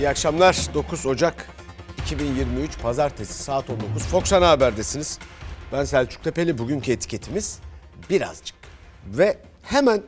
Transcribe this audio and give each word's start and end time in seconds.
İyi 0.00 0.08
akşamlar. 0.08 0.66
9 0.74 1.06
Ocak 1.06 1.46
2023 2.02 2.78
Pazartesi 2.78 3.42
saat 3.42 3.70
19. 3.70 4.02
Fox 4.02 4.32
Ana 4.32 4.48
Haber'desiniz. 4.48 5.18
Ben 5.72 5.84
Selçuk 5.84 6.24
Tepeli. 6.24 6.58
Bugünkü 6.58 6.92
etiketimiz 6.92 7.60
birazcık. 8.10 8.56
Ve 9.06 9.38
hemen 9.62 10.02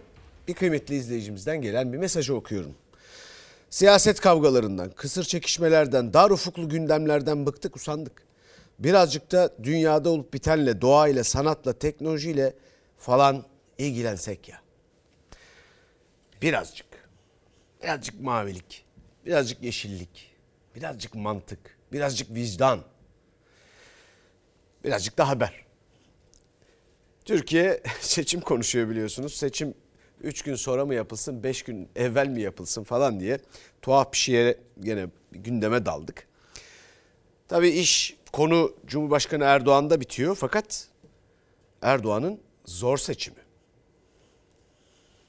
bir 0.48 0.54
kıymetli 0.54 0.94
izleyicimizden 0.94 1.62
gelen 1.62 1.92
bir 1.92 1.98
mesajı 1.98 2.34
okuyorum. 2.34 2.74
Siyaset 3.70 4.20
kavgalarından, 4.20 4.90
kısır 4.90 5.24
çekişmelerden, 5.24 6.12
dar 6.12 6.30
ufuklu 6.30 6.68
gündemlerden 6.68 7.46
bıktık, 7.46 7.76
usandık. 7.76 8.22
Birazcık 8.78 9.32
da 9.32 9.50
dünyada 9.62 10.10
olup 10.10 10.34
bitenle, 10.34 10.80
doğayla, 10.80 11.24
sanatla, 11.24 11.72
teknolojiyle 11.72 12.54
falan 12.98 13.44
ilgilensek 13.78 14.48
ya. 14.48 14.60
Birazcık. 16.42 16.86
Birazcık 17.82 18.20
mavilik, 18.20 18.84
birazcık 19.26 19.62
yeşillik, 19.62 20.30
birazcık 20.74 21.14
mantık, 21.14 21.78
birazcık 21.92 22.34
vicdan, 22.34 22.80
birazcık 24.84 25.18
da 25.18 25.28
haber. 25.28 25.64
Türkiye 27.24 27.82
seçim 28.00 28.40
konuşuyor 28.40 28.88
biliyorsunuz. 28.88 29.34
Seçim 29.34 29.74
3 30.20 30.42
gün 30.42 30.54
sonra 30.54 30.86
mı 30.86 30.94
yapılsın, 30.94 31.42
5 31.42 31.62
gün 31.62 31.88
evvel 31.96 32.28
mi 32.28 32.42
yapılsın 32.42 32.84
falan 32.84 33.20
diye 33.20 33.38
tuhaf 33.82 34.12
bir 34.12 34.18
şeye 34.18 34.58
gene 34.80 35.06
gündeme 35.32 35.86
daldık. 35.86 36.26
Tabii 37.48 37.68
iş 37.68 38.16
konu 38.32 38.74
Cumhurbaşkanı 38.86 39.44
Erdoğan'da 39.44 40.00
bitiyor 40.00 40.36
fakat 40.36 40.88
Erdoğan'ın 41.82 42.40
zor 42.64 42.98
seçimi. 42.98 43.41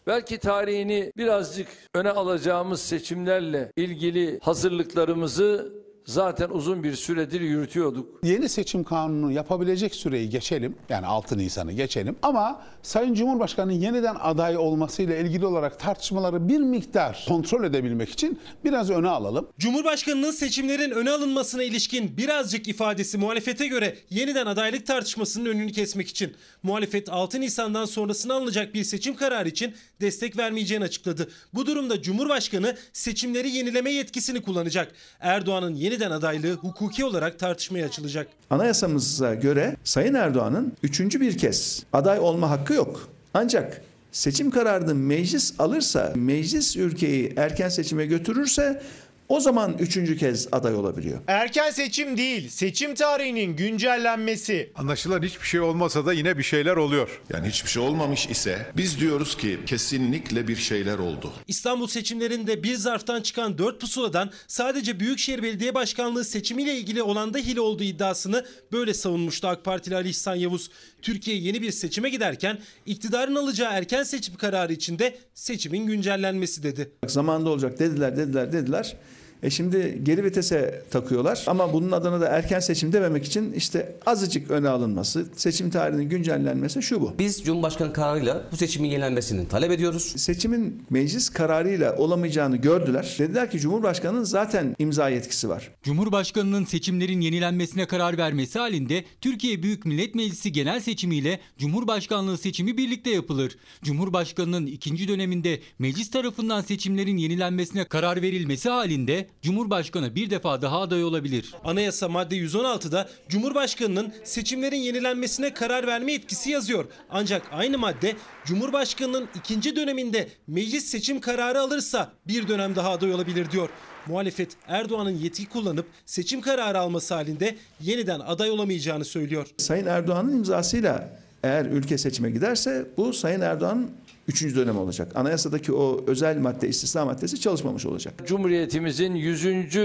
Belki 0.07 0.37
tarihini 0.37 1.11
birazcık 1.17 1.67
öne 1.95 2.09
alacağımız 2.09 2.81
seçimlerle 2.81 3.71
ilgili 3.75 4.39
hazırlıklarımızı 4.41 5.82
zaten 6.05 6.49
uzun 6.49 6.83
bir 6.83 6.95
süredir 6.95 7.41
yürütüyorduk. 7.41 8.23
Yeni 8.23 8.49
seçim 8.49 8.83
kanunu 8.83 9.31
yapabilecek 9.31 9.95
süreyi 9.95 10.29
geçelim. 10.29 10.75
Yani 10.89 11.05
6 11.05 11.37
Nisan'ı 11.37 11.71
geçelim. 11.71 12.15
Ama 12.21 12.61
Sayın 12.83 13.13
Cumhurbaşkanı'nın 13.13 13.75
yeniden 13.75 14.15
aday 14.19 14.57
olmasıyla 14.57 15.15
ilgili 15.15 15.45
olarak 15.45 15.79
tartışmaları 15.79 16.49
bir 16.49 16.59
miktar 16.59 17.25
kontrol 17.27 17.63
edebilmek 17.63 18.09
için 18.09 18.39
biraz 18.65 18.89
öne 18.89 19.07
alalım. 19.07 19.47
Cumhurbaşkanının 19.59 20.31
seçimlerin 20.31 20.91
öne 20.91 21.11
alınmasına 21.11 21.63
ilişkin 21.63 22.17
birazcık 22.17 22.67
ifadesi 22.67 23.17
muhalefete 23.17 23.67
göre 23.67 23.97
yeniden 24.09 24.45
adaylık 24.45 24.85
tartışmasının 24.85 25.45
önünü 25.45 25.71
kesmek 25.71 26.07
için. 26.07 26.33
Muhalefet 26.63 27.09
6 27.09 27.41
Nisan'dan 27.41 27.85
sonrasına 27.85 28.33
alınacak 28.33 28.73
bir 28.73 28.83
seçim 28.83 29.15
kararı 29.15 29.49
için 29.49 29.73
destek 30.01 30.37
vermeyeceğini 30.37 30.83
açıkladı. 30.83 31.29
Bu 31.53 31.65
durumda 31.65 32.01
Cumhurbaşkanı 32.01 32.75
seçimleri 32.93 33.49
yenileme 33.49 33.91
yetkisini 33.91 34.41
kullanacak. 34.41 34.91
Erdoğan'ın 35.19 35.75
yeniden 35.93 36.11
adaylığı 36.11 36.53
hukuki 36.53 37.05
olarak 37.05 37.39
tartışmaya 37.39 37.85
açılacak. 37.85 38.27
Anayasamıza 38.49 39.35
göre 39.35 39.75
Sayın 39.83 40.13
Erdoğan'ın 40.13 40.73
üçüncü 40.83 41.21
bir 41.21 41.37
kez 41.37 41.83
aday 41.93 42.19
olma 42.19 42.49
hakkı 42.49 42.73
yok. 42.73 43.09
Ancak 43.33 43.81
seçim 44.11 44.51
kararını 44.51 44.95
meclis 44.95 45.53
alırsa, 45.59 46.13
meclis 46.15 46.77
ülkeyi 46.77 47.33
erken 47.37 47.69
seçime 47.69 48.05
götürürse 48.05 48.81
o 49.29 49.39
zaman 49.39 49.75
üçüncü 49.79 50.17
kez 50.17 50.47
aday 50.51 50.75
olabiliyor. 50.75 51.19
Erken 51.27 51.71
seçim 51.71 52.17
değil, 52.17 52.49
seçim 52.49 52.95
tarihinin 52.95 53.55
güncellenmesi. 53.55 54.71
Anlaşılan 54.75 55.21
hiçbir 55.21 55.47
şey 55.47 55.59
olmasa 55.59 56.05
da 56.05 56.13
yine 56.13 56.37
bir 56.37 56.43
şeyler 56.43 56.75
oluyor. 56.75 57.21
Yani 57.33 57.47
hiçbir 57.47 57.69
şey 57.69 57.83
olmamış 57.83 58.27
ise 58.27 58.71
biz 58.77 58.99
diyoruz 58.99 59.37
ki 59.37 59.59
kesinlikle 59.65 60.47
bir 60.47 60.55
şeyler 60.55 60.97
oldu. 60.97 61.31
İstanbul 61.47 61.87
seçimlerinde 61.87 62.63
bir 62.63 62.75
zarftan 62.75 63.21
çıkan 63.21 63.57
4 63.57 63.81
pusuladan 63.81 64.31
sadece 64.47 64.99
Büyükşehir 64.99 65.43
Belediye 65.43 65.75
Başkanlığı 65.75 66.25
seçimiyle 66.25 66.75
ilgili 66.77 67.03
olan 67.03 67.33
da 67.33 67.37
hile 67.37 67.61
olduğu 67.61 67.83
iddiasını 67.83 68.45
böyle 68.71 68.93
savunmuştu 68.93 69.47
AK 69.47 69.65
Partili 69.65 69.95
Ali 69.95 70.09
İhsan 70.09 70.35
Yavuz. 70.35 70.69
Türkiye 71.03 71.37
yeni 71.37 71.61
bir 71.61 71.71
seçime 71.71 72.09
giderken 72.09 72.57
iktidarın 72.85 73.35
alacağı 73.35 73.73
erken 73.73 74.03
seçim 74.03 74.35
kararı 74.35 74.73
içinde 74.73 75.15
seçimin 75.33 75.87
güncellenmesi 75.87 76.63
dedi. 76.63 76.91
Zamanda 77.07 77.49
olacak 77.49 77.79
dediler, 77.79 78.17
dediler, 78.17 78.51
dediler. 78.51 78.95
E 79.43 79.49
şimdi 79.49 79.99
geri 80.03 80.23
vitese 80.23 80.83
takıyorlar 80.91 81.43
ama 81.47 81.73
bunun 81.73 81.91
adına 81.91 82.21
da 82.21 82.27
erken 82.27 82.59
seçim 82.59 82.93
dememek 82.93 83.25
için 83.25 83.53
işte 83.53 83.95
azıcık 84.05 84.51
öne 84.51 84.69
alınması, 84.69 85.25
seçim 85.35 85.69
tarihinin 85.69 86.09
güncellenmesi 86.09 86.81
şu 86.81 87.01
bu. 87.01 87.13
Biz 87.19 87.43
Cumhurbaşkanı 87.43 87.93
kararıyla 87.93 88.43
bu 88.51 88.57
seçimin 88.57 88.89
yenilenmesini 88.89 89.47
talep 89.47 89.71
ediyoruz. 89.71 90.03
Seçimin 90.03 90.85
meclis 90.89 91.29
kararıyla 91.29 91.95
olamayacağını 91.97 92.57
gördüler. 92.57 93.15
Dediler 93.19 93.51
ki 93.51 93.59
Cumhurbaşkanı'nın 93.59 94.23
zaten 94.23 94.75
imza 94.79 95.09
yetkisi 95.09 95.49
var. 95.49 95.71
Cumhurbaşkanının 95.83 96.65
seçimlerin 96.65 97.21
yenilenmesine 97.21 97.85
karar 97.85 98.17
vermesi 98.17 98.59
halinde 98.59 99.03
Türkiye 99.21 99.63
Büyük 99.63 99.85
Millet 99.85 100.15
Meclisi 100.15 100.51
genel 100.51 100.79
seçimiyle 100.79 101.39
Cumhurbaşkanlığı 101.57 102.37
seçimi 102.37 102.77
birlikte 102.77 103.09
yapılır. 103.09 103.57
Cumhurbaşkanının 103.83 104.65
ikinci 104.65 105.07
döneminde 105.07 105.59
meclis 105.79 106.11
tarafından 106.11 106.61
seçimlerin 106.61 107.17
yenilenmesine 107.17 107.85
karar 107.85 108.21
verilmesi 108.21 108.69
halinde 108.69 109.27
Cumhurbaşkanı 109.41 110.15
bir 110.15 110.29
defa 110.29 110.61
daha 110.61 110.81
aday 110.81 111.03
olabilir. 111.03 111.53
Anayasa 111.63 112.07
madde 112.07 112.35
116'da 112.37 113.09
Cumhurbaşkanının 113.29 114.13
seçimlerin 114.23 114.77
yenilenmesine 114.77 115.53
karar 115.53 115.87
verme 115.87 116.11
yetkisi 116.11 116.49
yazıyor. 116.49 116.85
Ancak 117.09 117.41
aynı 117.51 117.77
madde 117.77 118.15
Cumhurbaşkanının 118.45 119.27
ikinci 119.35 119.75
döneminde 119.75 120.27
meclis 120.47 120.85
seçim 120.85 121.19
kararı 121.19 121.61
alırsa 121.61 122.11
bir 122.27 122.47
dönem 122.47 122.75
daha 122.75 122.89
aday 122.91 123.13
olabilir 123.13 123.51
diyor. 123.51 123.69
Muhalefet 124.07 124.51
Erdoğan'ın 124.67 125.17
yetki 125.17 125.49
kullanıp 125.49 125.85
seçim 126.05 126.41
kararı 126.41 126.79
alması 126.79 127.13
halinde 127.13 127.55
yeniden 127.81 128.19
aday 128.19 128.51
olamayacağını 128.51 129.05
söylüyor. 129.05 129.47
Sayın 129.57 129.85
Erdoğan'ın 129.85 130.33
imzasıyla 130.33 131.09
eğer 131.43 131.65
ülke 131.65 131.97
seçime 131.97 132.31
giderse 132.31 132.85
bu 132.97 133.13
Sayın 133.13 133.41
Erdoğan'ın 133.41 133.91
üçüncü 134.27 134.55
dönem 134.55 134.77
olacak. 134.77 135.11
Anayasadaki 135.15 135.73
o 135.73 136.03
özel 136.07 136.37
madde, 136.37 136.67
istisna 136.67 137.05
maddesi 137.05 137.39
çalışmamış 137.39 137.85
olacak. 137.85 138.13
Cumhuriyetimizin 138.25 139.15
100. 139.15 139.77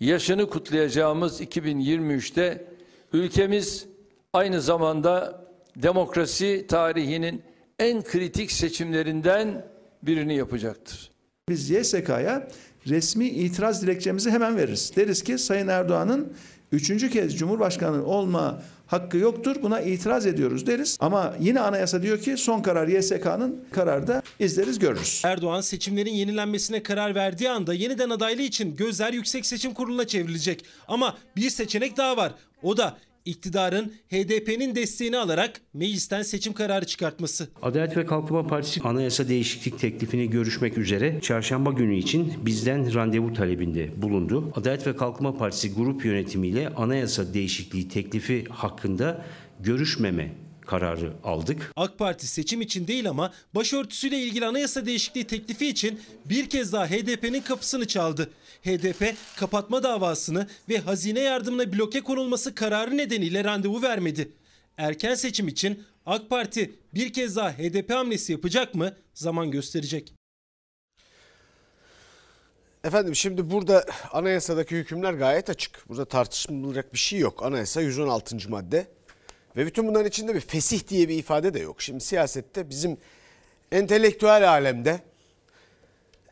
yaşını 0.00 0.50
kutlayacağımız 0.50 1.40
2023'te 1.40 2.66
ülkemiz 3.12 3.86
aynı 4.32 4.60
zamanda 4.60 5.44
demokrasi 5.76 6.66
tarihinin 6.68 7.42
en 7.78 8.02
kritik 8.02 8.52
seçimlerinden 8.52 9.66
birini 10.02 10.36
yapacaktır. 10.36 11.10
Biz 11.48 11.70
YSK'ya 11.70 12.48
resmi 12.86 13.28
itiraz 13.28 13.82
dilekçemizi 13.82 14.30
hemen 14.30 14.56
veririz. 14.56 14.92
Deriz 14.96 15.22
ki 15.22 15.38
Sayın 15.38 15.68
Erdoğan'ın 15.68 16.32
üçüncü 16.72 17.10
kez 17.10 17.38
Cumhurbaşkanı 17.38 18.04
olma 18.04 18.62
hakkı 18.90 19.16
yoktur. 19.16 19.56
Buna 19.62 19.80
itiraz 19.80 20.26
ediyoruz 20.26 20.66
deriz. 20.66 20.96
Ama 21.00 21.34
yine 21.40 21.60
anayasa 21.60 22.02
diyor 22.02 22.20
ki 22.20 22.36
son 22.36 22.62
karar 22.62 22.88
YSK'nın 22.88 23.64
kararda 23.72 24.22
izleriz 24.38 24.78
görürüz. 24.78 25.22
Erdoğan 25.24 25.60
seçimlerin 25.60 26.12
yenilenmesine 26.12 26.82
karar 26.82 27.14
verdiği 27.14 27.50
anda 27.50 27.74
yeniden 27.74 28.10
adaylığı 28.10 28.42
için 28.42 28.76
gözler 28.76 29.12
Yüksek 29.12 29.46
Seçim 29.46 29.74
Kurulu'na 29.74 30.06
çevrilecek. 30.06 30.64
Ama 30.88 31.16
bir 31.36 31.50
seçenek 31.50 31.96
daha 31.96 32.16
var. 32.16 32.32
O 32.62 32.76
da 32.76 32.96
iktidarın 33.30 33.92
HDP'nin 34.10 34.74
desteğini 34.74 35.18
alarak 35.18 35.60
meclisten 35.74 36.22
seçim 36.22 36.52
kararı 36.52 36.84
çıkartması. 36.86 37.48
Adalet 37.62 37.96
ve 37.96 38.06
Kalkınma 38.06 38.46
Partisi 38.46 38.80
anayasa 38.80 39.28
değişiklik 39.28 39.78
teklifini 39.78 40.30
görüşmek 40.30 40.78
üzere 40.78 41.20
çarşamba 41.20 41.70
günü 41.70 41.96
için 41.96 42.32
bizden 42.46 42.94
randevu 42.94 43.34
talebinde 43.34 44.02
bulundu. 44.02 44.52
Adalet 44.56 44.86
ve 44.86 44.96
Kalkınma 44.96 45.36
Partisi 45.36 45.74
grup 45.74 46.04
yönetimiyle 46.04 46.68
anayasa 46.68 47.34
değişikliği 47.34 47.88
teklifi 47.88 48.44
hakkında 48.44 49.24
görüşmeme 49.60 50.32
kararı 50.70 51.12
aldık. 51.24 51.72
AK 51.76 51.98
Parti 51.98 52.26
seçim 52.26 52.60
için 52.60 52.86
değil 52.86 53.08
ama 53.08 53.32
başörtüsüyle 53.54 54.18
ilgili 54.18 54.46
anayasa 54.46 54.86
değişikliği 54.86 55.24
teklifi 55.24 55.66
için 55.66 56.00
bir 56.24 56.48
kez 56.48 56.72
daha 56.72 56.86
HDP'nin 56.86 57.40
kapısını 57.40 57.86
çaldı. 57.86 58.30
HDP 58.64 59.14
kapatma 59.36 59.82
davasını 59.82 60.48
ve 60.68 60.78
hazine 60.78 61.20
yardımına 61.20 61.72
bloke 61.72 62.00
konulması 62.00 62.54
kararı 62.54 62.96
nedeniyle 62.96 63.44
randevu 63.44 63.82
vermedi. 63.82 64.32
Erken 64.76 65.14
seçim 65.14 65.48
için 65.48 65.84
AK 66.06 66.30
Parti 66.30 66.72
bir 66.94 67.12
kez 67.12 67.36
daha 67.36 67.52
HDP 67.52 67.90
hamlesi 67.90 68.32
yapacak 68.32 68.74
mı? 68.74 68.96
Zaman 69.14 69.50
gösterecek. 69.50 70.14
Efendim 72.84 73.16
şimdi 73.16 73.50
burada 73.50 73.84
anayasadaki 74.12 74.76
hükümler 74.76 75.12
gayet 75.12 75.50
açık. 75.50 75.88
Burada 75.88 76.04
tartışılacak 76.04 76.92
bir 76.92 76.98
şey 76.98 77.18
yok. 77.18 77.42
Anayasa 77.42 77.80
116. 77.80 78.50
madde. 78.50 78.86
Ve 79.56 79.66
bütün 79.66 79.88
bunların 79.88 80.08
içinde 80.08 80.34
bir 80.34 80.40
fesih 80.40 80.88
diye 80.88 81.08
bir 81.08 81.18
ifade 81.18 81.54
de 81.54 81.58
yok. 81.58 81.82
Şimdi 81.82 82.04
siyasette 82.04 82.70
bizim 82.70 82.96
entelektüel 83.72 84.50
alemde 84.50 85.00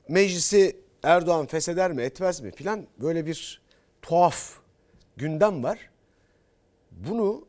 meclisi 0.08 0.76
Erdoğan 1.02 1.46
fesheder 1.46 1.92
mi 1.92 2.02
etmez 2.02 2.40
mi 2.40 2.50
filan 2.50 2.86
böyle 3.00 3.26
bir 3.26 3.62
tuhaf 4.02 4.58
gündem 5.16 5.62
var. 5.62 5.90
Bunu 6.90 7.46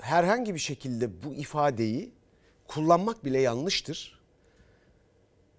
herhangi 0.00 0.54
bir 0.54 0.60
şekilde 0.60 1.22
bu 1.22 1.34
ifadeyi 1.34 2.12
kullanmak 2.68 3.24
bile 3.24 3.40
yanlıştır. 3.40 4.20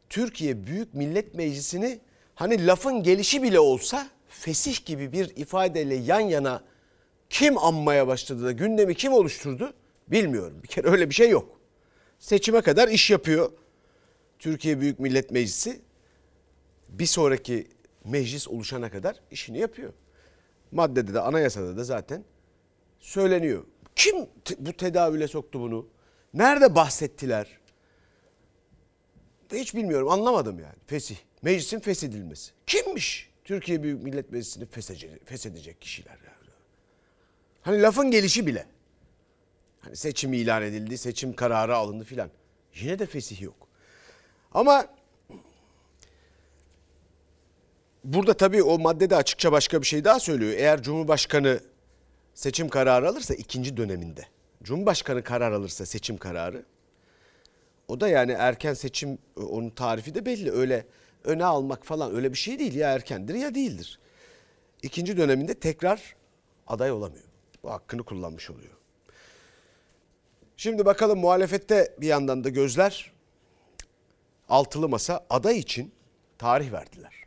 Türkiye 0.09 0.67
Büyük 0.67 0.93
Millet 0.93 1.33
Meclisi'ni 1.33 2.01
Hani 2.39 2.67
lafın 2.67 3.03
gelişi 3.03 3.43
bile 3.43 3.59
olsa 3.59 4.09
fesih 4.27 4.85
gibi 4.85 5.11
bir 5.11 5.35
ifadeyle 5.35 5.95
yan 5.95 6.19
yana 6.19 6.63
kim 7.29 7.57
anmaya 7.57 8.07
başladı 8.07 8.43
da 8.45 8.51
gündemi 8.51 8.95
kim 8.95 9.13
oluşturdu 9.13 9.73
bilmiyorum. 10.07 10.59
Bir 10.63 10.67
kere 10.67 10.87
öyle 10.87 11.09
bir 11.09 11.15
şey 11.15 11.29
yok. 11.29 11.59
Seçime 12.19 12.61
kadar 12.61 12.87
iş 12.87 13.11
yapıyor 13.11 13.51
Türkiye 14.39 14.81
Büyük 14.81 14.99
Millet 14.99 15.31
Meclisi. 15.31 15.81
Bir 16.89 17.05
sonraki 17.05 17.67
meclis 18.05 18.47
oluşana 18.47 18.91
kadar 18.91 19.19
işini 19.31 19.57
yapıyor. 19.57 19.93
Maddede 20.71 21.13
de 21.13 21.19
anayasada 21.19 21.77
da 21.77 21.83
zaten 21.83 22.23
söyleniyor. 22.99 23.63
Kim 23.95 24.15
bu 24.59 24.73
tedavüle 24.73 25.27
soktu 25.27 25.59
bunu? 25.59 25.87
Nerede 26.33 26.75
bahsettiler? 26.75 27.59
Hiç 29.53 29.75
bilmiyorum 29.75 30.09
anlamadım 30.09 30.59
yani. 30.59 30.75
Fesih. 30.87 31.17
Meclisin 31.41 31.79
feshedilmesi. 31.79 32.51
Kimmiş 32.67 33.29
Türkiye 33.43 33.83
Büyük 33.83 34.03
Millet 34.03 34.31
Meclisi'ni 34.31 34.65
feshedecek 35.25 35.81
kişiler 35.81 36.11
yani. 36.11 36.51
Hani 37.61 37.81
lafın 37.81 38.11
gelişi 38.11 38.47
bile. 38.47 38.65
Hani 39.79 39.95
seçim 39.95 40.33
ilan 40.33 40.63
edildi, 40.63 40.97
seçim 40.97 41.33
kararı 41.33 41.75
alındı 41.75 42.03
filan. 42.03 42.29
Yine 42.75 42.99
de 42.99 43.05
fesih 43.05 43.41
yok. 43.41 43.67
Ama 44.51 44.85
burada 48.03 48.33
tabii 48.33 48.63
o 48.63 48.79
maddede 48.79 49.15
açıkça 49.15 49.51
başka 49.51 49.81
bir 49.81 49.87
şey 49.87 50.03
daha 50.03 50.19
söylüyor. 50.19 50.53
Eğer 50.57 50.83
Cumhurbaşkanı 50.83 51.59
seçim 52.33 52.69
kararı 52.69 53.09
alırsa 53.09 53.33
ikinci 53.33 53.77
döneminde. 53.77 54.25
Cumhurbaşkanı 54.63 55.23
karar 55.23 55.51
alırsa 55.51 55.85
seçim 55.85 56.17
kararı. 56.17 56.65
O 57.87 58.01
da 58.01 58.07
yani 58.07 58.31
erken 58.31 58.73
seçim 58.73 59.17
onun 59.35 59.69
tarifi 59.69 60.15
de 60.15 60.25
belli. 60.25 60.51
Öyle 60.51 60.85
öne 61.23 61.45
almak 61.45 61.85
falan 61.85 62.15
öyle 62.15 62.31
bir 62.33 62.37
şey 62.37 62.59
değil. 62.59 62.75
Ya 62.75 62.91
erkendir 62.91 63.33
ya 63.33 63.55
değildir. 63.55 63.99
İkinci 64.81 65.17
döneminde 65.17 65.53
tekrar 65.53 66.15
aday 66.67 66.91
olamıyor. 66.91 67.23
Bu 67.63 67.71
hakkını 67.71 68.03
kullanmış 68.03 68.49
oluyor. 68.49 68.73
Şimdi 70.57 70.85
bakalım 70.85 71.19
muhalefette 71.19 71.95
bir 72.01 72.07
yandan 72.07 72.43
da 72.43 72.49
gözler 72.49 73.11
altılı 74.49 74.89
masa 74.89 75.25
aday 75.29 75.59
için 75.59 75.91
tarih 76.37 76.71
verdiler. 76.71 77.18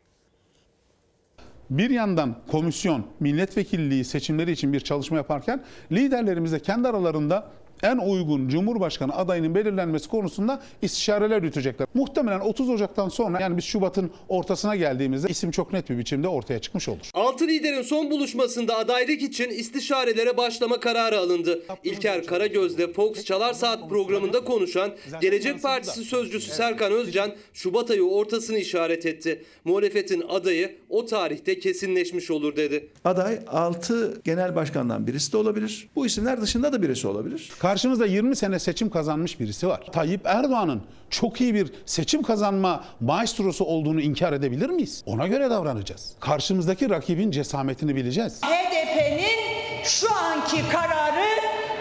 Bir 1.79 1.91
yandan 1.91 2.35
komisyon 2.51 3.07
milletvekilliği 3.21 4.05
seçimleri 4.05 4.53
için 4.53 4.73
bir 4.73 4.81
çalışma 4.81 5.17
yaparken 5.17 5.63
liderlerimiz 5.93 6.53
de 6.53 6.61
kendi 6.61 6.89
aralarında 6.89 7.51
en 7.83 7.99
uygun 7.99 8.49
Cumhurbaşkanı 8.49 9.17
adayının 9.17 9.55
belirlenmesi 9.55 10.09
konusunda 10.09 10.63
istişareler 10.83 11.43
yürütecekler. 11.43 11.87
Muhtemelen 11.95 12.41
30 12.41 12.71
Ocak'tan 12.71 13.09
sonra 13.09 13.41
yani 13.41 13.57
biz 13.57 13.65
Şubat'ın 13.65 14.11
ortasına 14.29 14.77
geldiğimizde 14.77 15.29
isim 15.29 15.51
çok 15.51 15.73
net 15.73 15.91
bir 15.91 15.99
biçimde 15.99 16.29
ortaya 16.29 16.59
çıkmış 16.59 16.89
olur. 16.89 17.11
Altı 17.15 17.47
liderin 17.47 17.83
son 17.83 18.11
buluşmasında 18.11 18.77
adaylık 18.79 19.23
için 19.23 19.49
istişarelere 19.51 20.37
başlama 20.37 20.81
kararı 20.81 21.19
alındı. 21.19 21.63
İlker 21.85 22.27
Karagöz'de 22.27 22.93
Fox 22.93 23.25
Çalar 23.25 23.53
Saat 23.55 23.89
programında 23.89 24.45
konuşan 24.45 24.91
Gelecek 25.21 25.63
Partisi 25.63 26.05
sözcüsü 26.05 26.51
Serkan 26.51 26.93
Özcan 26.93 27.33
Şubat 27.55 27.91
ayı 27.91 28.03
ortasını 28.05 28.59
işaret 28.59 29.07
etti. 29.07 29.45
Muhalefetin 29.65 30.25
adayı 30.29 30.77
o 30.89 31.07
tarihte 31.07 31.59
kesinleşmiş 31.59 32.31
olur 32.31 32.57
dedi. 32.57 32.89
Aday 33.05 33.39
6 33.49 34.21
genel 34.25 34.57
başkandan 34.57 35.07
birisi 35.07 35.33
de 35.33 35.37
olabilir. 35.37 35.89
Bu 35.97 36.07
isimler 36.07 36.41
dışında 36.41 36.73
da 36.73 36.83
birisi 36.83 37.09
olabilir. 37.09 37.51
Karşımızda 37.73 38.07
20 38.07 38.37
sene 38.37 38.59
seçim 38.59 38.91
kazanmış 38.91 39.41
birisi 39.41 39.69
var. 39.69 39.81
Tayyip 39.93 40.21
Erdoğan'ın 40.25 40.83
çok 41.11 41.41
iyi 41.41 41.55
bir 41.55 41.73
seçim 41.87 42.23
kazanma 42.23 42.85
maestrosu 43.01 43.65
olduğunu 43.65 44.01
inkar 44.01 44.33
edebilir 44.33 44.71
miyiz? 44.71 45.03
Ona 45.07 45.27
göre 45.27 45.51
davranacağız. 45.51 46.13
Karşımızdaki 46.21 46.91
rakibin 46.91 47.31
cesametini 47.31 47.97
bileceğiz. 47.97 48.41
HDP'nin 48.43 49.85
şu 49.85 50.15
anki 50.15 50.69
kararı 50.73 51.27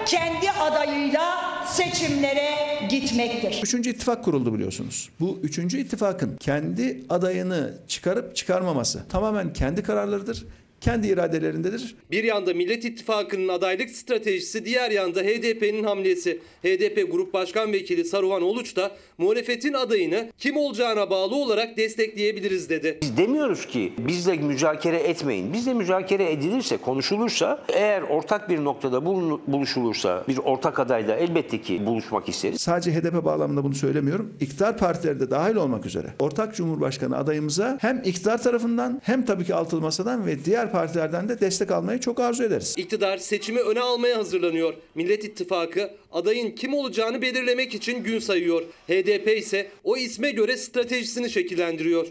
kendi 0.05 0.51
adayıyla 0.51 1.21
seçimlere 1.67 2.49
gitmektir. 2.89 3.59
Üçüncü 3.63 3.89
ittifak 3.89 4.23
kuruldu 4.23 4.53
biliyorsunuz. 4.53 5.09
Bu 5.19 5.39
üçüncü 5.43 5.79
ittifakın 5.79 6.37
kendi 6.37 7.03
adayını 7.09 7.73
çıkarıp 7.87 8.35
çıkarmaması 8.35 9.07
tamamen 9.09 9.53
kendi 9.53 9.83
kararlarıdır. 9.83 10.45
Kendi 10.81 11.07
iradelerindedir. 11.07 11.95
Bir 12.11 12.23
yanda 12.23 12.53
Millet 12.53 12.85
İttifakı'nın 12.85 13.47
adaylık 13.47 13.89
stratejisi, 13.89 14.65
diğer 14.65 14.91
yanda 14.91 15.19
HDP'nin 15.21 15.83
hamlesi. 15.83 16.39
HDP 16.63 17.11
Grup 17.11 17.33
Başkan 17.33 17.73
Vekili 17.73 18.05
Saruhan 18.05 18.41
Oluç 18.41 18.75
da 18.75 18.91
muhalefetin 19.17 19.73
adayını 19.73 20.27
kim 20.37 20.57
olacağına 20.57 21.09
bağlı 21.09 21.35
olarak 21.35 21.77
destekleyebiliriz 21.77 22.69
dedi. 22.69 22.97
Biz 23.01 23.17
demiyoruz 23.17 23.65
ki 23.65 23.93
bizle 23.97 24.37
müzakere 24.37 24.97
etmeyin. 24.97 25.53
Bizle 25.53 25.73
müzakere 25.73 26.31
edilirse, 26.31 26.77
konuşulursa, 26.77 27.63
eğer 27.73 28.01
ortak 28.01 28.49
bir 28.49 28.63
noktada 28.63 29.05
buluşulursa, 29.47 30.23
bir 30.27 30.37
ortak 30.37 30.79
adayla 30.79 31.15
elbette 31.15 31.61
ki 31.61 31.85
buluşmak 31.85 32.29
isteriz. 32.29 32.61
Sadece 32.61 32.93
HDP 32.93 33.25
bağlamında 33.25 33.63
bunu 33.63 33.75
söylemiyorum. 33.75 34.33
İktidar 34.39 34.77
partileri 34.77 35.19
de 35.19 35.31
dahil 35.31 35.55
olmak 35.55 35.85
üzere. 35.85 36.07
Ortak 36.19 36.55
Cumhurbaşkanı 36.55 37.17
adayımıza 37.17 37.77
hem 37.81 38.01
iktidar 38.05 38.43
tarafından 38.43 39.01
hem 39.03 39.25
tabii 39.25 39.45
ki 39.45 39.55
altılı 39.55 39.81
masadan 39.81 40.25
ve 40.25 40.45
diğer 40.45 40.70
partilerden 40.71 41.29
de 41.29 41.39
destek 41.39 41.71
almayı 41.71 41.99
çok 41.99 42.19
arzu 42.19 42.43
ederiz. 42.43 42.75
İktidar 42.77 43.17
seçimi 43.17 43.59
öne 43.59 43.79
almaya 43.79 44.17
hazırlanıyor. 44.17 44.73
Millet 44.95 45.23
İttifakı 45.23 45.91
adayın 46.11 46.51
kim 46.51 46.73
olacağını 46.73 47.21
belirlemek 47.21 47.75
için 47.75 48.03
gün 48.03 48.19
sayıyor. 48.19 48.61
HDP 48.87 49.37
ise 49.37 49.71
o 49.83 49.97
isme 49.97 50.31
göre 50.31 50.57
stratejisini 50.57 51.29
şekillendiriyor. 51.29 52.07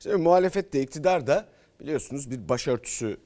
Şimdi 0.00 0.16
muhalefet 0.16 0.72
de 0.72 0.82
iktidar 0.82 1.26
da 1.26 1.46
biliyorsunuz 1.80 2.30
bir 2.30 2.48
başörtüsü 2.48 3.16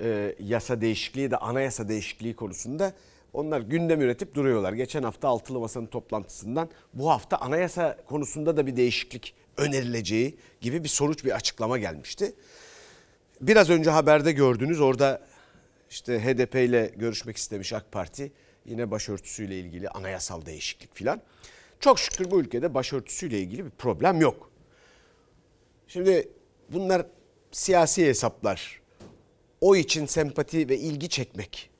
e, 0.00 0.34
yasa 0.40 0.80
değişikliği 0.80 1.30
de 1.30 1.36
anayasa 1.36 1.88
değişikliği 1.88 2.36
konusunda 2.36 2.92
onlar 3.32 3.60
gündem 3.60 4.00
üretip 4.00 4.34
duruyorlar. 4.34 4.72
Geçen 4.72 5.02
hafta 5.02 5.28
altılı 5.28 5.60
masanın 5.60 5.86
toplantısından 5.86 6.68
bu 6.94 7.10
hafta 7.10 7.36
anayasa 7.36 7.96
konusunda 8.06 8.56
da 8.56 8.66
bir 8.66 8.76
değişiklik 8.76 9.34
önerileceği 9.56 10.36
gibi 10.60 10.84
bir 10.84 10.88
sonuç 10.88 11.24
bir 11.24 11.30
açıklama 11.30 11.78
gelmişti. 11.78 12.32
Biraz 13.40 13.70
önce 13.70 13.90
haberde 13.90 14.32
gördünüz 14.32 14.80
orada 14.80 15.20
işte 15.90 16.20
HDP 16.24 16.54
ile 16.54 16.92
görüşmek 16.96 17.36
istemiş 17.36 17.72
AK 17.72 17.92
Parti 17.92 18.32
yine 18.64 18.90
başörtüsüyle 18.90 19.58
ilgili 19.58 19.88
anayasal 19.88 20.46
değişiklik 20.46 20.94
filan. 20.94 21.20
Çok 21.80 21.98
şükür 21.98 22.30
bu 22.30 22.40
ülkede 22.40 22.74
başörtüsüyle 22.74 23.38
ilgili 23.38 23.64
bir 23.64 23.70
problem 23.70 24.20
yok. 24.20 24.50
Şimdi 25.88 26.28
bunlar 26.68 27.06
siyasi 27.52 28.06
hesaplar. 28.06 28.80
O 29.60 29.76
için 29.76 30.06
sempati 30.06 30.68
ve 30.68 30.78
ilgi 30.78 31.08
çekmek. 31.08 31.70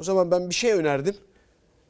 O 0.00 0.02
zaman 0.02 0.30
ben 0.30 0.50
bir 0.50 0.54
şey 0.54 0.72
önerdim. 0.72 1.16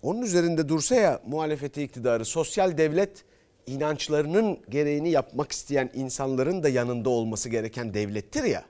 Onun 0.02 0.22
üzerinde 0.22 0.68
dursa 0.68 0.94
ya 0.94 1.22
muhalefeti 1.26 1.82
iktidarı 1.82 2.24
sosyal 2.24 2.78
devlet 2.78 3.24
inançlarının 3.66 4.60
gereğini 4.68 5.10
yapmak 5.10 5.52
isteyen 5.52 5.90
insanların 5.94 6.62
da 6.62 6.68
yanında 6.68 7.10
olması 7.10 7.48
gereken 7.48 7.94
devlettir 7.94 8.44
ya. 8.44 8.64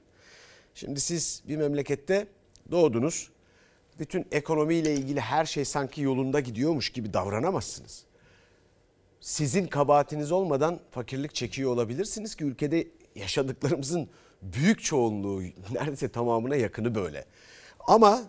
Şimdi 0.76 1.00
siz 1.00 1.42
bir 1.48 1.56
memlekette 1.56 2.26
doğdunuz. 2.70 3.30
Bütün 3.98 4.26
ekonomiyle 4.32 4.94
ilgili 4.94 5.20
her 5.20 5.44
şey 5.44 5.64
sanki 5.64 6.02
yolunda 6.02 6.40
gidiyormuş 6.40 6.90
gibi 6.90 7.12
davranamazsınız 7.12 8.06
sizin 9.20 9.66
kabahatiniz 9.66 10.32
olmadan 10.32 10.80
fakirlik 10.90 11.34
çekiyor 11.34 11.70
olabilirsiniz 11.70 12.34
ki 12.34 12.44
ülkede 12.44 12.88
yaşadıklarımızın 13.14 14.08
büyük 14.42 14.82
çoğunluğu 14.82 15.42
neredeyse 15.72 16.08
tamamına 16.08 16.56
yakını 16.56 16.94
böyle. 16.94 17.24
Ama 17.80 18.22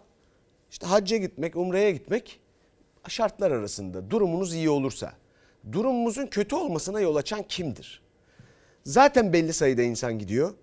işte 0.72 0.88
hacca 0.88 1.18
gitmek, 1.18 1.56
umreye 1.56 1.92
gitmek 1.92 2.39
şartlar 3.08 3.51
arasında 3.51 4.12
durumunuz 4.12 4.54
iyi 4.54 4.70
olursa 4.70 5.13
durumumuzun 5.72 6.27
kötü 6.27 6.56
olmasına 6.56 7.00
yol 7.00 7.16
açan 7.16 7.44
kimdir? 7.44 8.01
Zaten 8.84 9.34
belli 9.34 9.54
sayıda 9.54 9.82
insan 9.82 10.20
gidiyor. 10.20 10.54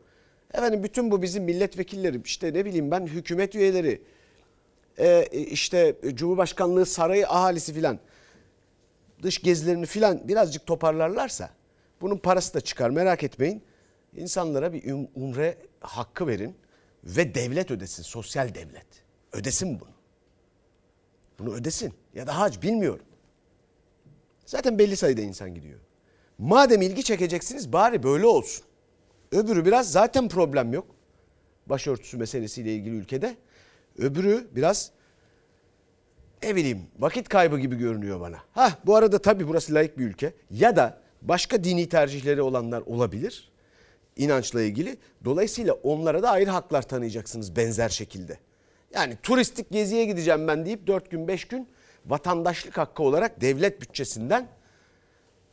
Efendim 0.55 0.83
bütün 0.83 1.11
bu 1.11 1.23
bizim 1.23 1.45
milletvekilleri 1.45 2.21
işte 2.25 2.55
ne 2.55 2.65
bileyim 2.65 2.91
ben 2.91 3.07
hükümet 3.07 3.55
üyeleri 3.55 4.03
e, 4.99 5.27
işte 5.31 5.97
Cumhurbaşkanlığı 6.15 6.87
sarayı 6.87 7.29
ahalisi 7.29 7.73
filan 7.75 7.99
dış 9.23 9.43
gezilerini 9.43 9.87
filan 9.87 10.29
birazcık 10.29 10.67
toparlarlarsa 10.67 11.51
bunun 12.01 12.17
parası 12.17 12.55
da 12.55 12.61
çıkar 12.61 12.91
merak 12.91 13.23
etmeyin. 13.23 13.63
İnsanlara 14.17 14.73
bir 14.73 14.85
um- 14.85 15.09
umre 15.15 15.59
hakkı 15.81 16.27
verin 16.27 16.57
ve 17.05 17.35
devlet 17.35 17.71
ödesin 17.71 18.03
sosyal 18.03 18.55
devlet. 18.55 18.87
Ödesin 19.33 19.81
bunu. 19.81 19.95
Bunu 21.39 21.55
ödesin 21.55 21.95
ya 22.15 22.27
da 22.27 22.39
hac 22.39 22.63
bilmiyorum. 22.63 23.07
Zaten 24.47 24.79
belli 24.79 24.97
sayıda 24.97 25.21
insan 25.21 25.55
gidiyor. 25.55 25.81
Madem 26.39 26.83
ilgi 26.83 27.05
çekeceksiniz 27.05 27.73
bari 27.73 28.03
böyle 28.03 28.27
olsun. 28.27 28.65
Öbürü 29.35 29.65
biraz 29.65 29.93
zaten 29.93 30.29
problem 30.29 30.73
yok. 30.73 30.87
Başörtüsü 31.67 32.17
meselesiyle 32.17 32.75
ilgili 32.75 32.95
ülkede. 32.95 33.37
Öbürü 33.99 34.49
biraz 34.53 34.91
ne 36.43 36.57
bileyim 36.57 36.83
vakit 36.99 37.29
kaybı 37.29 37.59
gibi 37.59 37.77
görünüyor 37.77 38.21
bana. 38.21 38.39
Ha 38.53 38.73
bu 38.87 38.97
arada 38.97 39.19
tabii 39.19 39.49
burası 39.49 39.75
layık 39.75 39.99
bir 39.99 40.05
ülke 40.07 40.33
ya 40.51 40.77
da 40.77 40.99
başka 41.23 41.65
dini 41.65 41.89
tercihleri 41.89 42.43
olanlar 42.43 42.83
olabilir. 42.87 43.51
inançla 44.17 44.63
ilgili. 44.63 44.97
Dolayısıyla 45.25 45.73
onlara 45.73 46.23
da 46.23 46.31
ayrı 46.31 46.51
haklar 46.51 46.83
tanıyacaksınız 46.83 47.57
benzer 47.57 47.89
şekilde. 47.89 48.39
Yani 48.95 49.17
turistik 49.23 49.71
geziye 49.71 50.05
gideceğim 50.05 50.49
ben 50.49 50.67
deyip 50.67 50.87
4 50.87 51.11
gün 51.11 51.29
5 51.29 51.45
gün 51.45 51.69
vatandaşlık 52.07 52.79
hakkı 52.79 53.03
olarak 53.03 53.41
devlet 53.41 53.81
bütçesinden 53.81 54.49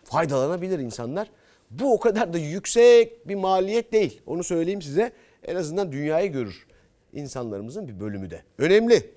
faydalanabilir 0.04 0.80
insanlar. 0.80 1.32
Bu 1.72 1.94
o 1.94 2.00
kadar 2.00 2.34
da 2.34 2.38
yüksek 2.38 3.28
bir 3.28 3.36
maliyet 3.36 3.92
değil. 3.92 4.22
Onu 4.26 4.44
söyleyeyim 4.44 4.82
size. 4.82 5.12
En 5.44 5.56
azından 5.56 5.92
dünyayı 5.92 6.32
görür 6.32 6.66
insanlarımızın 7.14 7.88
bir 7.88 8.00
bölümü 8.00 8.30
de. 8.30 8.44
Önemli. 8.58 9.12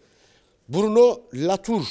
Bruno 0.69 1.21
Latour 1.35 1.85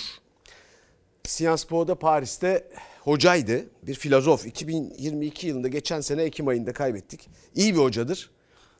Sciences 1.23 1.65
Po'da 1.65 1.95
Paris'te 1.95 2.67
hocaydı. 3.01 3.65
Bir 3.83 3.93
filozof. 3.93 4.45
2022 4.45 5.47
yılında 5.47 5.67
geçen 5.67 6.01
sene 6.01 6.23
Ekim 6.23 6.47
ayında 6.47 6.73
kaybettik. 6.73 7.29
İyi 7.55 7.73
bir 7.73 7.79
hocadır. 7.79 8.31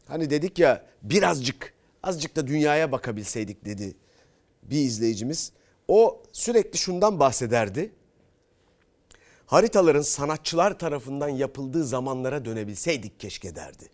Hani 0.07 0.29
dedik 0.29 0.59
ya 0.59 0.85
birazcık 1.01 1.73
azıcık 2.03 2.35
da 2.35 2.47
dünyaya 2.47 2.91
bakabilseydik 2.91 3.65
dedi 3.65 3.95
bir 4.63 4.77
izleyicimiz. 4.77 5.51
O 5.87 6.23
sürekli 6.31 6.77
şundan 6.77 7.19
bahsederdi. 7.19 7.91
Haritaların 9.53 10.01
sanatçılar 10.01 10.79
tarafından 10.79 11.29
yapıldığı 11.29 11.83
zamanlara 11.83 12.45
dönebilseydik 12.45 13.19
keşke 13.19 13.55
derdi. 13.55 13.89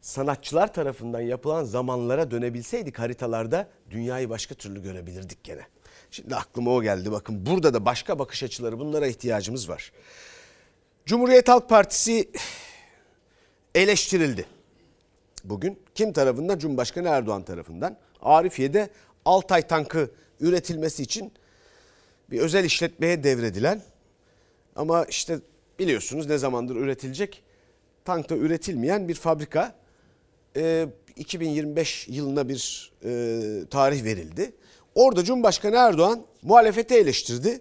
Sanatçılar 0.00 0.74
tarafından 0.74 1.20
yapılan 1.20 1.64
zamanlara 1.64 2.30
dönebilseydik 2.30 2.98
haritalarda 2.98 3.68
dünyayı 3.90 4.30
başka 4.30 4.54
türlü 4.54 4.82
görebilirdik 4.82 5.44
gene. 5.44 5.66
Şimdi 6.10 6.36
aklıma 6.36 6.70
o 6.70 6.82
geldi. 6.82 7.12
Bakın 7.12 7.46
burada 7.46 7.74
da 7.74 7.84
başka 7.84 8.18
bakış 8.18 8.42
açıları 8.42 8.78
bunlara 8.78 9.06
ihtiyacımız 9.06 9.68
var. 9.68 9.92
Cumhuriyet 11.06 11.48
Halk 11.48 11.68
Partisi 11.68 12.30
eleştirildi. 13.74 14.46
Bugün 15.44 15.78
kim 15.94 16.12
tarafından? 16.12 16.58
Cumhurbaşkanı 16.58 17.08
Erdoğan 17.08 17.42
tarafından. 17.42 17.96
Arifiye'de 18.20 18.90
Altay 19.24 19.66
tankı 19.66 20.10
üretilmesi 20.40 21.02
için 21.02 21.32
bir 22.30 22.40
özel 22.40 22.64
işletmeye 22.64 23.24
devredilen 23.24 23.82
ama 24.76 25.04
işte 25.04 25.38
biliyorsunuz 25.78 26.26
ne 26.26 26.38
zamandır 26.38 26.76
üretilecek 26.76 27.42
tankta 28.04 28.36
üretilmeyen 28.36 29.08
bir 29.08 29.14
fabrika 29.14 29.74
e, 30.56 30.88
2025 31.16 32.08
yılına 32.08 32.48
bir 32.48 32.92
e, 33.04 33.40
tarih 33.70 34.04
verildi. 34.04 34.52
Orada 34.94 35.24
Cumhurbaşkanı 35.24 35.76
Erdoğan 35.76 36.22
muhalefeti 36.42 36.94
eleştirdi. 36.94 37.60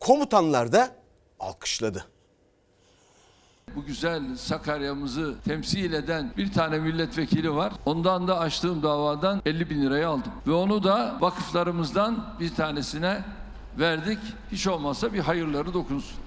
Komutanlar 0.00 0.72
da 0.72 0.90
alkışladı. 1.40 2.04
Bu 3.76 3.84
güzel 3.84 4.36
Sakarya'mızı 4.36 5.34
temsil 5.44 5.92
eden 5.92 6.32
bir 6.36 6.52
tane 6.52 6.78
milletvekili 6.78 7.54
var. 7.54 7.72
Ondan 7.86 8.28
da 8.28 8.38
açtığım 8.38 8.82
davadan 8.82 9.42
50 9.46 9.70
bin 9.70 9.82
lirayı 9.82 10.08
aldım. 10.08 10.32
Ve 10.46 10.52
onu 10.52 10.84
da 10.84 11.16
vakıflarımızdan 11.20 12.36
bir 12.40 12.54
tanesine 12.54 13.24
verdik. 13.78 14.18
Hiç 14.52 14.66
olmazsa 14.66 15.12
bir 15.12 15.18
hayırları 15.18 15.74
dokunsun. 15.74 16.18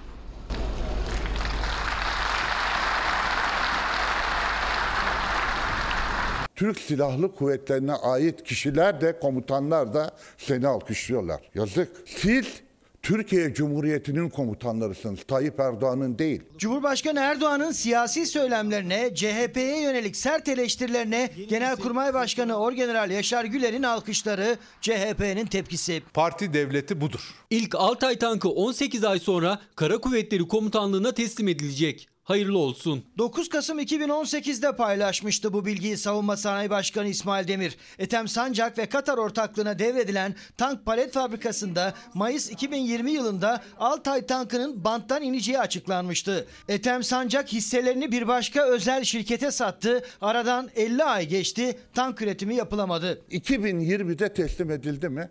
Türk 6.56 6.80
Silahlı 6.80 7.34
Kuvvetlerine 7.34 7.92
ait 7.92 8.42
kişiler 8.44 9.00
de 9.00 9.18
komutanlar 9.18 9.94
da 9.94 10.10
seni 10.38 10.68
alkışlıyorlar. 10.68 11.40
Yazık. 11.54 11.88
Siz 12.06 12.62
Türkiye 13.02 13.54
Cumhuriyeti'nin 13.54 14.28
komutanlarısınız. 14.28 15.20
Tayyip 15.28 15.60
Erdoğan'ın 15.60 16.18
değil. 16.18 16.42
Cumhurbaşkanı 16.58 17.20
Erdoğan'ın 17.20 17.72
siyasi 17.72 18.26
söylemlerine, 18.26 19.14
CHP'ye 19.14 19.82
yönelik 19.82 20.16
sert 20.16 20.48
eleştirilerine 20.48 21.30
Genelkurmay 21.48 22.14
Başkanı 22.14 22.56
Orgeneral 22.56 23.10
Yaşar 23.10 23.44
Güler'in 23.44 23.82
alkışları, 23.82 24.56
CHP'nin 24.80 25.46
tepkisi. 25.46 26.02
Parti 26.14 26.52
devleti 26.52 27.00
budur. 27.00 27.34
İlk 27.50 27.74
Altay 27.74 28.18
tankı 28.18 28.48
18 28.48 29.04
ay 29.04 29.18
sonra 29.18 29.60
Kara 29.76 29.98
Kuvvetleri 29.98 30.48
Komutanlığı'na 30.48 31.14
teslim 31.14 31.48
edilecek. 31.48 32.08
Hayırlı 32.28 32.58
olsun. 32.58 33.04
9 33.18 33.48
Kasım 33.48 33.80
2018'de 33.80 34.76
paylaşmıştı 34.76 35.52
bu 35.52 35.66
bilgiyi 35.66 35.96
Savunma 35.96 36.36
Sanayi 36.36 36.70
Başkanı 36.70 37.08
İsmail 37.08 37.48
Demir. 37.48 37.76
Ethem 37.98 38.28
Sancak 38.28 38.78
ve 38.78 38.86
Katar 38.86 39.18
ortaklığına 39.18 39.78
devredilen 39.78 40.34
tank 40.56 40.86
palet 40.86 41.12
fabrikasında 41.12 41.94
Mayıs 42.14 42.50
2020 42.50 43.10
yılında 43.10 43.62
Altay 43.78 44.26
tankının 44.26 44.84
banttan 44.84 45.22
ineceği 45.22 45.58
açıklanmıştı. 45.58 46.46
Ethem 46.68 47.02
Sancak 47.02 47.52
hisselerini 47.52 48.12
bir 48.12 48.28
başka 48.28 48.66
özel 48.66 49.04
şirkete 49.04 49.50
sattı. 49.50 50.04
Aradan 50.20 50.70
50 50.76 51.04
ay 51.04 51.28
geçti. 51.28 51.78
Tank 51.94 52.22
üretimi 52.22 52.54
yapılamadı. 52.54 53.22
2020'de 53.30 54.34
teslim 54.34 54.70
edildi 54.70 55.08
mi? 55.08 55.30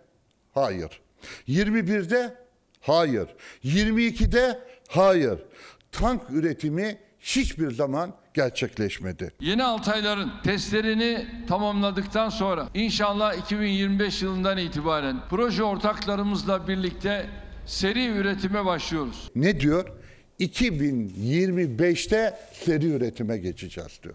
Hayır. 0.54 1.00
21'de? 1.48 2.34
Hayır. 2.80 3.28
22'de? 3.64 4.60
Hayır. 4.88 5.38
Tank 5.92 6.22
üretimi 6.30 6.98
hiçbir 7.20 7.70
zaman 7.70 8.14
gerçekleşmedi. 8.34 9.32
Yeni 9.40 9.64
Altayların 9.64 10.30
testlerini 10.44 11.26
tamamladıktan 11.48 12.28
sonra 12.28 12.68
inşallah 12.74 13.34
2025 13.34 14.22
yılından 14.22 14.58
itibaren 14.58 15.16
proje 15.30 15.62
ortaklarımızla 15.62 16.68
birlikte 16.68 17.26
seri 17.66 18.06
üretime 18.06 18.64
başlıyoruz. 18.64 19.30
Ne 19.34 19.60
diyor? 19.60 19.88
2025'te 20.40 22.38
seri 22.52 22.86
üretime 22.86 23.38
geçeceğiz 23.38 24.00
diyor. 24.02 24.14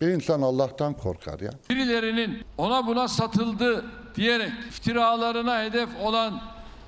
Bir 0.00 0.08
insan 0.08 0.42
Allah'tan 0.42 0.94
korkar 0.94 1.40
ya. 1.40 1.50
Birilerinin 1.70 2.42
ona 2.58 2.86
buna 2.86 3.08
satıldı 3.08 3.84
diyerek 4.14 4.52
iftiralarına 4.68 5.62
hedef 5.62 5.88
olan 6.02 6.40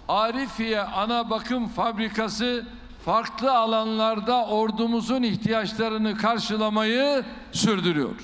Arifiye 0.09 0.81
Ana 0.81 1.31
Bakım 1.31 1.69
Fabrikası 1.69 2.67
farklı 3.04 3.52
alanlarda 3.52 4.47
ordumuzun 4.47 5.23
ihtiyaçlarını 5.23 6.16
karşılamayı 6.16 7.25
sürdürüyor. 7.52 8.14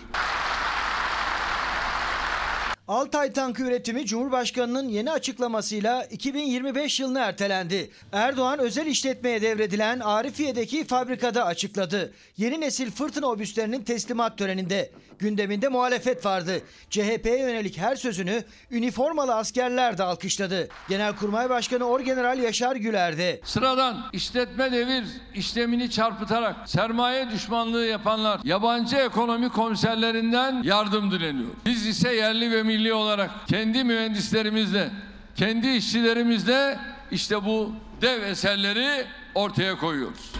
Altay 2.88 3.32
tankı 3.32 3.62
üretimi 3.62 4.06
Cumhurbaşkanı'nın 4.06 4.88
yeni 4.88 5.10
açıklamasıyla 5.10 6.04
2025 6.04 7.00
yılına 7.00 7.20
ertelendi. 7.20 7.90
Erdoğan 8.12 8.58
özel 8.58 8.86
işletmeye 8.86 9.42
devredilen 9.42 10.00
Arifiye'deki 10.00 10.84
fabrikada 10.84 11.44
açıkladı. 11.46 12.12
Yeni 12.36 12.60
nesil 12.60 12.90
fırtına 12.90 13.26
obüslerinin 13.26 13.82
teslimat 13.82 14.38
töreninde. 14.38 14.90
Gündeminde 15.18 15.68
muhalefet 15.68 16.26
vardı. 16.26 16.60
CHP'ye 16.90 17.38
yönelik 17.38 17.78
her 17.78 17.96
sözünü 17.96 18.44
üniformalı 18.70 19.34
askerler 19.34 19.98
de 19.98 20.02
alkışladı. 20.02 20.68
Genelkurmay 20.88 21.50
Başkanı 21.50 21.84
Orgeneral 21.84 22.38
Yaşar 22.38 22.76
Güler 22.76 23.18
de. 23.18 23.40
Sıradan 23.44 24.04
işletme 24.12 24.72
devir 24.72 25.04
işlemini 25.34 25.90
çarpıtarak 25.90 26.56
sermaye 26.66 27.30
düşmanlığı 27.30 27.86
yapanlar 27.86 28.40
yabancı 28.44 28.96
ekonomi 28.96 29.48
komiserlerinden 29.48 30.62
yardım 30.62 31.10
dileniyor. 31.10 31.50
Biz 31.66 31.86
ise 31.86 32.14
yerli 32.14 32.52
ve 32.52 32.62
milli 32.62 32.92
olarak 32.92 33.30
kendi 33.48 33.84
mühendislerimizle, 33.84 34.90
kendi 35.36 35.68
işçilerimizle 35.68 36.78
işte 37.10 37.44
bu 37.44 37.72
dev 38.02 38.22
eserleri 38.22 39.06
ortaya 39.34 39.78
koyuyoruz. 39.78 40.32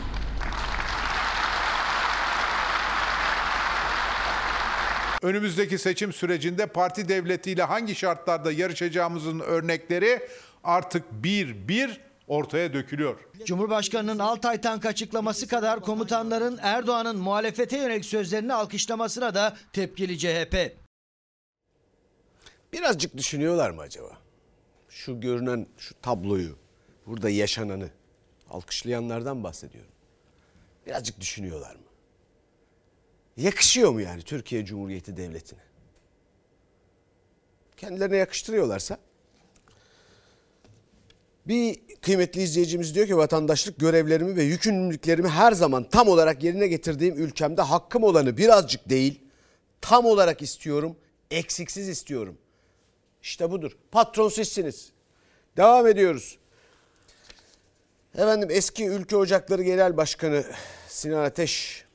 Önümüzdeki 5.26 5.78
seçim 5.78 6.12
sürecinde 6.12 6.66
parti 6.66 7.08
devletiyle 7.08 7.62
hangi 7.62 7.94
şartlarda 7.94 8.52
yarışacağımızın 8.52 9.40
örnekleri 9.40 10.28
artık 10.64 11.04
bir 11.12 11.68
bir 11.68 12.00
ortaya 12.26 12.72
dökülüyor. 12.72 13.20
Cumhurbaşkanının 13.44 14.18
Altay 14.18 14.60
tank 14.60 14.86
açıklaması 14.86 15.48
kadar 15.48 15.80
komutanların 15.80 16.58
Erdoğan'ın 16.62 17.16
muhalefete 17.16 17.76
yönelik 17.78 18.04
sözlerini 18.04 18.54
alkışlamasına 18.54 19.34
da 19.34 19.56
tepkili 19.72 20.18
CHP. 20.18 20.76
Birazcık 22.72 23.16
düşünüyorlar 23.16 23.70
mı 23.70 23.80
acaba? 23.80 24.18
Şu 24.88 25.20
görünen 25.20 25.66
şu 25.78 25.94
tabloyu, 26.02 26.56
burada 27.06 27.30
yaşananı 27.30 27.90
alkışlayanlardan 28.50 29.44
bahsediyorum. 29.44 29.92
Birazcık 30.86 31.20
düşünüyorlar 31.20 31.74
mı? 31.74 31.85
Yakışıyor 33.36 33.90
mu 33.90 34.00
yani 34.00 34.22
Türkiye 34.22 34.64
Cumhuriyeti 34.64 35.16
Devleti'ne? 35.16 35.60
Kendilerine 37.76 38.16
yakıştırıyorlarsa 38.16 38.98
bir 41.46 41.80
kıymetli 42.00 42.42
izleyicimiz 42.42 42.94
diyor 42.94 43.06
ki 43.06 43.16
vatandaşlık 43.16 43.78
görevlerimi 43.78 44.36
ve 44.36 44.42
yükümlülüklerimi 44.42 45.28
her 45.28 45.52
zaman 45.52 45.88
tam 45.90 46.08
olarak 46.08 46.42
yerine 46.42 46.66
getirdiğim 46.66 47.18
ülkemde 47.18 47.62
hakkım 47.62 48.02
olanı 48.02 48.36
birazcık 48.36 48.88
değil 48.88 49.20
tam 49.80 50.06
olarak 50.06 50.42
istiyorum, 50.42 50.96
eksiksiz 51.30 51.88
istiyorum. 51.88 52.38
İşte 53.22 53.50
budur. 53.50 53.76
Patron 53.90 54.28
sizsiniz. 54.28 54.90
Devam 55.56 55.86
ediyoruz. 55.86 56.38
Efendim 58.14 58.48
eski 58.52 58.86
Ülke 58.86 59.16
Ocakları 59.16 59.62
Genel 59.62 59.96
Başkanı 59.96 60.44
Sinan 60.88 61.24
Ateş 61.24 61.85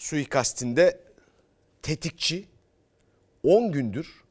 suikastinde 0.00 1.00
tetikçi 1.82 2.48
10 3.42 3.72
gündür 3.72 4.24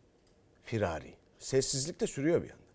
firari. 0.64 1.14
Sessizlik 1.40 2.00
de 2.00 2.08
sürüyor 2.08 2.44
bir 2.44 2.50
yandan. 2.50 2.69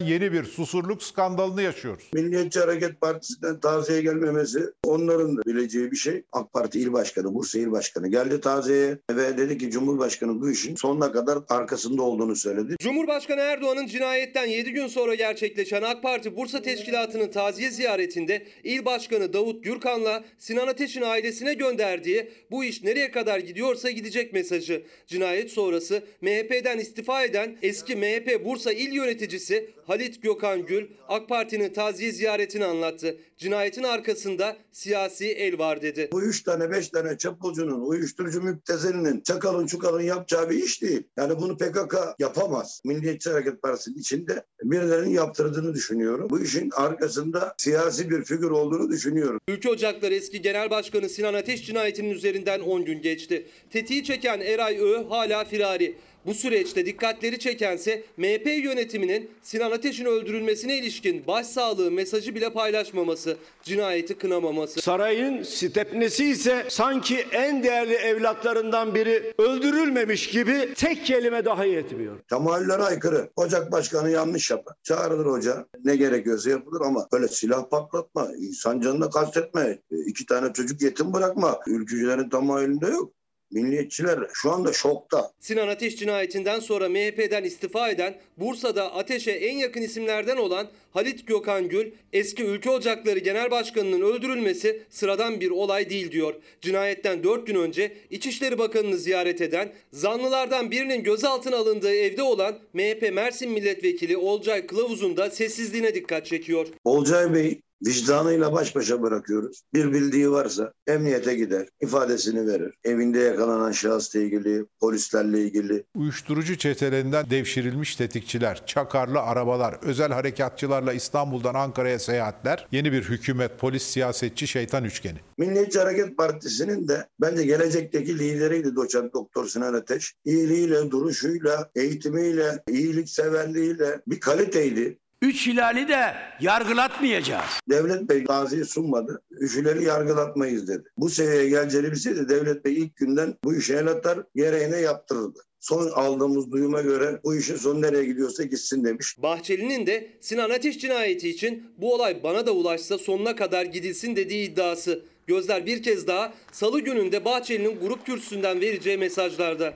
Yeni 0.00 0.32
bir 0.32 0.44
susurluk 0.44 1.02
skandalını 1.02 1.62
yaşıyoruz. 1.62 2.04
Milliyetçi 2.12 2.60
Hareket 2.60 3.00
Partisi'nden 3.00 3.60
taziye 3.60 4.02
gelmemesi 4.02 4.60
onların 4.84 5.36
da 5.36 5.42
bileceği 5.46 5.90
bir 5.90 5.96
şey. 5.96 6.22
AK 6.32 6.52
Parti 6.52 6.80
İl 6.80 6.92
Başkanı, 6.92 7.34
Bursa 7.34 7.58
İl 7.58 7.70
Başkanı 7.70 8.08
geldi 8.08 8.40
taziyeye 8.40 8.98
ve 9.10 9.38
dedi 9.38 9.58
ki 9.58 9.70
Cumhurbaşkanı 9.70 10.40
bu 10.40 10.50
işin 10.50 10.74
sonuna 10.74 11.12
kadar 11.12 11.38
arkasında 11.48 12.02
olduğunu 12.02 12.36
söyledi. 12.36 12.76
Cumhurbaşkanı 12.80 13.40
Erdoğan'ın 13.40 13.86
cinayetten 13.86 14.46
7 14.46 14.72
gün 14.72 14.86
sonra 14.86 15.14
gerçekleşen 15.14 15.82
AK 15.82 16.02
Parti 16.02 16.36
Bursa 16.36 16.62
Teşkilatı'nın 16.62 17.28
taziye 17.28 17.70
ziyaretinde 17.70 18.46
İl 18.64 18.84
Başkanı 18.84 19.32
Davut 19.32 19.64
Gürkan'la 19.64 20.24
Sinan 20.38 20.66
Ateş'in 20.66 21.02
ailesine 21.02 21.54
gönderdiği 21.54 22.30
bu 22.50 22.64
iş 22.64 22.82
nereye 22.82 23.10
kadar 23.10 23.38
gidiyorsa 23.38 23.90
gidecek 23.90 24.32
mesajı. 24.32 24.82
Cinayet 25.06 25.50
sonrası 25.50 26.02
MHP'den 26.20 26.78
istifa 26.78 27.24
eden 27.24 27.56
eski 27.62 27.96
MHP 27.96 28.44
Bursa 28.44 28.72
İl 28.72 28.92
Yöneticisi 28.92 29.70
Halit 29.86 30.22
Gökhan 30.22 30.66
Gül 30.66 30.86
AK 31.08 31.28
Parti'nin 31.28 31.72
taziye 31.72 32.12
ziyaretini 32.12 32.64
anlattı. 32.64 33.16
Cinayetin 33.38 33.82
arkasında 33.82 34.56
siyasi 34.72 35.26
el 35.26 35.58
var 35.58 35.82
dedi. 35.82 36.08
Bu 36.12 36.22
üç 36.22 36.42
tane 36.42 36.70
beş 36.70 36.88
tane 36.88 37.18
çapulcunun, 37.18 37.80
uyuşturucu 37.80 38.42
müptezelinin, 38.42 39.20
çakalın 39.20 39.66
çukalın 39.66 40.02
yapacağı 40.02 40.50
bir 40.50 40.64
iş 40.64 40.82
değil. 40.82 41.02
Yani 41.16 41.36
bunu 41.36 41.56
PKK 41.56 41.96
yapamaz. 42.18 42.82
Milliyetçi 42.84 43.30
Hareket 43.30 43.62
Partisi'nin 43.62 43.96
içinde 43.96 44.44
birilerinin 44.62 45.10
yaptırdığını 45.10 45.74
düşünüyorum. 45.74 46.30
Bu 46.30 46.40
işin 46.40 46.70
arkasında 46.70 47.54
siyasi 47.56 48.10
bir 48.10 48.24
figür 48.24 48.50
olduğunu 48.50 48.90
düşünüyorum. 48.90 49.40
Ülke 49.48 49.68
Ocakları 49.68 50.14
eski 50.14 50.42
Genel 50.42 50.70
Başkanı 50.70 51.08
Sinan 51.08 51.34
Ateş 51.34 51.66
cinayetinin 51.66 52.10
üzerinden 52.10 52.60
10 52.60 52.84
gün 52.84 53.02
geçti. 53.02 53.46
Tetiği 53.70 54.04
çeken 54.04 54.40
Eray 54.40 54.78
Ö 54.78 55.04
hala 55.08 55.44
firari. 55.44 55.96
Bu 56.26 56.34
süreçte 56.34 56.86
dikkatleri 56.86 57.38
çekense 57.38 58.02
MHP 58.16 58.46
yönetiminin 58.46 59.30
Sinan 59.42 59.70
Ateş'in 59.70 60.04
öldürülmesine 60.04 60.78
ilişkin 60.78 61.26
başsağlığı 61.26 61.90
mesajı 61.90 62.34
bile 62.34 62.52
paylaşmaması, 62.52 63.36
cinayeti 63.62 64.14
kınamaması. 64.18 64.80
Sarayın 64.80 65.42
stepnesi 65.42 66.24
ise 66.24 66.66
sanki 66.68 67.26
en 67.32 67.62
değerli 67.62 67.94
evlatlarından 67.94 68.94
biri 68.94 69.34
öldürülmemiş 69.38 70.30
gibi 70.30 70.74
tek 70.74 71.06
kelime 71.06 71.44
dahi 71.44 71.76
etmiyor. 71.76 72.20
Tamayüllere 72.28 72.82
aykırı. 72.82 73.30
Ocak 73.36 73.72
başkanı 73.72 74.10
yanlış 74.10 74.50
yapar. 74.50 74.74
Çağrılır 74.82 75.26
hoca. 75.26 75.66
Ne 75.84 75.96
gerekiyorsa 75.96 76.50
yapılır 76.50 76.80
ama 76.80 77.08
öyle 77.12 77.28
silah 77.28 77.70
patlatma, 77.70 78.28
insan 78.38 78.80
canına 78.80 79.10
kastetme, 79.10 79.78
iki 80.06 80.26
tane 80.26 80.52
çocuk 80.52 80.82
yetim 80.82 81.12
bırakma. 81.12 81.60
Ülkücülerin 81.66 82.28
tamayülünde 82.28 82.86
yok. 82.86 83.12
Milliyetçiler 83.54 84.18
şu 84.32 84.50
anda 84.50 84.72
şokta. 84.72 85.30
Sinan 85.40 85.68
Ateş 85.68 85.96
cinayetinden 85.96 86.60
sonra 86.60 86.88
MHP'den 86.88 87.44
istifa 87.44 87.90
eden, 87.90 88.14
Bursa'da 88.36 88.94
Ateş'e 88.94 89.30
en 89.30 89.56
yakın 89.56 89.82
isimlerden 89.82 90.36
olan 90.36 90.66
Halit 90.90 91.26
Gökhan 91.26 91.68
Gül, 91.68 91.90
eski 92.12 92.44
Ülke 92.44 92.70
Ocakları 92.70 93.18
Genel 93.18 93.50
Başkanı'nın 93.50 94.00
öldürülmesi 94.00 94.82
sıradan 94.90 95.40
bir 95.40 95.50
olay 95.50 95.90
değil 95.90 96.12
diyor. 96.12 96.34
Cinayetten 96.60 97.24
4 97.24 97.46
gün 97.46 97.54
önce 97.54 97.92
İçişleri 98.10 98.58
Bakanı'nı 98.58 98.96
ziyaret 98.96 99.40
eden, 99.40 99.72
zanlılardan 99.92 100.70
birinin 100.70 101.02
gözaltına 101.02 101.56
alındığı 101.56 101.94
evde 101.94 102.22
olan 102.22 102.58
MHP 102.72 103.10
Mersin 103.12 103.50
Milletvekili 103.50 104.16
Olcay 104.16 104.66
Kılavuz'un 104.66 105.16
da 105.16 105.30
sessizliğine 105.30 105.94
dikkat 105.94 106.26
çekiyor. 106.26 106.66
Olcay 106.84 107.34
Bey 107.34 107.60
vicdanıyla 107.86 108.52
baş 108.52 108.76
başa 108.76 109.02
bırakıyoruz. 109.02 109.62
Bir 109.74 109.92
bildiği 109.92 110.30
varsa 110.30 110.72
emniyete 110.86 111.34
gider, 111.34 111.68
ifadesini 111.80 112.46
verir. 112.46 112.74
Evinde 112.84 113.18
yakalanan 113.18 113.72
şahısla 113.72 114.20
ilgili, 114.20 114.66
polislerle 114.80 115.40
ilgili. 115.40 115.84
Uyuşturucu 115.94 116.58
çetelerinden 116.58 117.30
devşirilmiş 117.30 117.96
tetikçiler, 117.96 118.66
çakarlı 118.66 119.20
arabalar, 119.20 119.78
özel 119.82 120.12
harekatçılarla 120.12 120.92
İstanbul'dan 120.92 121.54
Ankara'ya 121.54 121.98
seyahatler, 121.98 122.68
yeni 122.72 122.92
bir 122.92 123.02
hükümet, 123.02 123.58
polis, 123.58 123.82
siyasetçi, 123.82 124.46
şeytan 124.46 124.84
üçgeni. 124.84 125.18
Milliyetçi 125.38 125.78
Hareket 125.78 126.16
Partisi'nin 126.16 126.88
de 126.88 127.06
bence 127.20 127.44
gelecekteki 127.44 128.18
lideriydi 128.18 128.76
doçent 128.76 129.14
doktor 129.14 129.48
Sinan 129.48 129.74
Ateş. 129.74 130.14
İyiliğiyle, 130.24 130.90
duruşuyla, 130.90 131.70
eğitimiyle, 131.74 132.62
iyilikseverliğiyle 132.68 134.00
bir 134.06 134.20
kaliteydi. 134.20 134.98
Üç 135.24 135.46
hilali 135.46 135.88
de 135.88 136.14
yargılatmayacağız. 136.40 137.60
Devlet 137.70 138.08
Bey 138.08 138.24
taziye 138.24 138.64
sunmadı. 138.64 139.22
Üçüleri 139.30 139.84
yargılatmayız 139.84 140.68
dedi. 140.68 140.84
Bu 140.96 141.10
seviyeye 141.10 141.48
geleceğini 141.48 141.90
bilseydi 141.92 142.28
Devlet 142.28 142.64
Bey 142.64 142.74
ilk 142.74 142.96
günden 142.96 143.34
bu 143.44 143.54
işe 143.54 143.74
el 143.74 143.86
atar, 143.86 144.18
gereğine 144.34 144.76
yaptırırdı. 144.76 145.40
Son 145.60 145.90
aldığımız 145.90 146.52
duyuma 146.52 146.80
göre 146.82 147.20
bu 147.24 147.36
işin 147.36 147.56
sonu 147.56 147.82
nereye 147.82 148.04
gidiyorsa 148.04 148.42
gitsin 148.42 148.84
demiş. 148.84 149.16
Bahçeli'nin 149.18 149.86
de 149.86 150.10
Sinan 150.20 150.50
Ateş 150.50 150.78
cinayeti 150.78 151.30
için 151.30 151.70
bu 151.78 151.94
olay 151.94 152.22
bana 152.22 152.46
da 152.46 152.52
ulaşsa 152.52 152.98
sonuna 152.98 153.36
kadar 153.36 153.64
gidilsin 153.64 154.16
dediği 154.16 154.50
iddiası. 154.50 155.02
Gözler 155.26 155.66
bir 155.66 155.82
kez 155.82 156.06
daha 156.06 156.34
salı 156.52 156.80
gününde 156.80 157.24
Bahçeli'nin 157.24 157.80
grup 157.80 158.06
kürsüsünden 158.06 158.60
vereceği 158.60 158.98
mesajlarda. 158.98 159.74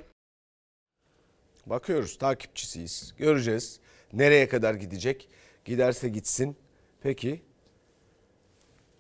Bakıyoruz 1.66 2.18
takipçisiyiz. 2.18 3.14
Göreceğiz. 3.18 3.80
Nereye 4.12 4.48
kadar 4.48 4.74
gidecek? 4.74 5.28
Giderse 5.68 6.08
gitsin. 6.08 6.56
Peki. 7.00 7.42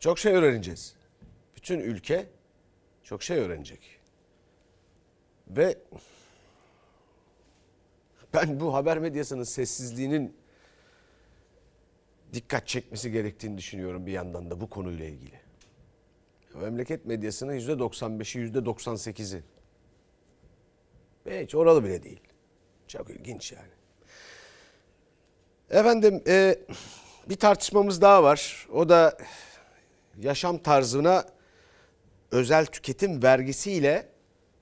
Çok 0.00 0.18
şey 0.18 0.32
öğreneceğiz. 0.32 0.94
Bütün 1.56 1.80
ülke 1.80 2.26
çok 3.04 3.22
şey 3.22 3.38
öğrenecek. 3.38 3.98
Ve 5.48 5.78
ben 8.34 8.60
bu 8.60 8.74
haber 8.74 8.98
medyasının 8.98 9.42
sessizliğinin 9.42 10.36
dikkat 12.32 12.68
çekmesi 12.68 13.12
gerektiğini 13.12 13.58
düşünüyorum 13.58 14.06
bir 14.06 14.12
yandan 14.12 14.50
da 14.50 14.60
bu 14.60 14.70
konuyla 14.70 15.06
ilgili. 15.06 15.40
Memleket 16.54 17.06
medyasının 17.06 17.58
%95'i 17.58 18.52
%98'i. 18.52 19.42
Ve 21.26 21.44
hiç 21.44 21.54
oralı 21.54 21.84
bile 21.84 22.02
değil. 22.02 22.20
Çok 22.88 23.10
ilginç 23.10 23.52
yani. 23.52 23.77
Efendim 25.70 26.22
e, 26.26 26.54
bir 27.28 27.36
tartışmamız 27.36 28.02
daha 28.02 28.22
var. 28.22 28.66
O 28.72 28.88
da 28.88 29.18
yaşam 30.20 30.58
tarzına 30.58 31.24
özel 32.30 32.66
tüketim 32.66 33.22
vergisiyle 33.22 34.08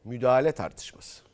müdahale 0.05 0.53
tartışması. 0.53 1.27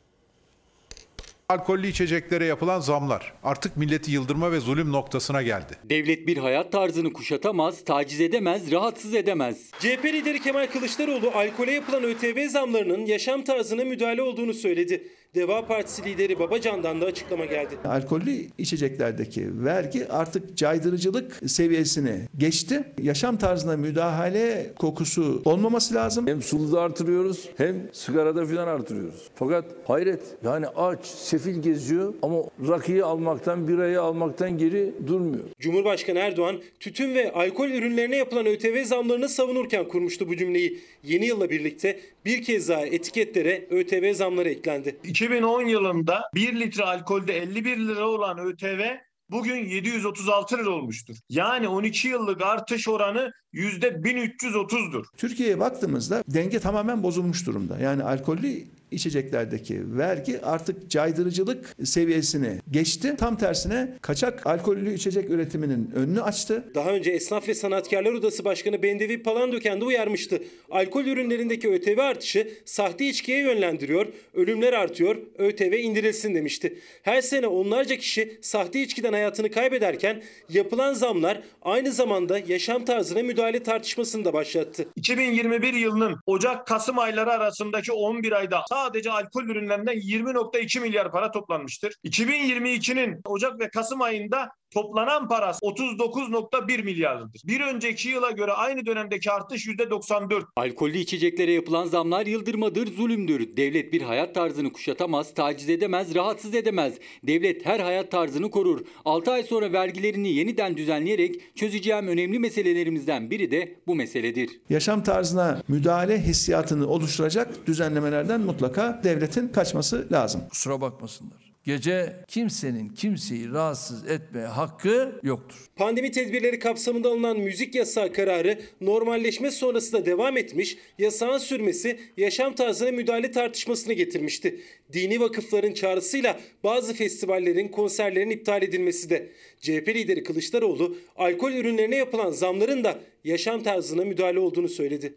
Alkollü 1.49 1.87
içeceklere 1.87 2.45
yapılan 2.45 2.79
zamlar 2.79 3.33
artık 3.43 3.77
milleti 3.77 4.11
yıldırma 4.11 4.51
ve 4.51 4.59
zulüm 4.59 4.91
noktasına 4.91 5.41
geldi. 5.41 5.77
Devlet 5.83 6.27
bir 6.27 6.37
hayat 6.37 6.71
tarzını 6.71 7.13
kuşatamaz, 7.13 7.83
taciz 7.83 8.21
edemez, 8.21 8.71
rahatsız 8.71 9.15
edemez. 9.15 9.71
CHP 9.79 10.05
lideri 10.05 10.41
Kemal 10.41 10.67
Kılıçdaroğlu 10.67 11.31
alkole 11.31 11.71
yapılan 11.71 12.03
ÖTV 12.03 12.47
zamlarının 12.47 13.05
yaşam 13.05 13.43
tarzına 13.43 13.83
müdahale 13.83 14.21
olduğunu 14.21 14.53
söyledi. 14.53 15.07
Deva 15.35 15.65
Partisi 15.65 16.05
lideri 16.05 16.39
Babacan'dan 16.39 17.01
da 17.01 17.05
açıklama 17.05 17.45
geldi. 17.45 17.69
Alkollü 17.85 18.47
içeceklerdeki 18.57 19.65
vergi 19.65 20.07
artık 20.07 20.57
caydırıcılık 20.57 21.41
seviyesini 21.47 22.19
geçti. 22.37 22.83
Yaşam 23.01 23.37
tarzına 23.37 23.77
müdahale 23.77 24.71
kokusu 24.79 25.41
olmaması 25.45 25.95
lazım. 25.95 26.27
Hem 26.27 26.41
suluda 26.41 26.81
artırıyoruz 26.81 27.49
hem 27.57 27.89
sigarada 27.91 28.45
filan 28.45 28.67
artırıyoruz. 28.67 29.29
Fakat 29.35 29.65
hayret 29.87 30.21
yani 30.43 30.67
aç, 30.67 31.05
sefil 31.05 31.61
geziyor 31.61 32.13
ama 32.21 32.37
rakıyı 32.67 33.05
almaktan, 33.05 33.67
birayı 33.67 34.01
almaktan 34.01 34.57
geri 34.57 34.93
durmuyor. 35.07 35.43
Cumhurbaşkanı 35.59 36.19
Erdoğan 36.19 36.61
tütün 36.79 37.15
ve 37.15 37.31
alkol 37.31 37.69
ürünlerine 37.69 38.15
yapılan 38.15 38.45
ÖTV 38.45 38.83
zamlarını 38.83 39.29
savunurken 39.29 39.87
kurmuştu 39.87 40.27
bu 40.27 40.37
cümleyi. 40.37 40.79
Yeni 41.03 41.25
yılla 41.25 41.49
birlikte 41.49 41.99
bir 42.25 42.43
kez 42.43 42.69
daha 42.69 42.85
etiketlere 42.85 43.67
ÖTV 43.69 44.13
zamları 44.13 44.49
eklendi. 44.49 44.99
2010 45.03 45.65
yılında 45.65 46.21
1 46.35 46.59
litre 46.59 46.83
alkolde 46.83 47.37
51 47.37 47.77
lira 47.77 48.07
olan 48.07 48.37
ÖTV 48.37 48.81
bugün 49.29 49.65
736 49.65 50.57
lira 50.57 50.69
olmuştur. 50.69 51.17
Yani 51.29 51.67
12 51.67 52.07
yıllık 52.07 52.41
artış 52.41 52.87
oranı 52.87 53.31
%1330'dur. 53.53 55.05
Türkiye'ye 55.17 55.59
baktığımızda 55.59 56.23
denge 56.27 56.59
tamamen 56.59 57.03
bozulmuş 57.03 57.47
durumda. 57.47 57.79
Yani 57.79 58.03
alkollü 58.03 58.63
içeceklerdeki 58.93 59.97
vergi 59.97 60.41
artık 60.41 60.89
caydırıcılık 60.89 61.75
seviyesini 61.83 62.59
geçti. 62.71 63.15
Tam 63.17 63.37
tersine 63.37 63.97
kaçak 64.01 64.47
alkollü 64.47 64.93
içecek 64.93 65.29
üretiminin 65.29 65.91
önünü 65.95 66.21
açtı. 66.21 66.63
Daha 66.75 66.89
önce 66.89 67.11
Esnaf 67.11 67.47
ve 67.47 67.53
Sanatkarlar 67.53 68.13
Odası 68.13 68.45
Başkanı 68.45 68.83
Bendevi 68.83 69.23
Palandöken 69.23 69.81
de 69.81 69.85
uyarmıştı. 69.85 70.43
Alkol 70.71 71.05
ürünlerindeki 71.05 71.69
ÖTV 71.69 71.97
artışı 71.97 72.47
sahte 72.65 73.05
içkiye 73.05 73.39
yönlendiriyor, 73.39 74.07
ölümler 74.33 74.73
artıyor, 74.73 75.17
ÖTV 75.37 75.73
indirilsin 75.73 76.35
demişti. 76.35 76.79
Her 77.01 77.21
sene 77.21 77.47
onlarca 77.47 77.95
kişi 77.95 78.37
sahte 78.41 78.81
içkiden 78.81 79.13
hayatını 79.13 79.51
kaybederken 79.51 80.23
yapılan 80.49 80.93
zamlar 80.93 81.41
aynı 81.61 81.91
zamanda 81.91 82.39
yaşam 82.47 82.85
tarzına 82.85 83.23
müdahale 83.23 83.63
tartışmasını 83.63 84.25
da 84.25 84.33
başlattı. 84.33 84.85
2021 84.95 85.73
yılının 85.73 86.15
Ocak-Kasım 86.25 86.99
ayları 86.99 87.31
arasındaki 87.31 87.91
11 87.91 88.31
ayda 88.31 88.61
sadece 88.69 88.82
alkol 89.11 89.43
ürünlerinden 89.43 89.95
20.2 89.95 90.79
milyar 90.79 91.11
para 91.11 91.31
toplanmıştır. 91.31 91.93
2022'nin 92.05 93.21
Ocak 93.25 93.59
ve 93.59 93.69
Kasım 93.69 94.01
ayında 94.01 94.49
toplanan 94.73 95.27
parası 95.27 95.65
39.1 95.65 96.83
milyardır. 96.83 97.41
Bir 97.45 97.61
önceki 97.61 98.09
yıla 98.09 98.31
göre 98.31 98.51
aynı 98.51 98.85
dönemdeki 98.85 99.31
artış 99.31 99.67
%94. 99.67 100.43
Alkollü 100.55 100.97
içeceklere 100.97 101.51
yapılan 101.51 101.85
zamlar 101.85 102.25
yıldırmadır, 102.25 102.87
zulümdür. 102.87 103.57
Devlet 103.57 103.93
bir 103.93 104.01
hayat 104.01 104.35
tarzını 104.35 104.73
kuşatamaz, 104.73 105.33
taciz 105.33 105.69
edemez, 105.69 106.15
rahatsız 106.15 106.55
edemez. 106.55 106.93
Devlet 107.23 107.65
her 107.65 107.79
hayat 107.79 108.11
tarzını 108.11 108.51
korur. 108.51 108.85
6 109.05 109.31
ay 109.31 109.43
sonra 109.43 109.73
vergilerini 109.73 110.29
yeniden 110.29 110.77
düzenleyerek 110.77 111.55
çözeceğim 111.55 112.07
önemli 112.07 112.39
meselelerimizden 112.39 113.31
biri 113.31 113.51
de 113.51 113.79
bu 113.87 113.95
meseledir. 113.95 114.49
Yaşam 114.69 115.03
tarzına 115.03 115.61
müdahale 115.67 116.21
hissiyatını 116.21 116.87
oluşturacak 116.87 117.67
düzenlemelerden 117.67 118.41
mutlaka 118.41 119.01
devletin 119.03 119.47
kaçması 119.47 120.07
lazım. 120.11 120.41
Kusura 120.49 120.81
bakmasınlar. 120.81 121.52
Gece 121.63 122.15
kimsenin 122.27 122.89
kimseyi 122.89 123.51
rahatsız 123.51 124.09
etme 124.09 124.41
hakkı 124.41 125.19
yoktur. 125.23 125.67
Pandemi 125.75 126.11
tedbirleri 126.11 126.59
kapsamında 126.59 127.09
alınan 127.09 127.39
müzik 127.39 127.75
yasağı 127.75 128.13
kararı 128.13 128.61
normalleşme 128.81 129.51
sonrası 129.51 129.93
da 129.93 130.05
devam 130.05 130.37
etmiş, 130.37 130.77
yasağın 130.97 131.37
sürmesi 131.37 131.99
yaşam 132.17 132.55
tarzına 132.55 132.91
müdahale 132.91 133.31
tartışmasını 133.31 133.93
getirmişti. 133.93 134.61
Dini 134.93 135.19
vakıfların 135.19 135.73
çağrısıyla 135.73 136.39
bazı 136.63 136.93
festivallerin, 136.93 137.67
konserlerin 137.67 138.29
iptal 138.29 138.63
edilmesi 138.63 139.09
de. 139.09 139.29
CHP 139.61 139.87
lideri 139.87 140.23
Kılıçdaroğlu 140.23 140.97
alkol 141.15 141.51
ürünlerine 141.51 141.95
yapılan 141.95 142.31
zamların 142.31 142.83
da 142.83 142.99
yaşam 143.23 143.63
tarzına 143.63 144.05
müdahale 144.05 144.39
olduğunu 144.39 144.69
söyledi. 144.69 145.13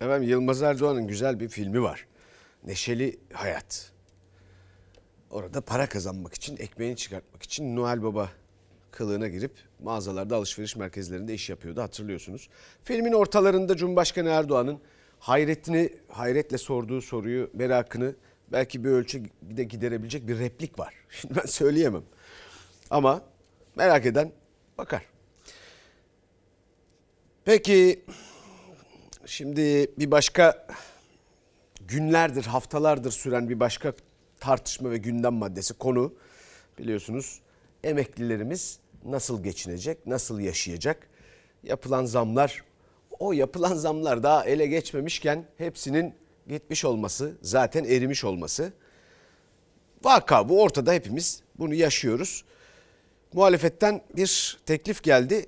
Efendim 0.00 0.28
Yılmaz 0.28 0.62
Erdoğan'ın 0.62 1.06
güzel 1.06 1.40
bir 1.40 1.48
filmi 1.48 1.82
var. 1.82 2.06
Neşeli 2.64 3.16
Hayat. 3.32 3.92
Orada 5.30 5.60
para 5.60 5.88
kazanmak 5.88 6.34
için, 6.34 6.56
ekmeğini 6.56 6.96
çıkartmak 6.96 7.42
için 7.42 7.76
Noel 7.76 8.02
Baba 8.02 8.30
kılığına 8.90 9.28
girip 9.28 9.52
mağazalarda 9.82 10.36
alışveriş 10.36 10.76
merkezlerinde 10.76 11.34
iş 11.34 11.50
yapıyordu 11.50 11.82
hatırlıyorsunuz. 11.82 12.48
Filmin 12.84 13.12
ortalarında 13.12 13.76
Cumhurbaşkanı 13.76 14.28
Erdoğan'ın 14.28 14.80
hayretini, 15.18 15.90
hayretle 16.08 16.58
sorduğu 16.58 17.00
soruyu, 17.00 17.50
merakını 17.54 18.14
belki 18.52 18.84
bir 18.84 18.88
ölçüde 18.90 19.64
giderebilecek 19.64 20.28
bir 20.28 20.38
replik 20.38 20.78
var. 20.78 20.94
Şimdi 21.10 21.34
ben 21.36 21.46
söyleyemem. 21.46 22.02
Ama 22.90 23.22
merak 23.76 24.06
eden 24.06 24.32
bakar. 24.78 25.02
Peki 27.44 28.04
şimdi 29.26 29.90
bir 29.98 30.10
başka 30.10 30.66
günlerdir, 31.80 32.44
haftalardır 32.44 33.10
süren 33.10 33.48
bir 33.48 33.60
başka 33.60 33.92
tartışma 34.40 34.90
ve 34.90 34.96
gündem 34.96 35.34
maddesi 35.34 35.74
konu 35.74 36.14
biliyorsunuz 36.78 37.40
emeklilerimiz 37.84 38.78
nasıl 39.04 39.42
geçinecek, 39.42 40.06
nasıl 40.06 40.40
yaşayacak? 40.40 41.08
Yapılan 41.62 42.04
zamlar, 42.04 42.64
o 43.18 43.32
yapılan 43.32 43.74
zamlar 43.74 44.22
daha 44.22 44.44
ele 44.44 44.66
geçmemişken 44.66 45.44
hepsinin 45.58 46.14
gitmiş 46.48 46.84
olması, 46.84 47.36
zaten 47.42 47.84
erimiş 47.84 48.24
olması. 48.24 48.72
Vaka 50.04 50.48
bu 50.48 50.62
ortada 50.62 50.92
hepimiz 50.92 51.42
bunu 51.58 51.74
yaşıyoruz. 51.74 52.44
Muhalefetten 53.32 54.02
bir 54.16 54.60
teklif 54.66 55.02
geldi. 55.02 55.46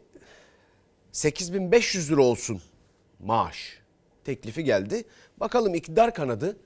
8500 1.12 2.10
lira 2.10 2.22
olsun 2.22 2.62
maaş 3.20 3.78
teklifi 4.24 4.64
geldi. 4.64 5.04
Bakalım 5.40 5.74
iktidar 5.74 6.14
kanadı 6.14 6.56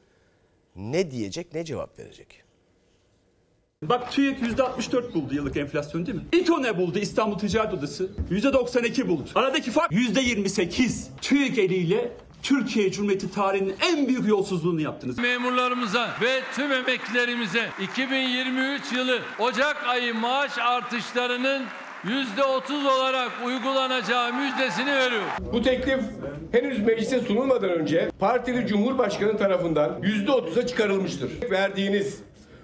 ne 0.77 1.11
diyecek, 1.11 1.55
ne 1.55 1.65
cevap 1.65 1.99
verecek? 1.99 2.43
Bak 3.83 4.12
TÜİK 4.12 4.39
%64 4.39 5.15
buldu 5.15 5.35
yıllık 5.35 5.57
enflasyon 5.57 6.07
değil 6.07 6.19
mi? 6.19 6.25
İTO 6.33 6.62
ne 6.62 6.79
buldu 6.79 6.99
İstanbul 6.99 7.39
Ticaret 7.39 7.75
Odası? 7.75 8.11
%92 8.31 9.09
buldu. 9.09 9.29
Aradaki 9.35 9.71
fark 9.71 9.93
%28. 9.93 11.05
TÜİK 11.21 11.59
eliyle 11.59 12.12
Türkiye 12.43 12.93
Cumhuriyeti 12.93 13.31
tarihinin 13.31 13.75
en 13.89 14.09
büyük 14.09 14.29
yolsuzluğunu 14.29 14.81
yaptınız. 14.81 15.19
Memurlarımıza 15.19 16.17
ve 16.23 16.41
tüm 16.55 16.73
emeklilerimize 16.73 17.69
2023 17.83 18.93
yılı 18.93 19.23
Ocak 19.39 19.85
ayı 19.89 20.15
maaş 20.15 20.59
artışlarının 20.59 21.62
%30 22.07 22.88
olarak 22.88 23.33
uygulanacağı 23.47 24.33
müjdesini 24.33 24.87
veriyorum. 24.87 25.29
Bu 25.53 25.62
teklif 25.62 26.01
henüz 26.53 26.79
meclise 26.79 27.21
sunulmadan 27.21 27.71
önce 27.71 28.11
partili 28.19 28.66
Cumhurbaşkanı 28.66 29.37
tarafından 29.37 30.03
%30'a 30.03 30.66
çıkarılmıştır. 30.66 31.51
Verdiğiniz 31.51 32.21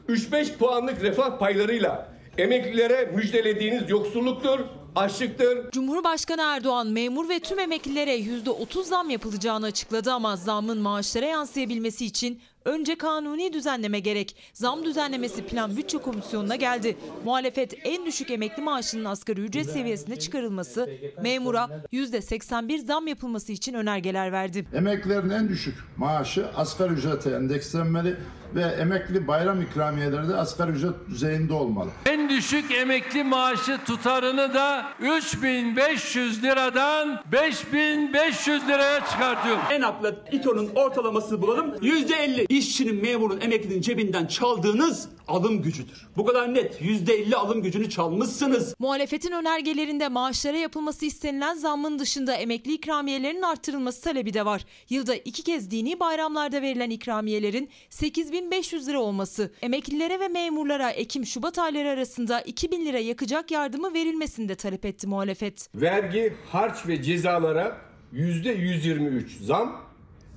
3-5 0.09 0.57
puanlık 0.57 1.03
refah 1.03 1.39
paylarıyla 1.39 2.09
emeklilere 2.39 3.11
müjdelediğiniz 3.15 3.91
yoksulluktur, 3.91 4.61
açlıktır. 4.97 5.71
Cumhurbaşkanı 5.71 6.43
Erdoğan 6.43 6.87
memur 6.87 7.29
ve 7.29 7.39
tüm 7.41 7.59
emeklilere 7.59 8.17
%30 8.19 8.85
zam 8.85 9.11
yapılacağını 9.11 9.67
açıkladı 9.67 10.13
ama 10.13 10.37
zammın 10.37 10.79
maaşlara 10.79 11.27
yansıyabilmesi 11.27 12.05
için 12.07 12.41
önce 12.65 12.95
kanuni 12.95 13.53
düzenleme 13.53 14.01
gerek. 14.01 14.37
Zam 14.53 14.85
düzenlemesi 14.85 15.47
Plan 15.47 15.77
Bütçe 15.77 15.99
Komisyonu'na 15.99 16.57
geldi. 16.57 16.97
Muhalefet 17.25 17.75
en 17.85 18.07
düşük 18.07 18.31
emekli 18.31 18.63
maaşının 18.63 19.05
asgari 19.05 19.41
ücret 19.41 19.71
seviyesine 19.71 20.19
çıkarılması, 20.19 20.91
memura 21.23 21.69
%81 21.93 22.79
zam 22.87 23.07
yapılması 23.07 23.53
için 23.53 23.75
önergeler 23.75 24.33
verdi. 24.33 24.67
Emeklilerin 24.75 25.31
en 25.31 25.49
düşük 25.49 25.75
maaşı 25.97 26.47
asgari 26.57 26.93
ücrete 26.93 27.31
endekslenmeli 27.31 28.17
ve 28.55 28.63
emekli 28.63 29.29
bayram 29.29 29.63
ikramiyeleri 29.63 30.29
de 30.29 30.35
asgari 30.35 30.71
ücret 30.71 31.09
düzeyinde 31.11 31.53
olmalı. 31.53 31.91
En 32.07 32.29
düşük 32.29 32.71
emekli 32.71 33.25
maaşı 33.25 33.79
tutarını 33.87 34.55
da 34.55 34.87
3500 35.01 36.43
liradan 36.43 37.23
5500 37.33 38.69
liraya 38.69 39.07
çıkartıyorum. 39.07 39.63
En 39.71 39.81
haklı 39.81 40.17
İTO'nun 40.33 40.69
ortalamasını 40.75 41.43
bulalım. 41.43 41.75
%50 41.83 42.47
işçinin, 42.49 43.03
memurun, 43.03 43.41
emeklinin 43.41 43.81
cebinden 43.81 44.27
çaldığınız 44.27 45.09
alım 45.33 45.63
gücüdür. 45.63 46.07
Bu 46.17 46.25
kadar 46.25 46.55
net. 46.55 46.81
%50 46.81 47.35
alım 47.35 47.63
gücünü 47.63 47.91
çalmışsınız. 47.91 48.75
Muhalefetin 48.79 49.33
önergelerinde 49.33 50.09
maaşlara 50.09 50.57
yapılması 50.57 51.07
istenilen 51.07 51.55
zammın 51.55 51.99
dışında 51.99 52.35
emekli 52.35 52.73
ikramiyelerinin 52.73 53.43
artırılması 53.43 54.03
talebi 54.03 54.35
de 54.35 54.45
var. 54.45 54.65
Yılda 54.91 55.15
iki 55.15 55.43
kez 55.43 55.71
dini 55.71 56.01
bayramlarda 56.01 56.63
verilen 56.63 56.91
ikramiyelerin 56.91 57.71
8500 57.91 58.89
lira 58.89 59.01
olması, 59.01 59.53
emeklilere 59.63 60.21
ve 60.21 60.29
memurlara 60.29 60.91
Ekim-Şubat 60.91 61.59
ayları 61.59 61.89
arasında 61.89 62.41
2000 62.41 62.87
lira 62.87 62.99
yakacak 62.99 63.51
yardımı 63.51 63.95
verilmesini 63.95 64.49
de 64.49 64.55
talep 64.55 64.85
etti 64.85 65.07
muhalefet. 65.07 65.69
Vergi, 65.75 66.35
harç 66.51 66.87
ve 66.89 67.03
cezalara 67.03 67.79
%123 68.15 69.45
zam, 69.45 69.81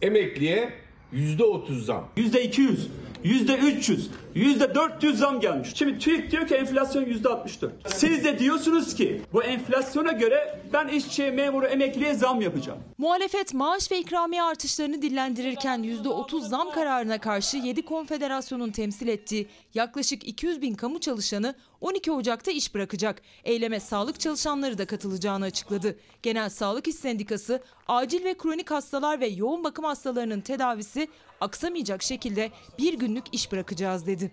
emekliye 0.01 0.73
%30 1.13 1.81
zam. 1.81 2.09
%200, 2.17 2.87
%300, 3.23 3.99
%400 4.35 5.13
zam 5.13 5.39
gelmiş. 5.39 5.69
Şimdi 5.75 5.99
TÜİK 5.99 6.31
diyor 6.31 6.47
ki 6.47 6.55
enflasyon 6.55 7.03
%64. 7.03 7.69
Siz 7.87 8.23
de 8.23 8.39
diyorsunuz 8.39 8.95
ki 8.95 9.21
bu 9.33 9.43
enflasyona 9.43 10.11
göre 10.11 10.59
ben 10.73 10.87
işçiye, 10.87 11.31
memuru, 11.31 11.65
emekliye 11.65 12.13
zam 12.13 12.41
yapacağım. 12.41 12.79
Muhalefet 12.97 13.53
maaş 13.53 13.91
ve 13.91 13.99
ikramiye 13.99 14.43
artışlarını 14.43 15.01
dillendirirken 15.01 15.83
%30 15.83 16.47
zam 16.47 16.71
kararına 16.71 17.17
karşı 17.17 17.57
7 17.57 17.85
konfederasyonun 17.85 18.71
temsil 18.71 19.07
ettiği 19.07 19.47
yaklaşık 19.73 20.27
200 20.27 20.61
bin 20.61 20.75
kamu 20.75 20.99
çalışanı 20.99 21.55
12 21.81 22.11
Ocak'ta 22.11 22.51
iş 22.51 22.75
bırakacak. 22.75 23.21
Eyleme 23.43 23.79
sağlık 23.79 24.19
çalışanları 24.19 24.77
da 24.77 24.85
katılacağını 24.85 25.45
açıkladı. 25.45 25.99
Genel 26.23 26.49
Sağlık 26.49 26.87
İş 26.87 26.95
Sendikası 26.95 27.63
acil 27.87 28.23
ve 28.23 28.37
kronik 28.37 28.71
hastalar 28.71 29.19
ve 29.19 29.27
yoğun 29.27 29.63
bakım 29.63 29.85
hastalarının 29.85 30.41
tedavisi 30.41 31.07
aksamayacak 31.41 32.03
şekilde 32.03 32.51
bir 32.79 32.93
günlük 32.99 33.33
iş 33.33 33.51
bırakacağız 33.51 34.07
dedi. 34.07 34.31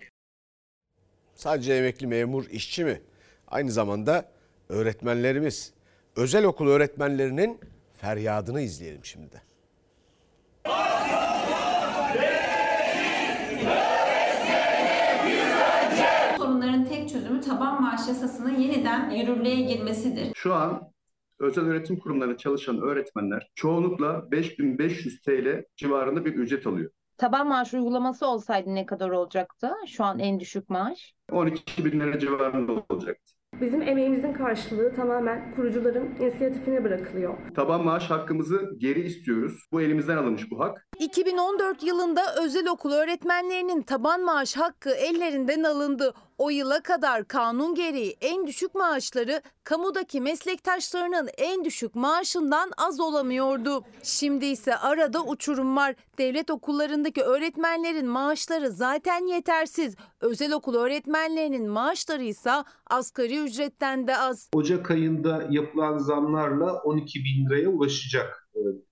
Sadece 1.35 1.73
emekli 1.73 2.07
memur 2.07 2.45
işçi 2.49 2.83
mi? 2.85 3.01
Aynı 3.47 3.71
zamanda 3.71 4.25
öğretmenlerimiz, 4.69 5.73
özel 6.15 6.43
okul 6.45 6.67
öğretmenlerinin 6.67 7.59
feryadını 8.01 8.61
izleyelim 8.61 9.05
şimdi 9.05 9.31
de. 9.31 9.41
Sorunların 16.37 16.85
tek 16.85 17.09
çözümü 17.09 17.41
taban 17.41 17.81
maaş 17.81 18.07
yasasının 18.07 18.59
yeniden 18.59 19.09
yürürlüğe 19.09 19.55
girmesidir. 19.55 20.31
Şu 20.35 20.53
an 20.53 20.92
özel 21.43 21.65
öğretim 21.65 21.99
kurumlarında 21.99 22.37
çalışan 22.37 22.81
öğretmenler 22.81 23.51
çoğunlukla 23.55 24.31
5500 24.31 25.21
TL 25.21 25.63
civarında 25.75 26.25
bir 26.25 26.33
ücret 26.33 26.67
alıyor. 26.67 26.91
Taban 27.17 27.47
maaş 27.47 27.73
uygulaması 27.73 28.27
olsaydı 28.27 28.75
ne 28.75 28.85
kadar 28.85 29.09
olacaktı? 29.09 29.71
Şu 29.87 30.03
an 30.03 30.19
en 30.19 30.39
düşük 30.39 30.69
maaş. 30.69 31.13
12 31.31 31.85
bin 31.85 31.99
lira 31.99 32.19
civarında 32.19 32.71
olacaktı. 32.89 33.33
Bizim 33.61 33.81
emeğimizin 33.81 34.33
karşılığı 34.33 34.95
tamamen 34.95 35.55
kurucuların 35.55 36.15
inisiyatifine 36.19 36.83
bırakılıyor. 36.83 37.33
Taban 37.55 37.83
maaş 37.85 38.09
hakkımızı 38.09 38.69
geri 38.77 39.01
istiyoruz. 39.01 39.67
Bu 39.71 39.81
elimizden 39.81 40.17
alınmış 40.17 40.51
bu 40.51 40.59
hak. 40.59 40.87
2014 40.99 41.83
yılında 41.83 42.21
özel 42.43 42.67
okul 42.67 42.91
öğretmenlerinin 42.91 43.81
taban 43.81 44.21
maaş 44.21 44.57
hakkı 44.57 44.89
ellerinden 44.89 45.63
alındı. 45.63 46.13
O 46.37 46.49
yıla 46.49 46.81
kadar 46.83 47.27
kanun 47.27 47.75
gereği 47.75 48.17
en 48.21 48.47
düşük 48.47 48.75
maaşları 48.75 49.41
kamudaki 49.63 50.21
meslektaşlarının 50.21 51.29
en 51.37 51.65
düşük 51.65 51.95
maaşından 51.95 52.71
az 52.77 52.99
olamıyordu. 52.99 53.83
Şimdi 54.03 54.45
ise 54.45 54.75
arada 54.75 55.23
uçurum 55.23 55.75
var. 55.75 55.95
Devlet 56.17 56.49
okullarındaki 56.49 57.21
öğretmenlerin 57.21 58.07
maaşları 58.07 58.71
zaten 58.71 59.27
yetersiz. 59.27 59.95
Özel 60.21 60.53
okul 60.53 60.75
öğretmenlerinin 60.75 61.69
maaşları 61.69 62.23
ise 62.23 62.51
asgari 62.89 63.43
ücretten 63.43 64.07
de 64.07 64.17
az. 64.17 64.49
Ocak 64.53 64.91
ayında 64.91 65.47
yapılan 65.49 65.97
zamlarla 65.97 66.73
12 66.73 67.19
bin 67.19 67.45
liraya 67.45 67.69
ulaşacak 67.69 68.42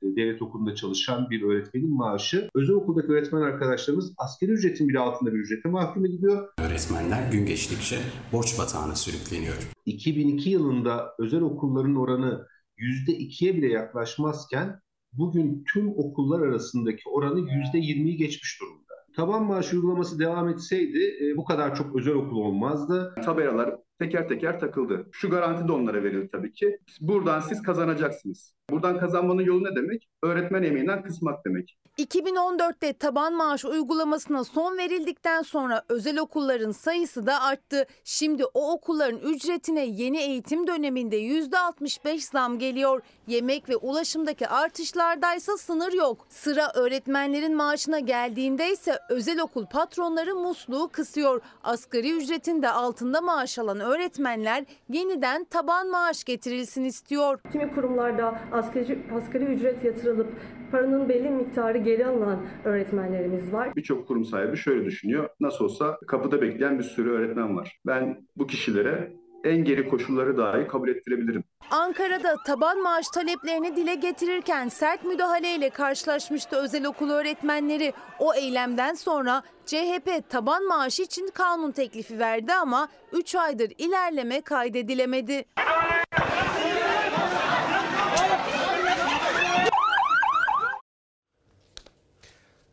devlet 0.03 0.41
okulunda 0.41 0.75
çalışan 0.75 1.29
bir 1.29 1.41
öğretmenin 1.41 1.95
maaşı. 1.95 2.49
Özel 2.55 2.75
okuldaki 2.75 3.11
öğretmen 3.11 3.41
arkadaşlarımız 3.41 4.13
asgari 4.17 4.51
ücretin 4.51 4.89
bile 4.89 4.99
altında 4.99 5.33
bir 5.33 5.39
ücrete 5.39 5.69
mahkum 5.69 6.05
ediliyor. 6.05 6.47
Öğretmenler 6.59 7.31
gün 7.31 7.45
geçtikçe 7.45 7.97
borç 8.31 8.59
batağına 8.59 8.95
sürükleniyor. 8.95 9.71
2002 9.85 10.49
yılında 10.49 11.15
özel 11.19 11.41
okulların 11.41 11.95
oranı 11.95 12.47
%2'ye 12.77 13.55
bile 13.55 13.67
yaklaşmazken 13.67 14.81
bugün 15.13 15.63
tüm 15.73 15.89
okullar 15.89 16.47
arasındaki 16.47 17.09
oranı 17.09 17.39
%20'yi 17.39 18.17
geçmiş 18.17 18.61
durumda. 18.61 18.81
Taban 19.15 19.43
maaş 19.43 19.73
uygulaması 19.73 20.19
devam 20.19 20.49
etseydi 20.49 20.99
e, 21.21 21.37
bu 21.37 21.45
kadar 21.45 21.75
çok 21.75 21.95
özel 21.95 22.13
okul 22.13 22.37
olmazdı. 22.37 23.15
Tabelalar 23.25 23.75
teker 23.99 24.27
teker 24.27 24.59
takıldı. 24.59 25.07
Şu 25.11 25.29
garanti 25.29 25.67
de 25.67 25.71
onlara 25.71 26.03
verildi 26.03 26.29
tabii 26.31 26.53
ki. 26.53 26.79
Buradan 27.01 27.39
siz 27.39 27.61
kazanacaksınız. 27.61 28.55
Buradan 28.69 28.99
kazanmanın 28.99 29.41
yolu 29.41 29.63
ne 29.63 29.75
demek? 29.75 30.09
Öğretmen 30.23 30.63
emeğinden 30.63 31.03
kısmak 31.03 31.45
demek. 31.45 31.77
2014'te 31.97 32.93
taban 32.93 33.33
maaş 33.33 33.65
uygulamasına 33.65 34.43
son 34.43 34.77
verildikten 34.77 35.41
sonra 35.41 35.83
özel 35.89 36.19
okulların 36.19 36.71
sayısı 36.71 37.25
da 37.25 37.41
arttı. 37.41 37.85
Şimdi 38.03 38.45
o 38.45 38.71
okulların 38.71 39.19
ücretine 39.19 39.85
yeni 39.85 40.17
eğitim 40.21 40.67
döneminde 40.67 41.17
%65 41.17 42.31
zam 42.31 42.59
geliyor. 42.59 43.01
Yemek 43.27 43.69
ve 43.69 43.75
ulaşımdaki 43.75 44.47
artışlardaysa 44.47 45.57
sınır 45.57 45.93
yok. 45.93 46.25
Sıra 46.29 46.71
öğretmenlerin 46.75 47.55
maaşına 47.55 47.99
geldiğinde 47.99 48.71
ise 48.71 48.99
özel 49.09 49.41
okul 49.41 49.65
patronları 49.65 50.35
musluğu 50.35 50.89
kısıyor. 50.91 51.41
Asgari 51.63 52.11
ücretin 52.11 52.61
de 52.61 52.69
altında 52.69 53.21
maaş 53.21 53.59
alan 53.59 53.79
öğretmenler 53.79 54.65
yeniden 54.89 55.43
taban 55.43 55.87
maaş 55.89 56.23
getirilsin 56.23 56.83
istiyor. 56.83 57.39
Kimi 57.51 57.75
kurumlarda 57.75 58.41
asgari, 58.61 58.99
asgari 59.15 59.43
ücret 59.43 59.83
yatırılıp 59.83 60.27
paranın 60.71 61.09
belli 61.09 61.29
miktarı 61.29 61.77
geri 61.77 62.05
alınan 62.05 62.39
öğretmenlerimiz 62.65 63.53
var. 63.53 63.75
Birçok 63.75 64.07
kurum 64.07 64.25
sahibi 64.25 64.57
şöyle 64.57 64.85
düşünüyor. 64.85 65.29
Nasıl 65.39 65.65
olsa 65.65 65.97
kapıda 66.07 66.41
bekleyen 66.41 66.79
bir 66.79 66.83
sürü 66.83 67.11
öğretmen 67.11 67.57
var. 67.57 67.79
Ben 67.87 68.25
bu 68.35 68.47
kişilere 68.47 69.11
en 69.43 69.63
geri 69.63 69.89
koşulları 69.89 70.37
dahi 70.37 70.67
kabul 70.67 70.89
ettirebilirim. 70.89 71.43
Ankara'da 71.71 72.35
taban 72.45 72.81
maaş 72.81 73.07
taleplerini 73.07 73.75
dile 73.75 73.95
getirirken 73.95 74.67
sert 74.67 75.05
müdahaleyle 75.05 75.69
karşılaşmıştı 75.69 76.55
özel 76.55 76.85
okul 76.85 77.09
öğretmenleri. 77.09 77.93
O 78.19 78.33
eylemden 78.33 78.93
sonra 78.93 79.43
CHP 79.65 80.29
taban 80.29 80.67
maaş 80.67 80.99
için 80.99 81.29
kanun 81.33 81.71
teklifi 81.71 82.19
verdi 82.19 82.53
ama 82.53 82.87
3 83.13 83.35
aydır 83.35 83.71
ilerleme 83.77 84.41
kaydedilemedi. 84.41 85.45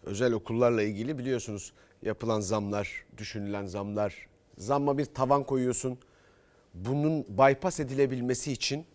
Özel 0.08 0.32
okullarla 0.32 0.82
ilgili 0.82 1.18
biliyorsunuz 1.18 1.72
yapılan 2.02 2.40
zamlar, 2.40 3.04
düşünülen 3.16 3.66
zamlar. 3.66 4.28
Zamma 4.58 4.98
bir 4.98 5.04
tavan 5.04 5.44
koyuyorsun. 5.44 5.98
Bunun 6.74 7.24
bypass 7.28 7.80
edilebilmesi 7.80 8.52
için 8.52 8.86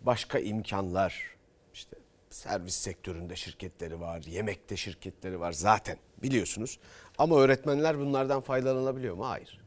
başka 0.00 0.38
imkanlar, 0.38 1.36
işte 1.74 1.96
servis 2.30 2.74
sektöründe 2.74 3.36
şirketleri 3.36 4.00
var, 4.00 4.22
yemekte 4.22 4.76
şirketleri 4.76 5.40
var 5.40 5.52
zaten 5.52 5.98
biliyorsunuz. 6.22 6.78
Ama 7.18 7.40
öğretmenler 7.40 7.98
bunlardan 7.98 8.40
faydalanabiliyor 8.40 9.14
mu? 9.14 9.28
Hayır. 9.28 9.60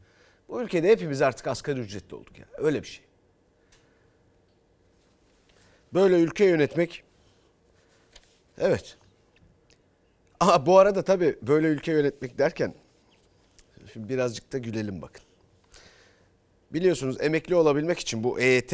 Bu 0.48 0.62
ülkede 0.62 0.88
hepimiz 0.88 1.22
artık 1.22 1.46
asgari 1.46 1.80
ücretli 1.80 2.14
olduk 2.14 2.38
ya. 2.38 2.44
Öyle 2.58 2.82
bir 2.82 2.88
şey. 2.88 3.04
Böyle 5.94 6.20
ülke 6.20 6.44
yönetmek 6.44 7.04
evet. 8.58 8.96
Ama 10.40 10.66
bu 10.66 10.78
arada 10.78 11.02
tabii 11.02 11.36
böyle 11.42 11.66
ülke 11.66 11.92
yönetmek 11.92 12.38
derken 12.38 12.74
şimdi 13.92 14.08
birazcık 14.08 14.52
da 14.52 14.58
gülelim 14.58 15.02
bakın. 15.02 15.22
Biliyorsunuz 16.70 17.16
emekli 17.20 17.54
olabilmek 17.54 17.98
için 17.98 18.24
bu 18.24 18.40
EYT 18.40 18.72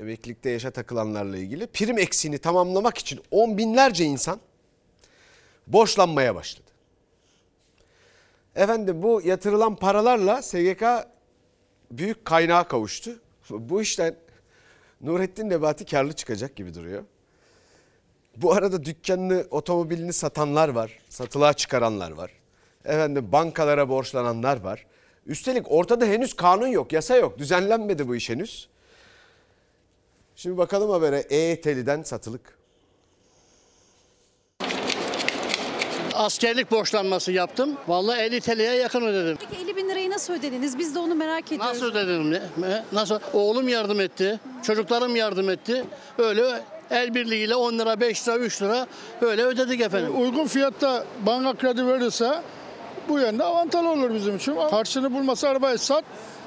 emeklilikte 0.00 0.50
yaşa 0.50 0.70
takılanlarla 0.70 1.36
ilgili 1.36 1.66
prim 1.66 1.98
eksiğini 1.98 2.38
tamamlamak 2.38 2.98
için 2.98 3.20
on 3.30 3.58
binlerce 3.58 4.04
insan 4.04 4.40
borçlanmaya 5.66 6.34
başladı. 6.34 6.70
Efendim 8.56 9.02
bu 9.02 9.22
yatırılan 9.24 9.76
paralarla 9.76 10.42
SGK 10.42 10.84
büyük 11.90 12.24
kaynağa 12.24 12.68
kavuştu. 12.68 13.20
Bu 13.50 13.82
işten 13.82 14.16
Nurettin 15.00 15.50
Nebati 15.50 15.84
karlı 15.84 16.12
çıkacak 16.12 16.56
gibi 16.56 16.74
duruyor. 16.74 17.04
Bu 18.36 18.52
arada 18.52 18.84
dükkanını, 18.84 19.46
otomobilini 19.50 20.12
satanlar 20.12 20.68
var. 20.68 20.98
Satılığa 21.08 21.52
çıkaranlar 21.52 22.10
var. 22.10 22.30
Efendim 22.84 23.28
bankalara 23.32 23.88
borçlananlar 23.88 24.60
var. 24.60 24.86
Üstelik 25.26 25.72
ortada 25.72 26.04
henüz 26.04 26.34
kanun 26.36 26.66
yok, 26.66 26.92
yasa 26.92 27.16
yok. 27.16 27.38
Düzenlenmedi 27.38 28.08
bu 28.08 28.16
iş 28.16 28.30
henüz. 28.30 28.68
Şimdi 30.36 30.58
bakalım 30.58 30.90
habere 30.90 31.18
EYT'liden 31.18 32.02
satılık. 32.02 32.58
Askerlik 36.14 36.70
borçlanması 36.70 37.32
yaptım. 37.32 37.76
Vallahi 37.88 38.20
50 38.20 38.40
TL'ye 38.40 38.74
yakın 38.74 39.02
ödedim. 39.02 39.38
Peki 39.50 39.62
50 39.62 39.76
bin 39.76 39.88
lirayı 39.88 40.10
nasıl 40.10 40.32
ödediniz? 40.34 40.78
Biz 40.78 40.94
de 40.94 40.98
onu 40.98 41.14
merak 41.14 41.46
ediyoruz. 41.52 41.66
Nasıl 41.66 41.86
ödedim? 41.86 42.30
ne? 42.30 42.84
Nasıl? 42.92 43.18
Oğlum 43.32 43.68
yardım 43.68 44.00
etti. 44.00 44.40
Çocuklarım 44.62 45.16
yardım 45.16 45.50
etti. 45.50 45.84
Öyle 46.18 46.62
el 46.92 47.14
birliğiyle 47.14 47.54
10 47.54 47.78
lira, 47.78 48.00
5 48.00 48.28
lira, 48.28 48.36
3 48.36 48.62
lira 48.62 48.86
öyle 49.20 49.42
ödedik 49.42 49.80
efendim. 49.80 50.20
Uygun 50.20 50.46
fiyatta 50.46 51.04
banka 51.26 51.54
kredi 51.54 51.86
verirse 51.86 52.42
bu 53.08 53.18
yönde 53.18 53.44
avantajlı 53.44 53.90
olur 53.90 54.14
bizim 54.14 54.36
için. 54.36 54.56
Karşını 54.70 55.14
bulmasa 55.14 55.48
arabayı 55.48 55.78
sat. 55.78 56.04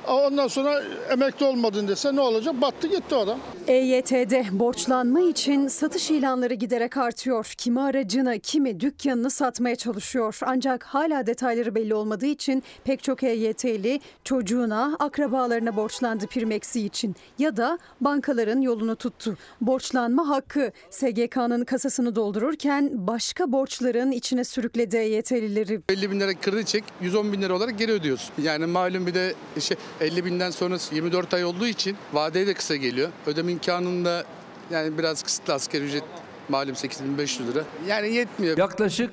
Ondan 0.08 0.48
sonra 0.48 0.84
emekli 1.10 1.46
olmadın 1.46 1.88
dese 1.88 2.16
ne 2.16 2.22
olacak? 2.22 2.62
Battı 2.62 2.88
gitti 2.88 3.16
adam. 3.16 3.40
EYT'de 3.68 4.46
borçlanma 4.52 5.22
için 5.22 5.68
satış 5.68 6.12
ilanları 6.12 6.54
giderek 6.54 6.98
artıyor. 6.98 7.54
Kimi 7.58 7.82
aracını, 7.82 8.40
kimi 8.40 8.80
dükkanını 8.80 9.30
satmaya 9.30 9.76
çalışıyor. 9.76 10.38
Ancak 10.42 10.84
hala 10.84 11.28
detayları 11.28 11.76
belli 11.76 11.96
olmadığı 11.96 12.26
için 12.26 12.64
pek 12.84 13.04
çok 13.04 13.24
EYT'li 13.24 14.00
çocuğuna, 14.24 14.96
akrabalarına 15.00 15.76
borçlandı 15.76 16.28
prim 16.28 16.52
eksiği 16.52 16.86
için 16.86 17.16
ya 17.40 17.58
da 17.58 17.80
bankaların 18.02 18.62
yolunu 18.62 18.96
tuttu. 18.96 19.38
Borçlanma 19.62 20.30
hakkı 20.30 20.72
SGK'nın 20.90 21.66
kasasını 21.66 22.16
doldururken 22.16 23.08
başka 23.08 23.52
borçların 23.52 24.12
içine 24.12 24.44
sürükledi 24.44 24.98
EYT'lileri. 24.98 25.82
50 25.90 26.12
bin 26.12 26.20
lira 26.20 26.34
kredi 26.34 26.66
çek 26.66 26.84
110 27.02 27.34
bin 27.34 27.42
lira 27.42 27.56
olarak 27.56 27.80
geri 27.80 27.92
ödüyorsun. 27.92 28.34
Yani 28.44 28.66
malum 28.66 29.08
bir 29.08 29.14
de 29.14 29.34
şey 29.60 29.78
50 30.02 30.26
binden 30.26 30.52
sonra 30.52 30.78
24 30.92 31.34
ay 31.34 31.46
olduğu 31.46 31.68
için 31.68 31.98
vadeye 32.14 32.48
de 32.48 32.54
kısa 32.54 32.76
geliyor. 32.76 33.10
Ödeme 33.28 33.52
imkanında 33.52 34.24
yani 34.72 34.98
biraz 34.98 35.24
kısıtlı 35.24 35.54
asgari 35.54 35.84
ücret 35.84 36.04
malum 36.50 36.76
8500 36.76 37.50
lira. 37.50 37.64
Yani 37.88 38.14
yetmiyor. 38.14 38.58
Yaklaşık 38.58 39.12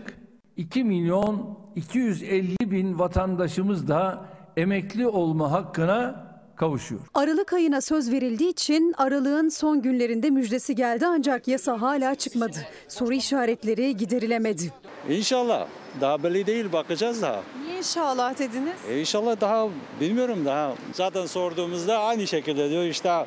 2 0.56 0.84
milyon 0.84 1.58
250 1.76 2.70
bin 2.70 2.98
vatandaşımız 2.98 3.88
da 3.88 4.24
emekli 4.56 5.06
olma 5.06 5.50
hakkına 5.52 6.31
kavuşuyor. 6.56 7.00
Aralık 7.14 7.52
ayına 7.52 7.80
söz 7.80 8.10
verildiği 8.12 8.50
için 8.50 8.94
aralığın 8.98 9.48
son 9.48 9.82
günlerinde 9.82 10.30
müjdesi 10.30 10.74
geldi 10.74 11.06
ancak 11.06 11.48
yasa 11.48 11.80
hala 11.80 12.14
çıkmadı. 12.14 12.56
Soru 12.88 13.12
işaretleri 13.14 13.96
giderilemedi. 13.96 14.72
İnşallah. 15.08 15.66
Daha 16.00 16.22
belli 16.22 16.46
değil 16.46 16.72
bakacağız 16.72 17.22
daha. 17.22 17.42
Niye 17.66 17.78
inşallah 17.78 18.38
dediniz. 18.38 18.74
E 18.88 19.00
inşallah 19.00 19.40
daha 19.40 19.68
bilmiyorum 20.00 20.44
daha. 20.44 20.74
Zaten 20.92 21.26
sorduğumuzda 21.26 21.98
aynı 21.98 22.26
şekilde 22.26 22.70
diyor 22.70 22.84
işte 22.84 23.26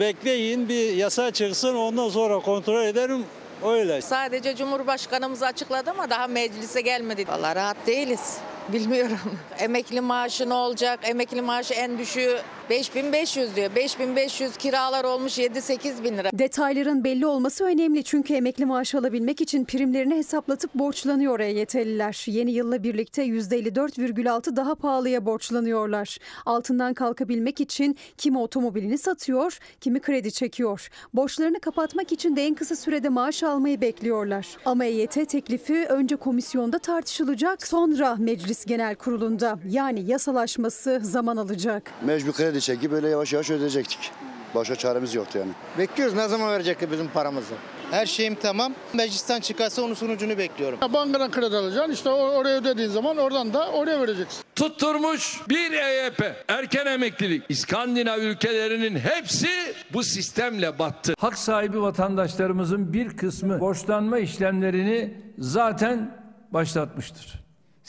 bekleyin 0.00 0.68
bir 0.68 0.92
yasa 0.94 1.30
çıksın 1.30 1.74
ondan 1.74 2.08
sonra 2.08 2.38
kontrol 2.40 2.84
ederim 2.84 3.24
öyle. 3.66 4.00
Sadece 4.00 4.56
Cumhurbaşkanımız 4.56 5.42
açıkladı 5.42 5.90
ama 5.90 6.10
daha 6.10 6.26
meclise 6.26 6.80
gelmedi. 6.80 7.24
Vallahi 7.28 7.56
rahat 7.56 7.76
değiliz. 7.86 8.36
Bilmiyorum. 8.72 9.18
Emekli 9.58 10.00
maaşı 10.00 10.48
ne 10.48 10.54
olacak? 10.54 11.00
Emekli 11.02 11.42
maaşı 11.42 11.74
en 11.74 11.98
düşüğü 11.98 12.36
5500 12.70 13.56
diyor. 13.56 13.70
5500 13.76 14.56
kiralar 14.56 15.04
olmuş 15.04 15.38
7-8 15.38 16.04
bin 16.04 16.18
lira. 16.18 16.30
Detayların 16.32 17.04
belli 17.04 17.26
olması 17.26 17.64
önemli 17.64 18.04
çünkü 18.04 18.34
emekli 18.34 18.64
maaşı 18.66 18.98
alabilmek 18.98 19.40
için 19.40 19.64
primlerini 19.64 20.14
hesaplatıp 20.14 20.74
borçlanıyor 20.74 21.40
EYT'liler. 21.40 22.24
Yeni 22.26 22.50
yılla 22.50 22.82
birlikte 22.82 23.26
%54,6 23.26 24.56
daha 24.56 24.74
pahalıya 24.74 25.26
borçlanıyorlar. 25.26 26.18
Altından 26.46 26.94
kalkabilmek 26.94 27.60
için 27.60 27.96
kimi 28.18 28.38
otomobilini 28.38 28.98
satıyor, 28.98 29.58
kimi 29.80 30.00
kredi 30.00 30.32
çekiyor. 30.32 30.88
Borçlarını 31.14 31.60
kapatmak 31.60 32.12
için 32.12 32.36
de 32.36 32.46
en 32.46 32.54
kısa 32.54 32.76
sürede 32.76 33.08
maaş 33.08 33.42
almayı 33.42 33.80
bekliyorlar. 33.80 34.46
Ama 34.64 34.84
EYT 34.84 35.28
teklifi 35.28 35.86
önce 35.86 36.16
komisyonda 36.16 36.78
tartışılacak, 36.78 37.66
sonra 37.66 38.16
Meclis 38.18 38.59
Genel 38.66 38.94
Kurulu'nda. 38.94 39.58
Yani 39.68 40.00
yasalaşması 40.10 41.00
zaman 41.02 41.36
alacak. 41.36 41.90
Mecbur 42.04 42.32
kredi 42.32 42.60
çekip 42.60 42.90
böyle 42.90 43.08
yavaş 43.08 43.32
yavaş 43.32 43.50
ödeyecektik. 43.50 44.10
Başka 44.54 44.76
çaremiz 44.76 45.14
yoktu 45.14 45.38
yani. 45.38 45.50
Bekliyoruz 45.78 46.14
ne 46.16 46.28
zaman 46.28 46.52
verecekler 46.52 46.92
bizim 46.92 47.08
paramızı. 47.08 47.54
Her 47.90 48.06
şeyim 48.06 48.34
tamam. 48.34 48.72
Meclisten 48.94 49.40
çıkarsa 49.40 49.82
onun 49.82 49.94
sonucunu 49.94 50.38
bekliyorum. 50.38 50.78
Bankadan 50.92 51.30
kredi 51.30 51.56
alacaksın 51.56 51.92
işte 51.92 52.10
oraya 52.10 52.56
ödediğin 52.60 52.88
zaman 52.88 53.16
oradan 53.16 53.54
da 53.54 53.70
oraya 53.70 54.00
vereceksin. 54.00 54.42
Tutturmuş 54.56 55.40
bir 55.48 55.72
EYP, 55.72 56.22
erken 56.48 56.86
emeklilik. 56.86 57.42
İskandinav 57.48 58.18
ülkelerinin 58.18 58.98
hepsi 58.98 59.48
bu 59.92 60.02
sistemle 60.02 60.78
battı. 60.78 61.14
Hak 61.18 61.38
sahibi 61.38 61.82
vatandaşlarımızın 61.82 62.92
bir 62.92 63.16
kısmı 63.16 63.60
borçlanma 63.60 64.18
işlemlerini 64.18 65.14
zaten 65.38 66.20
başlatmıştır. 66.52 67.39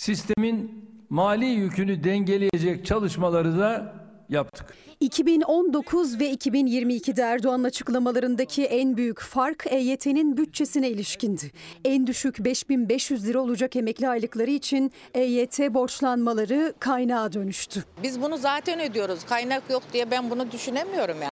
Sistemin 0.01 0.85
mali 1.09 1.45
yükünü 1.45 2.03
dengeleyecek 2.03 2.85
çalışmaları 2.85 3.59
da 3.59 3.93
yaptık. 4.29 4.73
2019 4.99 6.19
ve 6.19 6.33
2022'de 6.33 7.21
Erdoğan'ın 7.21 7.63
açıklamalarındaki 7.63 8.65
en 8.65 8.97
büyük 8.97 9.19
fark 9.19 9.67
EYT'nin 9.69 10.37
bütçesine 10.37 10.89
ilişkindi. 10.89 11.51
En 11.85 12.07
düşük 12.07 12.45
5500 12.45 13.27
lira 13.27 13.39
olacak 13.39 13.75
emekli 13.75 14.09
aylıkları 14.09 14.51
için 14.51 14.91
EYT 15.13 15.59
borçlanmaları 15.59 16.73
kaynağa 16.79 17.33
dönüştü. 17.33 17.83
Biz 18.03 18.21
bunu 18.21 18.37
zaten 18.37 18.79
ödüyoruz. 18.79 19.25
Kaynak 19.25 19.69
yok 19.69 19.83
diye 19.93 20.11
ben 20.11 20.29
bunu 20.29 20.51
düşünemiyorum 20.51 21.17
yani. 21.21 21.31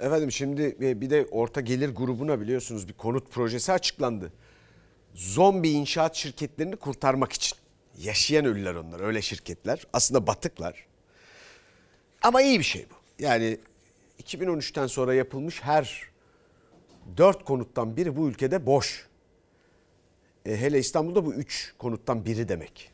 Efendim 0.00 0.32
şimdi 0.32 0.76
bir 1.00 1.10
de 1.10 1.26
orta 1.30 1.60
gelir 1.60 1.94
grubuna 1.94 2.40
biliyorsunuz 2.40 2.88
bir 2.88 2.92
konut 2.92 3.30
projesi 3.30 3.72
açıklandı. 3.72 4.32
Zombi 5.14 5.70
inşaat 5.70 6.16
şirketlerini 6.16 6.76
kurtarmak 6.76 7.32
için. 7.32 7.58
Yaşayan 7.98 8.44
ölüler 8.44 8.74
onlar 8.74 9.00
öyle 9.00 9.22
şirketler. 9.22 9.86
Aslında 9.92 10.26
batıklar. 10.26 10.86
Ama 12.22 12.42
iyi 12.42 12.58
bir 12.58 12.64
şey 12.64 12.86
bu. 12.90 13.24
Yani 13.24 13.58
2013'ten 14.22 14.86
sonra 14.86 15.14
yapılmış 15.14 15.62
her 15.62 16.02
dört 17.16 17.44
konuttan 17.44 17.96
biri 17.96 18.16
bu 18.16 18.28
ülkede 18.28 18.66
boş. 18.66 19.06
E, 20.46 20.56
hele 20.56 20.78
İstanbul'da 20.78 21.26
bu 21.26 21.34
üç 21.34 21.74
konuttan 21.78 22.24
biri 22.24 22.48
demek. 22.48 22.90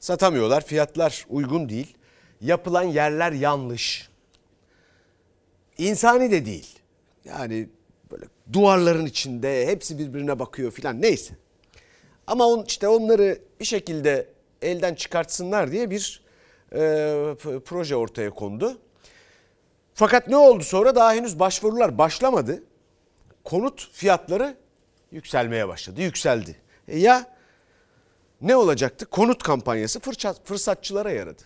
Satamıyorlar 0.00 0.66
fiyatlar 0.66 1.26
uygun 1.28 1.68
değil. 1.68 1.96
Yapılan 2.40 2.82
yerler 2.82 3.32
yanlış. 3.32 4.08
İnsani 5.78 6.30
de 6.30 6.46
değil. 6.46 6.78
Yani 7.24 7.68
böyle 8.10 8.24
duvarların 8.52 9.06
içinde 9.06 9.66
hepsi 9.66 9.98
birbirine 9.98 10.38
bakıyor 10.38 10.70
filan 10.70 11.02
neyse. 11.02 11.34
Ama 12.26 12.46
on, 12.46 12.64
işte 12.64 12.88
onları 12.88 13.38
bir 13.60 13.64
şekilde 13.64 14.28
elden 14.62 14.94
çıkartsınlar 14.94 15.72
diye 15.72 15.90
bir 15.90 16.22
e, 16.72 16.78
proje 17.64 17.96
ortaya 17.96 18.30
kondu. 18.30 18.78
Fakat 19.94 20.28
ne 20.28 20.36
oldu 20.36 20.64
sonra 20.64 20.94
daha 20.94 21.14
henüz 21.14 21.38
başvurular 21.38 21.98
başlamadı. 21.98 22.62
Konut 23.44 23.88
fiyatları 23.92 24.56
yükselmeye 25.12 25.68
başladı, 25.68 26.02
yükseldi. 26.02 26.56
E 26.88 26.98
ya 26.98 27.36
ne 28.40 28.56
olacaktı? 28.56 29.06
Konut 29.06 29.42
kampanyası 29.42 30.00
fırsatçılara 30.44 31.10
yaradı. 31.10 31.42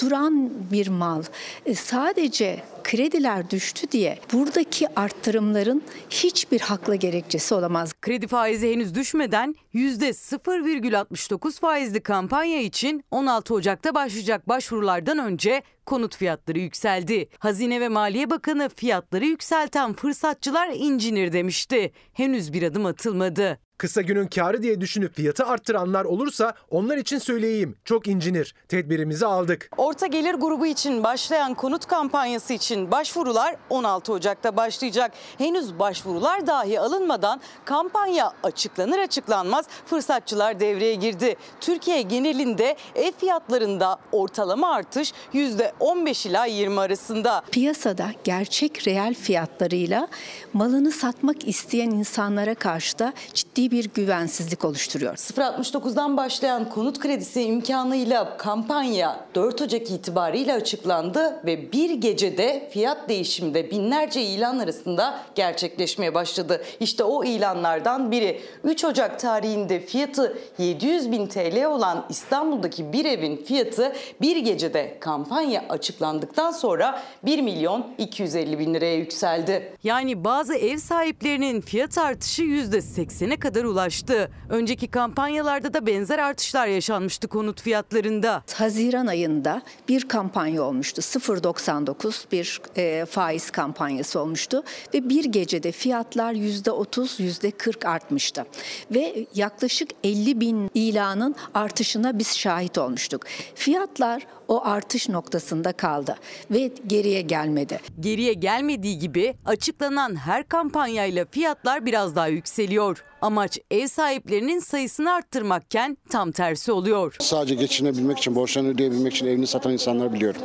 duran 0.00 0.50
bir 0.72 0.88
mal 0.88 1.22
e, 1.66 1.74
sadece 1.74 2.62
krediler 2.86 3.50
düştü 3.50 3.90
diye 3.90 4.18
buradaki 4.32 5.00
arttırımların 5.00 5.82
hiçbir 6.10 6.60
haklı 6.60 6.94
gerekçesi 6.94 7.54
olamaz. 7.54 7.92
Kredi 8.00 8.26
faizi 8.26 8.72
henüz 8.72 8.94
düşmeden 8.94 9.54
%0,69 9.74 11.60
faizli 11.60 12.00
kampanya 12.00 12.60
için 12.60 13.04
16 13.10 13.54
Ocak'ta 13.54 13.94
başlayacak 13.94 14.48
başvurulardan 14.48 15.18
önce 15.18 15.62
konut 15.86 16.16
fiyatları 16.16 16.58
yükseldi. 16.58 17.26
Hazine 17.38 17.80
ve 17.80 17.88
Maliye 17.88 18.30
Bakanı 18.30 18.68
fiyatları 18.76 19.24
yükselten 19.24 19.92
fırsatçılar 19.92 20.68
incinir 20.74 21.32
demişti. 21.32 21.92
Henüz 22.12 22.52
bir 22.52 22.62
adım 22.62 22.86
atılmadı. 22.86 23.58
Kısa 23.78 24.02
günün 24.02 24.26
karı 24.26 24.62
diye 24.62 24.80
düşünüp 24.80 25.14
fiyatı 25.14 25.46
arttıranlar 25.46 26.04
olursa 26.04 26.54
onlar 26.70 26.96
için 26.96 27.18
söyleyeyim 27.18 27.76
çok 27.84 28.08
incinir. 28.08 28.54
Tedbirimizi 28.68 29.26
aldık. 29.26 29.70
Orta 29.76 30.06
gelir 30.06 30.34
grubu 30.34 30.66
için 30.66 31.04
başlayan 31.04 31.54
konut 31.54 31.86
kampanyası 31.86 32.52
için 32.52 32.75
başvurular 32.90 33.56
16 33.70 34.12
Ocak'ta 34.12 34.56
başlayacak. 34.56 35.12
Henüz 35.38 35.78
başvurular 35.78 36.46
dahi 36.46 36.80
alınmadan 36.80 37.40
kampanya 37.64 38.32
açıklanır 38.42 38.98
açıklanmaz 38.98 39.66
fırsatçılar 39.86 40.60
devreye 40.60 40.94
girdi. 40.94 41.36
Türkiye 41.60 42.02
genelinde 42.02 42.76
ev 42.94 43.12
fiyatlarında 43.12 43.98
ortalama 44.12 44.68
artış 44.68 45.12
%15 45.34 46.28
ila 46.28 46.46
20 46.46 46.80
arasında. 46.80 47.42
Piyasada 47.50 48.06
gerçek 48.24 48.88
reel 48.88 49.14
fiyatlarıyla 49.14 50.08
malını 50.52 50.92
satmak 50.92 51.48
isteyen 51.48 51.90
insanlara 51.90 52.54
karşı 52.54 52.98
da 52.98 53.12
ciddi 53.34 53.70
bir 53.70 53.90
güvensizlik 53.94 54.64
oluşturuyor. 54.64 55.14
0.69'dan 55.16 56.16
başlayan 56.16 56.70
konut 56.70 56.98
kredisi 56.98 57.42
imkanıyla 57.42 58.36
kampanya 58.36 59.26
4 59.34 59.60
Ocak 59.60 59.90
itibariyle 59.90 60.54
açıklandı 60.54 61.40
ve 61.46 61.72
bir 61.72 61.90
gecede 61.90 62.65
fiyat 62.70 63.08
değişiminde 63.08 63.70
binlerce 63.70 64.22
ilan 64.22 64.58
arasında 64.58 65.20
gerçekleşmeye 65.34 66.14
başladı. 66.14 66.62
İşte 66.80 67.04
o 67.04 67.24
ilanlardan 67.24 68.10
biri 68.10 68.40
3 68.64 68.84
Ocak 68.84 69.20
tarihinde 69.20 69.80
fiyatı 69.80 70.38
700 70.58 71.12
bin 71.12 71.26
TL 71.26 71.64
olan 71.64 72.06
İstanbul'daki 72.08 72.92
bir 72.92 73.04
evin 73.04 73.36
fiyatı 73.36 73.92
bir 74.20 74.36
gecede 74.36 74.96
kampanya 75.00 75.64
açıklandıktan 75.68 76.50
sonra 76.50 77.02
1 77.24 77.42
milyon 77.42 77.86
250 77.98 78.58
bin 78.58 78.74
liraya 78.74 78.96
yükseldi. 78.96 79.72
Yani 79.84 80.24
bazı 80.24 80.54
ev 80.54 80.76
sahiplerinin 80.76 81.60
fiyat 81.60 81.98
artışı 81.98 82.42
%80'e 82.42 83.36
kadar 83.36 83.64
ulaştı. 83.64 84.30
Önceki 84.50 84.88
kampanyalarda 84.88 85.74
da 85.74 85.86
benzer 85.86 86.18
artışlar 86.18 86.66
yaşanmıştı 86.66 87.28
konut 87.28 87.62
fiyatlarında. 87.62 88.42
Haziran 88.54 89.06
ayında 89.06 89.62
bir 89.88 90.08
kampanya 90.08 90.62
olmuştu. 90.62 91.00
0.99 91.00 92.24
bir 92.32 92.55
e, 92.76 93.04
faiz 93.10 93.50
kampanyası 93.50 94.20
olmuştu 94.20 94.62
ve 94.94 95.08
bir 95.08 95.24
gecede 95.24 95.72
fiyatlar 95.72 96.32
%30 96.32 97.20
%40 97.20 97.86
artmıştı. 97.88 98.46
Ve 98.90 99.26
yaklaşık 99.34 99.90
50 100.04 100.40
bin 100.40 100.70
ilanın 100.74 101.34
artışına 101.54 102.18
biz 102.18 102.36
şahit 102.36 102.78
olmuştuk. 102.78 103.24
Fiyatlar 103.54 104.26
o 104.48 104.64
artış 104.64 105.08
noktasında 105.08 105.72
kaldı 105.72 106.16
ve 106.50 106.70
geriye 106.86 107.20
gelmedi. 107.20 107.80
Geriye 108.00 108.32
gelmediği 108.32 108.98
gibi 108.98 109.34
açıklanan 109.44 110.16
her 110.16 110.48
kampanyayla 110.48 111.24
fiyatlar 111.30 111.86
biraz 111.86 112.16
daha 112.16 112.28
yükseliyor. 112.28 113.04
Amaç 113.20 113.58
ev 113.70 113.86
sahiplerinin 113.86 114.58
sayısını 114.60 115.12
arttırmakken 115.12 115.98
tam 116.10 116.32
tersi 116.32 116.72
oluyor. 116.72 117.16
Sadece 117.20 117.54
geçinebilmek 117.54 118.18
için, 118.18 118.34
borçlarını 118.34 118.68
ödeyebilmek 118.68 119.14
için 119.14 119.26
evini 119.26 119.46
satan 119.46 119.72
insanlar 119.72 120.12
biliyorum. 120.12 120.40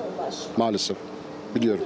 Maalesef 0.57 0.97
biliyorum. 1.55 1.83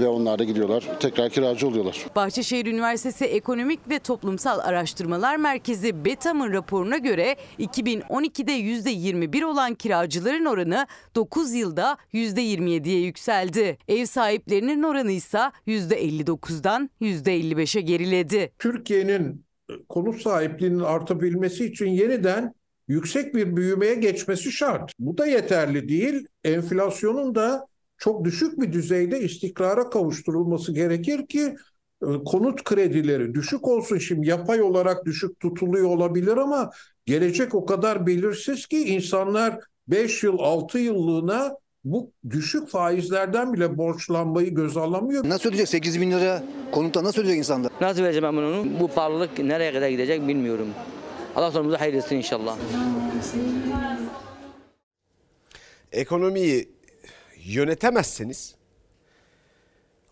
Ve 0.00 0.08
onlar 0.08 0.38
da 0.38 0.44
gidiyorlar 0.44 0.88
tekrar 1.00 1.30
kiracı 1.30 1.68
oluyorlar. 1.68 2.06
Bahçeşehir 2.16 2.66
Üniversitesi 2.66 3.24
Ekonomik 3.24 3.80
ve 3.90 3.98
Toplumsal 3.98 4.58
Araştırmalar 4.58 5.36
Merkezi 5.36 6.04
BETAM'ın 6.04 6.52
raporuna 6.52 6.98
göre 6.98 7.36
2012'de 7.58 8.52
%21 8.52 9.44
olan 9.44 9.74
kiracıların 9.74 10.44
oranı 10.44 10.86
9 11.14 11.54
yılda 11.54 11.96
%27'ye 12.12 13.00
yükseldi. 13.00 13.78
Ev 13.88 14.06
sahiplerinin 14.06 14.82
oranı 14.82 15.12
ise 15.12 15.40
%59'dan 15.66 16.90
%55'e 17.00 17.80
geriledi. 17.80 18.52
Türkiye'nin 18.58 19.44
konut 19.88 20.22
sahipliğinin 20.22 20.80
artabilmesi 20.80 21.64
için 21.64 21.86
yeniden 21.86 22.54
yüksek 22.88 23.34
bir 23.34 23.56
büyümeye 23.56 23.94
geçmesi 23.94 24.52
şart. 24.52 24.92
Bu 24.98 25.18
da 25.18 25.26
yeterli 25.26 25.88
değil. 25.88 26.26
Enflasyonun 26.44 27.34
da 27.34 27.66
çok 28.02 28.24
düşük 28.24 28.60
bir 28.60 28.72
düzeyde 28.72 29.20
istikrara 29.20 29.90
kavuşturulması 29.90 30.74
gerekir 30.74 31.26
ki 31.26 31.56
e, 32.02 32.06
konut 32.24 32.64
kredileri 32.64 33.34
düşük 33.34 33.68
olsun. 33.68 33.98
Şimdi 33.98 34.28
yapay 34.28 34.62
olarak 34.62 35.04
düşük 35.04 35.40
tutuluyor 35.40 35.88
olabilir 35.88 36.36
ama 36.36 36.70
gelecek 37.06 37.54
o 37.54 37.66
kadar 37.66 38.06
belirsiz 38.06 38.66
ki 38.66 38.78
insanlar 38.78 39.58
5 39.88 40.22
yıl 40.22 40.38
6 40.38 40.78
yıllığına 40.78 41.56
bu 41.84 42.10
düşük 42.30 42.68
faizlerden 42.68 43.52
bile 43.52 43.78
borçlanmayı 43.78 44.54
göz 44.54 44.76
alamıyor. 44.76 45.28
Nasıl 45.28 45.48
ödeyecek 45.48 45.68
8 45.68 46.00
bin 46.00 46.10
lira 46.10 46.42
konutta 46.72 47.04
nasıl 47.04 47.22
ödeyecek 47.22 47.38
insanlar? 47.38 47.72
Nasıl 47.80 48.02
vereceğim 48.02 48.24
ben 48.24 48.36
bunu? 48.36 48.80
Bu 48.80 48.88
pahalılık 48.88 49.38
nereye 49.38 49.72
kadar 49.72 49.88
gidecek 49.88 50.28
bilmiyorum. 50.28 50.68
Allah 51.36 51.50
sonumuzu 51.50 51.80
hayır 51.80 51.94
etsin 51.94 52.16
inşallah. 52.16 52.56
Ekonomiyi 55.92 56.81
yönetemezseniz 57.44 58.54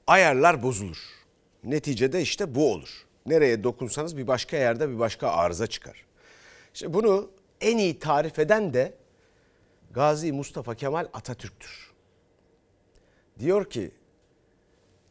ayarlar 0.07 0.62
bozulur. 0.62 0.99
Neticede 1.64 2.22
işte 2.22 2.55
bu 2.55 2.72
olur. 2.72 3.07
Nereye 3.26 3.64
dokunsanız 3.64 4.16
bir 4.16 4.26
başka 4.26 4.57
yerde 4.57 4.91
bir 4.91 4.99
başka 4.99 5.28
arıza 5.28 5.66
çıkar. 5.66 6.07
İşte 6.74 6.95
bunu 6.95 7.31
en 7.61 7.78
iyi 7.78 7.99
tarif 7.99 8.39
eden 8.39 8.74
de 8.74 8.95
Gazi 9.91 10.33
Mustafa 10.33 10.74
Kemal 10.74 11.09
Atatürk'tür. 11.12 11.91
Diyor 13.39 13.70
ki 13.70 13.91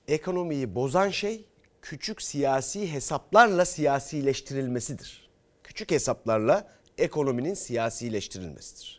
ekonomiyi 0.07 0.75
bozan 0.75 1.09
şey 1.09 1.45
küçük 1.81 2.21
siyasi 2.21 2.93
hesaplarla 2.93 3.65
siyasileştirilmesidir. 3.65 5.29
Küçük 5.63 5.91
hesaplarla 5.91 6.67
ekonominin 6.97 7.53
siyasileştirilmesidir. 7.53 8.98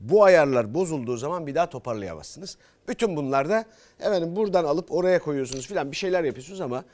Bu 0.00 0.24
ayarlar 0.24 0.74
bozulduğu 0.74 1.16
zaman 1.16 1.46
bir 1.46 1.54
daha 1.54 1.70
toparlayamazsınız. 1.70 2.58
Bütün 2.88 3.16
bunlar 3.16 3.48
da 3.48 3.64
efendim 4.00 4.36
buradan 4.36 4.64
alıp 4.64 4.92
oraya 4.92 5.18
koyuyorsunuz 5.18 5.66
filan 5.66 5.90
bir 5.90 5.96
şeyler 5.96 6.24
yapıyorsunuz 6.24 6.60
ama 6.60 6.84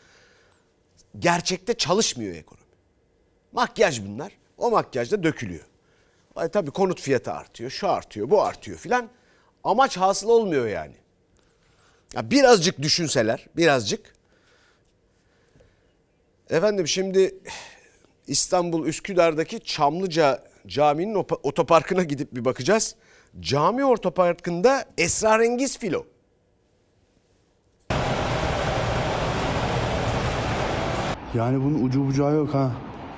gerçekte 1.18 1.74
çalışmıyor 1.74 2.34
ekonomi. 2.34 2.66
Makyaj 3.52 4.02
bunlar. 4.06 4.32
O 4.58 4.70
makyaj 4.70 5.12
da 5.12 5.22
dökülüyor. 5.22 5.64
Ay, 6.36 6.48
tabii 6.48 6.70
konut 6.70 7.00
fiyatı 7.00 7.32
artıyor, 7.32 7.70
şu 7.70 7.88
artıyor, 7.88 8.30
bu 8.30 8.42
artıyor 8.42 8.78
filan. 8.78 9.08
Amaç 9.64 9.96
hasıl 9.96 10.28
olmuyor 10.28 10.66
yani. 10.66 10.94
Ya 12.14 12.30
birazcık 12.30 12.82
düşünseler, 12.82 13.46
birazcık. 13.56 14.12
Efendim 16.50 16.88
şimdi 16.88 17.34
İstanbul 18.26 18.86
Üsküdar'daki 18.86 19.60
Çamlıca 19.60 20.51
Camii'nin 20.66 21.24
otoparkına 21.42 22.02
gidip 22.02 22.36
bir 22.36 22.44
bakacağız. 22.44 22.94
Cami 23.40 23.84
otoparkında 23.84 24.84
esrarengiz 24.98 25.78
filo. 25.78 26.04
Yani 31.34 31.64
bunun 31.64 31.84
ucu 31.84 32.06
bucağı 32.06 32.34
yok 32.34 32.54
ha. 32.54 32.72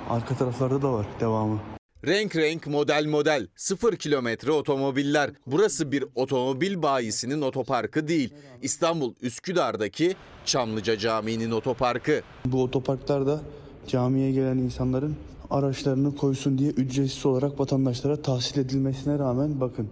Arka 0.09 0.35
taraflarda 0.35 0.81
da 0.81 0.93
var 0.93 1.05
devamı. 1.19 1.59
Renk 2.07 2.35
renk 2.35 2.67
model 2.67 3.05
model 3.05 3.47
sıfır 3.55 3.95
kilometre 3.95 4.51
otomobiller. 4.51 5.31
Burası 5.47 5.91
bir 5.91 6.05
otomobil 6.15 6.81
bayisinin 6.81 7.41
otoparkı 7.41 8.07
değil. 8.07 8.33
İstanbul 8.61 9.13
Üsküdar'daki 9.21 10.15
Çamlıca 10.45 10.97
Camii'nin 10.97 11.51
otoparkı. 11.51 12.21
Bu 12.45 12.63
otoparklarda 12.63 13.39
camiye 13.87 14.31
gelen 14.31 14.57
insanların 14.57 15.15
araçlarını 15.55 16.15
koysun 16.15 16.57
diye 16.57 16.69
ücretsiz 16.69 17.25
olarak 17.25 17.59
vatandaşlara 17.59 18.21
tahsil 18.21 18.59
edilmesine 18.59 19.19
rağmen 19.19 19.61
bakın 19.61 19.89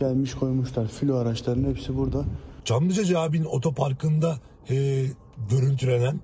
gelmiş 0.00 0.34
koymuşlar 0.34 0.88
filo 0.88 1.16
araçlarının 1.16 1.70
hepsi 1.70 1.96
burada. 1.96 2.24
Çamlıca 2.64 3.04
Camii'nin 3.04 3.44
otoparkında 3.44 4.36
e, 4.70 5.06
görüntülenen 5.50 6.20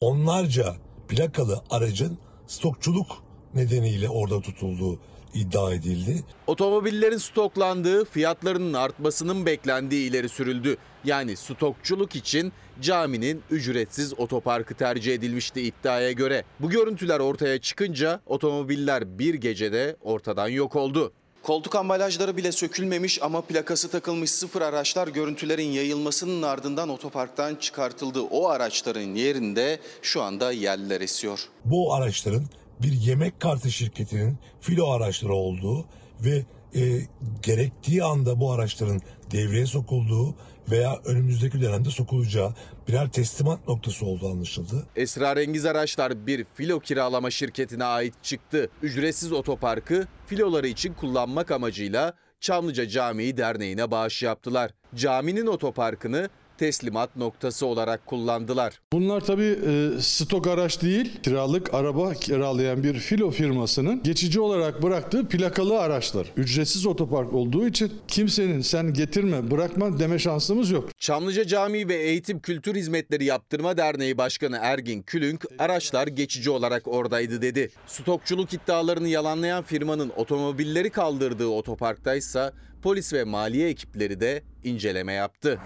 onlarca 0.00 0.74
plakalı 1.08 1.60
aracın 1.70 2.18
stokçuluk 2.46 3.06
nedeniyle 3.54 4.08
orada 4.08 4.40
tutulduğu 4.40 4.98
iddia 5.34 5.74
edildi. 5.74 6.24
Otomobillerin 6.46 7.18
stoklandığı, 7.18 8.04
fiyatlarının 8.04 8.72
artmasının 8.72 9.46
beklendiği 9.46 10.10
ileri 10.10 10.28
sürüldü. 10.28 10.76
Yani 11.04 11.36
stokçuluk 11.36 12.16
için 12.16 12.52
caminin 12.80 13.42
ücretsiz 13.50 14.18
otoparkı 14.18 14.74
tercih 14.74 15.14
edilmişti 15.14 15.62
iddiaya 15.62 16.12
göre. 16.12 16.44
Bu 16.60 16.70
görüntüler 16.70 17.20
ortaya 17.20 17.60
çıkınca 17.60 18.20
otomobiller 18.26 19.18
bir 19.18 19.34
gecede 19.34 19.96
ortadan 20.02 20.48
yok 20.48 20.76
oldu. 20.76 21.12
Koltuk 21.42 21.74
ambalajları 21.76 22.36
bile 22.36 22.52
sökülmemiş 22.52 23.22
ama 23.22 23.40
plakası 23.40 23.90
takılmış 23.90 24.30
sıfır 24.30 24.62
araçlar 24.62 25.08
görüntülerin 25.08 25.68
yayılmasının 25.68 26.42
ardından 26.42 26.88
otoparktan 26.88 27.54
çıkartıldı. 27.54 28.20
O 28.20 28.48
araçların 28.48 29.14
yerinde 29.14 29.80
şu 30.02 30.22
anda 30.22 30.52
yerliler 30.52 31.00
esiyor. 31.00 31.48
Bu 31.64 31.94
araçların 31.94 32.44
bir 32.82 32.92
yemek 32.92 33.40
kartı 33.40 33.70
şirketinin 33.70 34.38
filo 34.60 34.90
araçları 34.90 35.34
olduğu 35.34 35.86
ve 36.20 36.44
e, 36.74 37.00
gerektiği 37.42 38.04
anda 38.04 38.40
bu 38.40 38.52
araçların 38.52 39.00
devreye 39.30 39.66
sokulduğu 39.66 40.34
veya 40.70 41.00
önümüzdeki 41.04 41.60
dönemde 41.60 41.90
sokulacağı 41.90 42.54
birer 42.88 43.10
teslimat 43.12 43.68
noktası 43.68 44.06
olduğu 44.06 44.30
anlaşıldı. 44.30 44.86
Esrarengiz 44.96 45.66
araçlar 45.66 46.26
bir 46.26 46.46
filo 46.54 46.80
kiralama 46.80 47.30
şirketine 47.30 47.84
ait 47.84 48.14
çıktı. 48.22 48.70
Ücretsiz 48.82 49.32
otoparkı 49.32 50.06
filoları 50.26 50.68
için 50.68 50.94
kullanmak 50.94 51.50
amacıyla 51.50 52.14
Çamlıca 52.40 52.88
Camii 52.88 53.36
Derneği'ne 53.36 53.90
bağış 53.90 54.22
yaptılar. 54.22 54.70
Caminin 54.94 55.46
otoparkını 55.46 56.28
teslimat 56.58 57.16
noktası 57.16 57.66
olarak 57.66 58.06
kullandılar. 58.06 58.80
Bunlar 58.92 59.20
tabii 59.20 59.58
e, 59.66 59.90
stok 60.00 60.46
araç 60.46 60.82
değil, 60.82 61.22
kiralık 61.22 61.74
araba 61.74 62.14
kiralayan 62.14 62.82
bir 62.82 62.94
filo 62.94 63.30
firmasının 63.30 64.02
geçici 64.02 64.40
olarak 64.40 64.82
bıraktığı 64.82 65.28
plakalı 65.28 65.80
araçlar. 65.80 66.26
Ücretsiz 66.36 66.86
otopark 66.86 67.32
olduğu 67.32 67.66
için 67.66 67.92
kimsenin 68.08 68.60
sen 68.60 68.92
getirme, 68.92 69.50
bırakma 69.50 69.98
deme 69.98 70.18
şansımız 70.18 70.70
yok. 70.70 70.88
Çamlıca 70.98 71.46
Camii 71.46 71.88
ve 71.88 71.94
Eğitim 71.94 72.40
Kültür 72.40 72.74
Hizmetleri 72.74 73.24
Yaptırma 73.24 73.76
Derneği 73.76 74.18
Başkanı 74.18 74.58
Ergin 74.62 75.02
Külünk, 75.02 75.46
araçlar 75.58 76.06
geçici 76.06 76.50
olarak 76.50 76.88
oradaydı 76.88 77.42
dedi. 77.42 77.70
Stokçuluk 77.86 78.52
iddialarını 78.52 79.08
yalanlayan 79.08 79.62
firmanın 79.62 80.12
otomobilleri 80.16 80.90
kaldırdığı 80.90 81.46
otoparktaysa 81.46 82.52
polis 82.82 83.12
ve 83.12 83.24
maliye 83.24 83.68
ekipleri 83.68 84.20
de 84.20 84.42
inceleme 84.64 85.12
yaptı. 85.12 85.60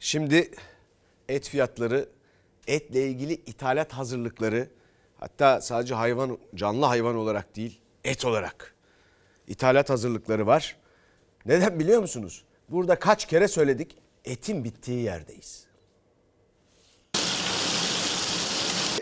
Şimdi 0.00 0.50
et 1.28 1.48
fiyatları, 1.48 2.08
etle 2.66 3.08
ilgili 3.08 3.32
ithalat 3.32 3.92
hazırlıkları 3.92 4.68
hatta 5.16 5.60
sadece 5.60 5.94
hayvan 5.94 6.38
canlı 6.54 6.86
hayvan 6.86 7.16
olarak 7.16 7.56
değil 7.56 7.80
et 8.04 8.24
olarak 8.24 8.74
ithalat 9.46 9.90
hazırlıkları 9.90 10.46
var. 10.46 10.76
Neden 11.46 11.80
biliyor 11.80 12.00
musunuz? 12.00 12.44
Burada 12.68 12.98
kaç 12.98 13.26
kere 13.26 13.48
söyledik 13.48 13.96
etin 14.24 14.64
bittiği 14.64 15.02
yerdeyiz. 15.02 15.65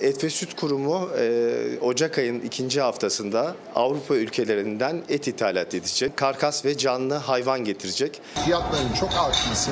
Et 0.05 0.25
ve 0.25 0.31
Süt 0.31 0.57
Kurumu 0.57 1.09
e, 1.19 1.79
Ocak 1.81 2.19
ayının 2.19 2.41
ikinci 2.41 2.81
haftasında 2.81 3.57
Avrupa 3.75 4.17
ülkelerinden 4.17 5.03
et 5.09 5.29
ithalat 5.29 5.75
edecek. 5.75 6.17
Karkas 6.17 6.65
ve 6.65 6.79
canlı 6.79 7.15
hayvan 7.15 7.65
getirecek. 7.65 8.21
Fiyatların 8.45 8.93
çok 9.01 9.11
artması, 9.11 9.71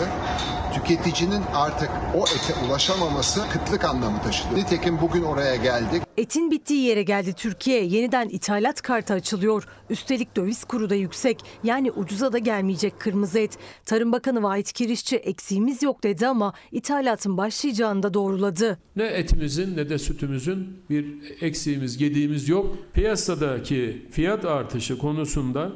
tüketicinin 0.75 1.43
artık 1.55 1.91
o 2.17 2.25
ete 2.25 2.67
ulaşamaması 2.67 3.41
kıtlık 3.53 3.85
anlamı 3.85 4.23
taşıdı. 4.23 4.55
Nitekim 4.55 5.01
bugün 5.01 5.23
oraya 5.23 5.57
geldik. 5.57 6.03
Etin 6.17 6.51
bittiği 6.51 6.81
yere 6.85 7.03
geldi 7.03 7.33
Türkiye. 7.33 7.85
Yeniden 7.85 8.29
ithalat 8.29 8.83
kartı 8.83 9.15
açılıyor. 9.15 9.65
Üstelik 9.91 10.37
döviz 10.37 10.65
kuru 10.65 10.91
da 10.91 10.95
yüksek. 10.95 11.41
Yani 11.65 11.93
ucuza 11.93 12.33
da 12.33 12.39
gelmeyecek 12.39 13.01
kırmızı 13.01 13.39
et. 13.39 13.59
Tarım 13.87 14.13
Bakanı 14.13 14.43
Vahit 14.43 14.73
Kirişçi 14.73 15.17
eksiğimiz 15.17 15.83
yok 15.83 16.05
dedi 16.05 16.27
ama 16.27 16.53
ithalatın 16.73 17.37
başlayacağını 17.37 18.03
da 18.03 18.15
doğruladı. 18.15 18.79
Ne 18.97 19.05
etimizin 19.05 19.77
ne 19.77 19.89
de 19.89 19.99
sütümüzün 20.23 20.85
bir 20.91 21.07
eksiğimiz, 21.41 21.99
gediğimiz 21.99 22.49
yok. 22.49 22.67
Piyasadaki 22.95 24.07
fiyat 24.11 24.45
artışı 24.45 24.99
konusunda 24.99 25.71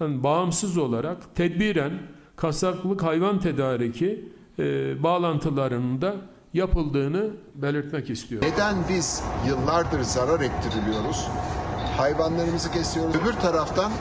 yani 0.00 0.22
bağımsız 0.22 0.78
olarak 0.78 1.34
tedbiren 1.34 1.92
kasaplık 2.36 3.02
hayvan 3.02 3.40
tedariki 3.40 4.28
e, 4.58 5.02
bağlantılarının 5.02 6.00
da 6.00 6.14
yapıldığını 6.54 7.30
belirtmek 7.54 8.10
istiyorum. 8.10 8.48
Neden 8.52 8.76
biz 8.88 9.22
yıllardır 9.48 10.00
zarar 10.00 10.40
ettiriliyoruz? 10.40 11.28
Hayvanlarımızı 11.96 12.72
kesiyoruz. 12.72 13.16
Öbür 13.16 13.32
taraftan 13.32 13.92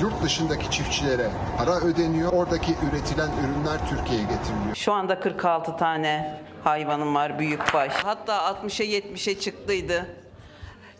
yurt 0.00 0.22
dışındaki 0.22 0.70
çiftçilere 0.70 1.30
para 1.58 1.80
ödeniyor. 1.80 2.32
Oradaki 2.32 2.72
üretilen 2.72 3.30
ürünler 3.30 3.88
Türkiye'ye 3.88 4.22
getiriliyor. 4.22 4.74
Şu 4.74 4.92
anda 4.92 5.20
46 5.20 5.76
tane 5.76 6.40
hayvanım 6.66 7.14
var 7.14 7.38
büyükbaş. 7.38 7.92
Hatta 7.92 8.36
60'a 8.36 8.86
70'e 8.86 9.40
çıktıydı. 9.40 10.06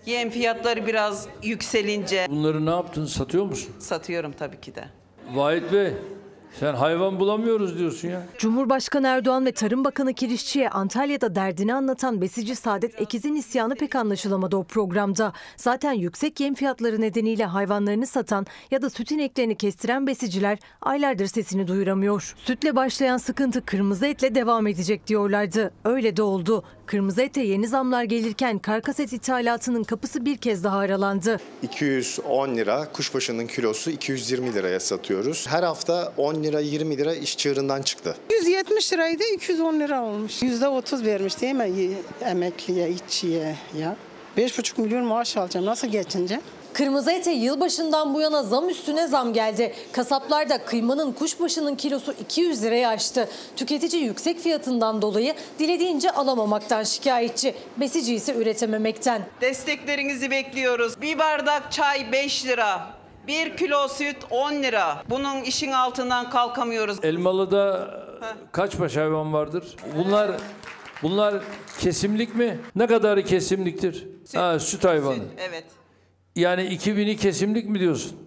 Yem 0.06 0.30
fiyatları 0.30 0.86
biraz 0.86 1.28
yükselince 1.42 2.26
Bunları 2.30 2.66
ne 2.66 2.70
yaptın? 2.70 3.06
Satıyor 3.06 3.44
musun? 3.44 3.74
satıyorum 3.78 4.32
tabii 4.32 4.60
ki 4.60 4.74
de. 4.74 4.84
Vahit 5.34 5.72
Bey, 5.72 5.92
sen 6.60 6.74
hayvan 6.74 7.20
bulamıyoruz 7.20 7.78
diyorsun 7.78 8.08
ya. 8.08 8.22
Cumhurbaşkanı 8.38 9.06
Erdoğan 9.06 9.46
ve 9.46 9.52
Tarım 9.52 9.84
Bakanı 9.84 10.14
Kirişçi'ye 10.14 10.70
Antalya'da 10.70 11.34
derdini 11.34 11.74
anlatan 11.74 12.20
besici 12.20 12.56
Saadet 12.56 13.00
Ekiz'in 13.00 13.34
isyanı 13.34 13.74
pek 13.74 13.96
anlaşılamadı 13.96 14.56
o 14.56 14.64
programda. 14.64 15.32
Zaten 15.56 15.92
yüksek 15.92 16.40
yem 16.40 16.54
fiyatları 16.54 17.00
nedeniyle 17.00 17.44
hayvanlarını 17.44 18.06
satan 18.06 18.46
ya 18.70 18.82
da 18.82 18.90
süt 18.90 19.10
ineklerini 19.10 19.56
kestiren 19.56 20.06
besiciler 20.06 20.58
aylardır 20.82 21.26
sesini 21.26 21.66
duyuramıyor. 21.68 22.34
Sütle 22.38 22.76
başlayan 22.76 23.16
sıkıntı 23.16 23.64
kırmızı 23.64 24.06
etle 24.06 24.34
devam 24.34 24.66
edecek 24.66 25.06
diyorlardı. 25.06 25.70
Öyle 25.84 26.16
de 26.16 26.22
oldu. 26.22 26.64
Kırmızı 26.86 27.22
ete 27.22 27.42
yeni 27.42 27.68
zamlar 27.68 28.04
gelirken 28.04 28.58
karkas 28.58 29.00
et 29.00 29.12
ithalatının 29.12 29.84
kapısı 29.84 30.24
bir 30.24 30.36
kez 30.36 30.64
daha 30.64 30.78
aralandı. 30.78 31.40
210 31.62 32.56
lira, 32.56 32.92
kuşbaşının 32.92 33.46
kilosu 33.46 33.90
220 33.90 34.54
liraya 34.54 34.80
satıyoruz. 34.80 35.46
Her 35.48 35.62
hafta 35.62 36.12
10 36.16 36.42
lira 36.46 36.60
20 36.60 36.98
lira 36.98 37.14
iş 37.14 37.38
çığırından 37.38 37.82
çıktı. 37.82 38.16
170 38.32 38.92
liraydı 38.92 39.22
210 39.34 39.80
lira 39.80 40.04
olmuş. 40.04 40.42
%30 40.42 41.04
vermiş 41.04 41.40
değil 41.40 41.54
mi 41.54 41.90
emekliye, 42.24 42.90
işçiye 42.90 43.56
ya? 43.78 43.96
5,5 44.38 44.80
milyon 44.80 45.04
maaş 45.04 45.36
alacağım. 45.36 45.66
Nasıl 45.66 45.88
geçince? 45.88 46.40
Kırmızı 46.72 47.10
ete 47.10 47.30
yılbaşından 47.30 48.14
bu 48.14 48.20
yana 48.20 48.42
zam 48.42 48.68
üstüne 48.68 49.06
zam 49.06 49.32
geldi. 49.32 49.74
Kasaplarda 49.92 50.64
kıymanın 50.64 51.12
kuşbaşının 51.12 51.74
kilosu 51.74 52.14
200 52.20 52.62
liraya 52.62 52.88
aştı. 52.88 53.28
Tüketici 53.56 54.02
yüksek 54.02 54.40
fiyatından 54.40 55.02
dolayı 55.02 55.34
dilediğince 55.58 56.10
alamamaktan 56.10 56.82
şikayetçi. 56.82 57.54
Besici 57.76 58.14
ise 58.14 58.34
üretememekten. 58.34 59.22
Desteklerinizi 59.40 60.30
bekliyoruz. 60.30 61.00
Bir 61.00 61.18
bardak 61.18 61.72
çay 61.72 62.12
5 62.12 62.46
lira. 62.46 62.96
Bir 63.26 63.56
kilo 63.56 63.88
süt 63.88 64.16
10 64.30 64.52
lira. 64.52 65.02
Bunun 65.10 65.42
işin 65.42 65.72
altından 65.72 66.30
kalkamıyoruz. 66.30 66.98
Elmalı'da 67.02 67.90
kaç 68.52 68.80
baş 68.80 68.96
hayvan 68.96 69.32
vardır? 69.32 69.76
Bunlar 69.96 70.30
bunlar 71.02 71.34
kesimlik 71.78 72.34
mi? 72.34 72.58
Ne 72.76 72.86
kadarı 72.86 73.24
kesimliktir? 73.24 74.08
Ha, 74.34 74.58
süt 74.58 74.84
hayvanı. 74.84 75.22
Evet. 75.48 75.64
Yani 76.36 76.62
2000'i 76.62 77.16
kesimlik 77.16 77.68
mi 77.68 77.80
diyorsun? 77.80 78.25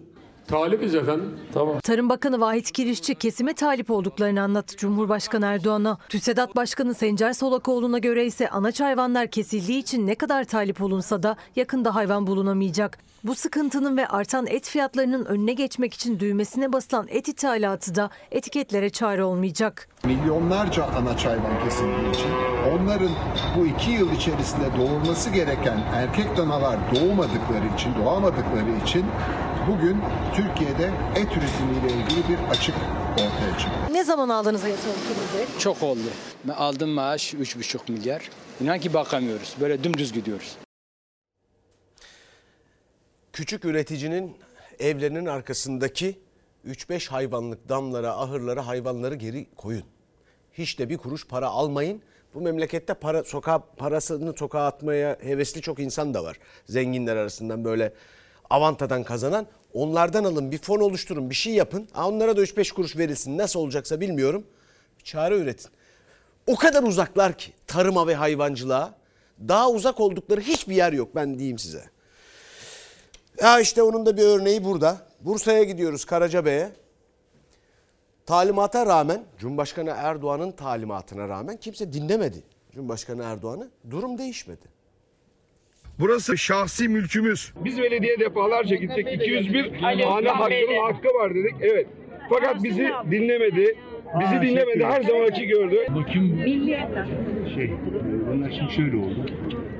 Talibiz 0.50 0.94
efendim. 0.94 1.38
Tamam. 1.54 1.80
Tarım 1.80 2.08
Bakanı 2.08 2.40
Vahit 2.40 2.72
Kirişçi 2.72 3.14
kesime 3.14 3.54
talip 3.54 3.90
olduklarını 3.90 4.42
anlattı 4.42 4.76
Cumhurbaşkanı 4.76 5.46
Erdoğan'a. 5.46 5.98
TÜSEDAT 6.08 6.56
Başkanı 6.56 6.94
Sencer 6.94 7.32
Solakoğlu'na 7.32 7.98
göre 7.98 8.26
ise 8.26 8.48
anaç 8.48 8.80
hayvanlar 8.80 9.26
kesildiği 9.26 9.78
için 9.78 10.06
ne 10.06 10.14
kadar 10.14 10.44
talip 10.44 10.82
olunsa 10.82 11.22
da 11.22 11.36
yakında 11.56 11.94
hayvan 11.94 12.26
bulunamayacak. 12.26 12.98
Bu 13.24 13.34
sıkıntının 13.34 13.96
ve 13.96 14.08
artan 14.08 14.46
et 14.46 14.68
fiyatlarının 14.68 15.24
önüne 15.24 15.52
geçmek 15.52 15.94
için 15.94 16.20
düğmesine 16.20 16.72
basılan 16.72 17.06
et 17.08 17.28
ithalatı 17.28 17.94
da 17.94 18.10
etiketlere 18.30 18.90
çare 18.90 19.24
olmayacak. 19.24 19.88
Milyonlarca 20.04 20.84
anaç 20.84 21.26
hayvan 21.26 21.64
kesildiği 21.64 22.10
için 22.10 22.30
onların 22.72 23.10
bu 23.58 23.66
iki 23.66 23.90
yıl 23.90 24.12
içerisinde 24.12 24.66
doğurması 24.78 25.30
gereken 25.30 25.78
erkek 25.94 26.36
danalar 26.36 26.78
doğmadıkları 26.94 27.74
için, 27.76 27.94
doğamadıkları 28.04 28.70
için 28.84 29.04
bugün 29.70 30.02
Türkiye'de 30.34 30.92
et 31.16 31.28
üretimiyle 31.36 32.02
ilgili 32.02 32.28
bir 32.28 32.48
açık 32.50 32.74
ortaya 33.12 33.58
çıktı. 33.58 33.92
Ne 33.92 34.04
zaman 34.04 34.28
aldınız 34.28 34.64
en 34.64 34.76
son 34.76 34.92
kırmızı 34.92 35.38
et? 35.38 35.60
Çok 35.60 35.82
oldu. 35.82 36.00
Ben 36.44 36.52
aldım 36.52 36.90
maaş 36.90 37.34
3,5 37.34 37.92
milyar. 37.92 38.30
İnan 38.60 38.78
ki 38.78 38.94
bakamıyoruz. 38.94 39.56
Böyle 39.60 39.84
dümdüz 39.84 40.12
gidiyoruz. 40.12 40.56
Küçük 43.32 43.64
üreticinin 43.64 44.36
evlerinin 44.78 45.26
arkasındaki 45.26 46.18
3-5 46.66 47.08
hayvanlık 47.08 47.68
damlara, 47.68 48.16
ahırlara 48.16 48.66
hayvanları 48.66 49.14
geri 49.14 49.46
koyun. 49.56 49.84
Hiç 50.52 50.78
de 50.78 50.88
bir 50.88 50.98
kuruş 50.98 51.26
para 51.26 51.48
almayın. 51.48 52.02
Bu 52.34 52.40
memlekette 52.40 52.94
para 52.94 53.24
sokağa 53.24 53.58
parasını 53.58 54.32
sokağa 54.36 54.66
atmaya 54.66 55.18
hevesli 55.20 55.62
çok 55.62 55.78
insan 55.78 56.14
da 56.14 56.24
var. 56.24 56.36
Zenginler 56.66 57.16
arasından 57.16 57.64
böyle 57.64 57.92
avantadan 58.50 59.04
kazanan. 59.04 59.46
Onlardan 59.74 60.24
alın 60.24 60.52
bir 60.52 60.58
fon 60.58 60.80
oluşturun 60.80 61.30
bir 61.30 61.34
şey 61.34 61.52
yapın. 61.52 61.88
Ha, 61.92 62.08
Onlara 62.08 62.36
da 62.36 62.42
3-5 62.42 62.72
kuruş 62.74 62.96
verilsin. 62.96 63.38
Nasıl 63.38 63.60
olacaksa 63.60 64.00
bilmiyorum. 64.00 64.44
Çare 65.04 65.38
üretin. 65.38 65.70
O 66.46 66.56
kadar 66.56 66.82
uzaklar 66.82 67.38
ki 67.38 67.52
tarıma 67.66 68.06
ve 68.06 68.14
hayvancılığa. 68.14 68.94
Daha 69.48 69.70
uzak 69.70 70.00
oldukları 70.00 70.40
hiçbir 70.40 70.74
yer 70.74 70.92
yok 70.92 71.14
ben 71.14 71.38
diyeyim 71.38 71.58
size. 71.58 71.84
Ya 73.40 73.60
işte 73.60 73.82
onun 73.82 74.06
da 74.06 74.16
bir 74.16 74.22
örneği 74.22 74.64
burada. 74.64 75.06
Bursa'ya 75.20 75.64
gidiyoruz 75.64 76.04
Karacabey'e. 76.04 76.72
Talimata 78.26 78.86
rağmen, 78.86 79.24
Cumhurbaşkanı 79.38 79.90
Erdoğan'ın 79.96 80.52
talimatına 80.52 81.28
rağmen 81.28 81.56
kimse 81.56 81.92
dinlemedi 81.92 82.42
Cumhurbaşkanı 82.74 83.22
Erdoğan'ı. 83.22 83.70
Durum 83.90 84.18
değişmedi. 84.18 84.79
Burası 86.00 86.38
şahsi 86.38 86.88
mülkümüz. 86.88 87.52
Biz 87.64 87.78
belediye 87.78 88.20
defalarca 88.20 88.76
gittik. 88.76 89.06
201 89.12 89.72
hane 89.72 90.02
hakkının 90.04 90.82
hakkı 90.82 91.08
var 91.08 91.34
dedik. 91.34 91.54
Evet. 91.60 91.86
Fakat 92.30 92.64
bizi 92.64 92.88
dinlemedi. 93.10 93.76
Bizi 94.20 94.40
dinlemedi. 94.40 94.84
Her 94.84 95.02
zamanki 95.02 95.46
gördü. 95.46 95.76
Bakayım. 95.88 96.42
Şey, 97.54 97.70
bunlar 98.32 98.50
şimdi 98.50 98.72
şöyle 98.72 98.96
oldu. 98.96 99.26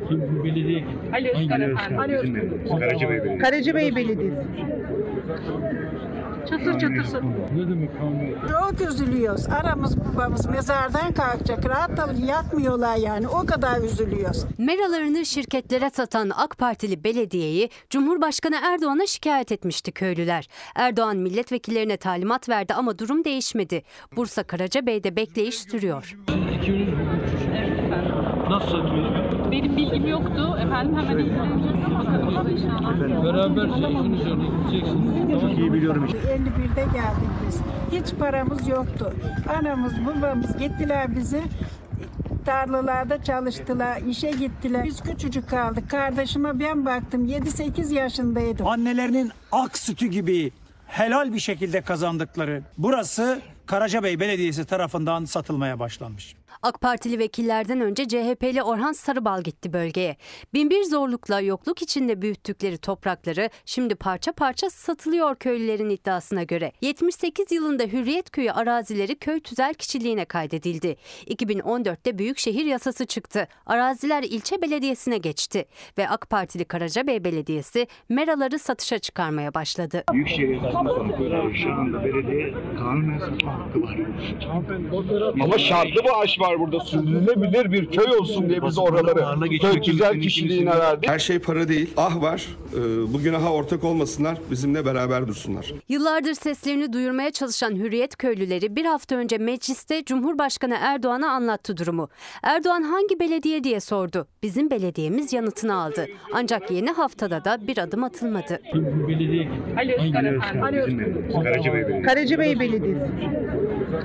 Şimdi 0.09 0.25
bu 0.39 0.45
belediye 0.45 0.85
Ali 1.13 1.29
Özkan 1.31 1.61
efendim. 1.61 1.99
Ali 1.99 2.17
Özkan. 2.17 2.79
Karacabey 2.79 3.19
Belediyesi. 3.19 3.39
Karacabey 3.39 3.97
Belediyesi. 3.97 4.37
Çatır 6.49 6.73
çatır 6.73 7.23
Ne 7.55 7.69
demek? 7.71 7.91
Çok 8.51 8.91
üzülüyoruz. 8.91 9.49
Aramız 9.49 9.97
babamız 9.97 10.47
mezardan 10.47 11.13
kalkacak. 11.13 11.69
Rahat 11.69 11.97
da 11.97 12.15
yatmıyorlar 12.27 12.97
yani. 12.97 13.29
O 13.29 13.47
kadar 13.47 13.81
üzülüyoruz. 13.81 14.45
Meralarını 14.59 15.27
şirketlere 15.27 15.91
satan 15.91 16.31
AK 16.37 16.59
Partili 16.59 17.05
belediyeyi 17.05 17.71
Cumhurbaşkanı 17.91 18.57
Erdoğan'a 18.65 19.07
şikayet 19.07 19.53
etmişti 19.53 19.93
köylüler. 19.93 20.49
Erdoğan 20.75 21.17
milletvekillerine 21.17 21.97
talimat 21.97 22.49
verdi 22.49 22.75
ama 22.75 22.99
durum 22.99 23.25
değişmedi. 23.25 23.83
Bursa 24.17 24.43
Karacabey'de 24.43 25.17
bekleyiş 25.17 25.59
sürüyor. 25.59 26.17
Nasıl 28.51 28.67
satıyorsun? 28.67 29.51
Benim 29.53 29.77
bilgim 29.77 30.07
yoktu. 30.07 30.59
Efendim 30.67 30.97
hemen 30.99 31.19
ilgileneceğiz. 31.19 31.77
Bakalım 32.27 32.49
inşallah. 32.57 33.25
Beraberce 33.25 33.89
işin 33.89 34.13
üzerine 34.13 34.45
gideceksiniz. 34.45 35.41
Çok 35.41 35.59
iyi 35.59 35.73
biliyorum. 35.73 36.05
51'de 36.07 36.83
geldik 36.83 37.31
biz. 37.47 37.61
Hiç 37.93 38.19
paramız 38.19 38.69
yoktu. 38.69 39.13
Anamız 39.59 39.93
babamız 40.07 40.59
gittiler 40.59 41.17
bizi. 41.17 41.43
Tarlalarda 42.45 43.23
çalıştılar, 43.23 44.03
işe 44.03 44.31
gittiler. 44.31 44.85
Biz 44.85 45.01
küçücük 45.03 45.49
kaldık. 45.49 45.91
Kardeşime 45.91 46.61
ben 46.61 46.87
baktım. 46.87 47.27
7-8 47.29 47.95
yaşındaydım. 47.95 48.67
Annelerinin 48.67 49.31
ak 49.53 49.79
sütü 49.79 50.07
gibi 50.07 50.51
helal 50.87 51.33
bir 51.33 51.39
şekilde 51.39 51.81
kazandıkları 51.81 52.63
burası 52.79 53.41
Karacabey 53.67 54.21
Belediyesi 54.21 54.65
tarafından 54.65 55.25
satılmaya 55.25 55.79
başlanmış. 55.79 56.37
AK 56.63 56.81
Partili 56.81 57.19
vekillerden 57.19 57.81
önce 57.81 58.09
CHP'li 58.09 58.63
Orhan 58.63 58.93
Sarıbal 58.93 59.43
gitti 59.43 59.73
bölgeye. 59.73 60.17
Binbir 60.55 60.83
zorlukla 60.85 61.41
yokluk 61.41 61.83
içinde 61.83 62.23
büyüttükleri 62.23 62.79
toprakları 62.79 63.51
şimdi 63.65 63.95
parça 63.95 64.33
parça 64.33 64.71
satılıyor 64.71 65.37
köylülerin 65.37 65.91
iddiasına 65.91 66.43
göre. 66.43 66.73
78 66.81 67.53
yılında 67.53 67.83
Hürriyet 67.83 68.31
Köyü 68.31 68.53
arazileri 68.53 69.19
köy 69.19 69.41
tüzel 69.41 69.75
kişiliğine 69.75 70.25
kaydedildi. 70.25 70.97
2014'te 71.27 72.19
Büyükşehir 72.19 72.65
yasası 72.65 73.07
çıktı. 73.07 73.49
Araziler 73.67 74.23
ilçe 74.23 74.63
belediyesine 74.63 75.19
geçti 75.19 75.65
ve 75.99 76.09
AK 76.09 76.31
Partili 76.31 76.65
Karacabey 76.65 77.25
Belediyesi 77.25 77.87
meraları 78.09 78.59
satışa 78.59 78.99
çıkarmaya 78.99 79.55
başladı. 79.55 80.05
Büyükşehir 80.13 80.49
Yasası'nda 80.49 80.95
sonra 80.95 81.81
anda 81.81 82.05
belediye 82.05 82.55
kanunen 82.79 83.19
satma 83.19 83.59
hakkı 83.59 83.83
var. 83.83 83.97
Ama 85.43 85.59
şartlı 85.59 86.05
bir 86.05 86.23
aş 86.23 86.41
var 86.51 86.61
burada. 86.61 86.81
Sürdürülebilir 86.81 87.73
bir 87.73 87.87
köy 87.91 88.17
olsun 88.21 88.49
diye 88.49 88.63
biz 88.63 88.79
oraları 88.79 89.41
köy 89.61 89.81
güzel 89.87 90.21
kişiliğine 90.21 90.71
verdik. 90.79 91.11
Her 91.11 91.19
şey 91.19 91.39
para 91.39 91.69
değil. 91.69 91.91
Ah 91.97 92.23
var. 92.23 92.47
Ee, 92.75 93.13
Bu 93.13 93.19
günaha 93.23 93.53
ortak 93.53 93.85
olmasınlar. 93.85 94.39
Bizimle 94.51 94.85
beraber 94.87 95.29
dursunlar. 95.29 95.73
Yıllardır 95.89 96.35
seslerini 96.35 96.93
duyurmaya 96.93 97.31
çalışan 97.31 97.77
Hürriyet 97.77 98.17
köylüleri 98.17 98.77
bir 98.77 98.85
hafta 98.85 99.17
önce 99.17 99.39
mecliste 99.39 100.05
Cumhurbaşkanı 100.05 100.77
Erdoğan'a 100.81 101.31
anlattı 101.31 101.77
durumu. 101.77 102.09
Erdoğan 102.43 102.83
hangi 102.83 103.21
belediye 103.21 103.65
diye 103.65 103.81
sordu. 103.81 104.27
Bizim 104.43 104.71
belediyemiz 104.71 105.33
yanıtını 105.33 105.75
aldı. 105.75 106.07
Ancak 106.35 106.71
yeni 106.71 106.91
haftada 106.91 107.45
da 107.45 107.59
bir 107.67 107.79
adım 107.79 108.05
atılmadı. 108.05 108.61
Karacabey 109.75 110.13
Belediyesi. 111.89 112.03
Karacabey 112.03 112.61
Belediyesi. 112.61 113.11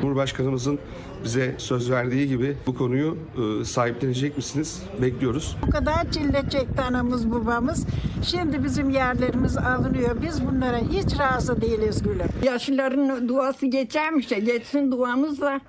Cumhurbaşkanımızın 0.02 0.80
bize 1.26 1.56
söz 1.58 1.92
verdiği 1.92 2.28
gibi 2.28 2.58
bu 2.68 2.76
konuyu 2.76 3.18
e, 3.62 3.66
sahiplenecek 3.66 4.38
misiniz? 4.38 4.84
Bekliyoruz. 5.02 5.58
Bu 5.68 5.72
kadar 5.72 6.12
çile 6.12 6.44
çekti 6.50 6.82
anamız 6.82 7.32
babamız. 7.32 7.86
Şimdi 8.32 8.64
bizim 8.64 8.90
yerlerimiz 8.90 9.58
alınıyor. 9.58 10.22
Biz 10.22 10.48
bunlara 10.48 10.78
hiç 10.78 11.20
razı 11.20 11.62
değiliz 11.62 12.04
gülüm. 12.04 12.30
Yaşlıların 12.44 13.28
duası 13.30 13.66
geçermiş 13.66 14.32
de 14.32 14.40
geçsin 14.40 14.92
duamızla. 14.92 15.62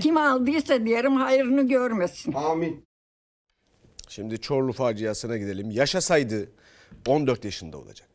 Kim 0.00 0.16
aldıysa 0.16 0.86
diyelim 0.86 1.16
hayrını 1.16 1.68
görmesin. 1.68 2.32
Amin. 2.32 2.84
Şimdi 4.08 4.40
Çorlu 4.40 4.72
faciasına 4.72 5.36
gidelim. 5.36 5.70
Yaşasaydı 5.70 6.48
14 7.06 7.44
yaşında 7.44 7.78
olacaktı. 7.78 8.07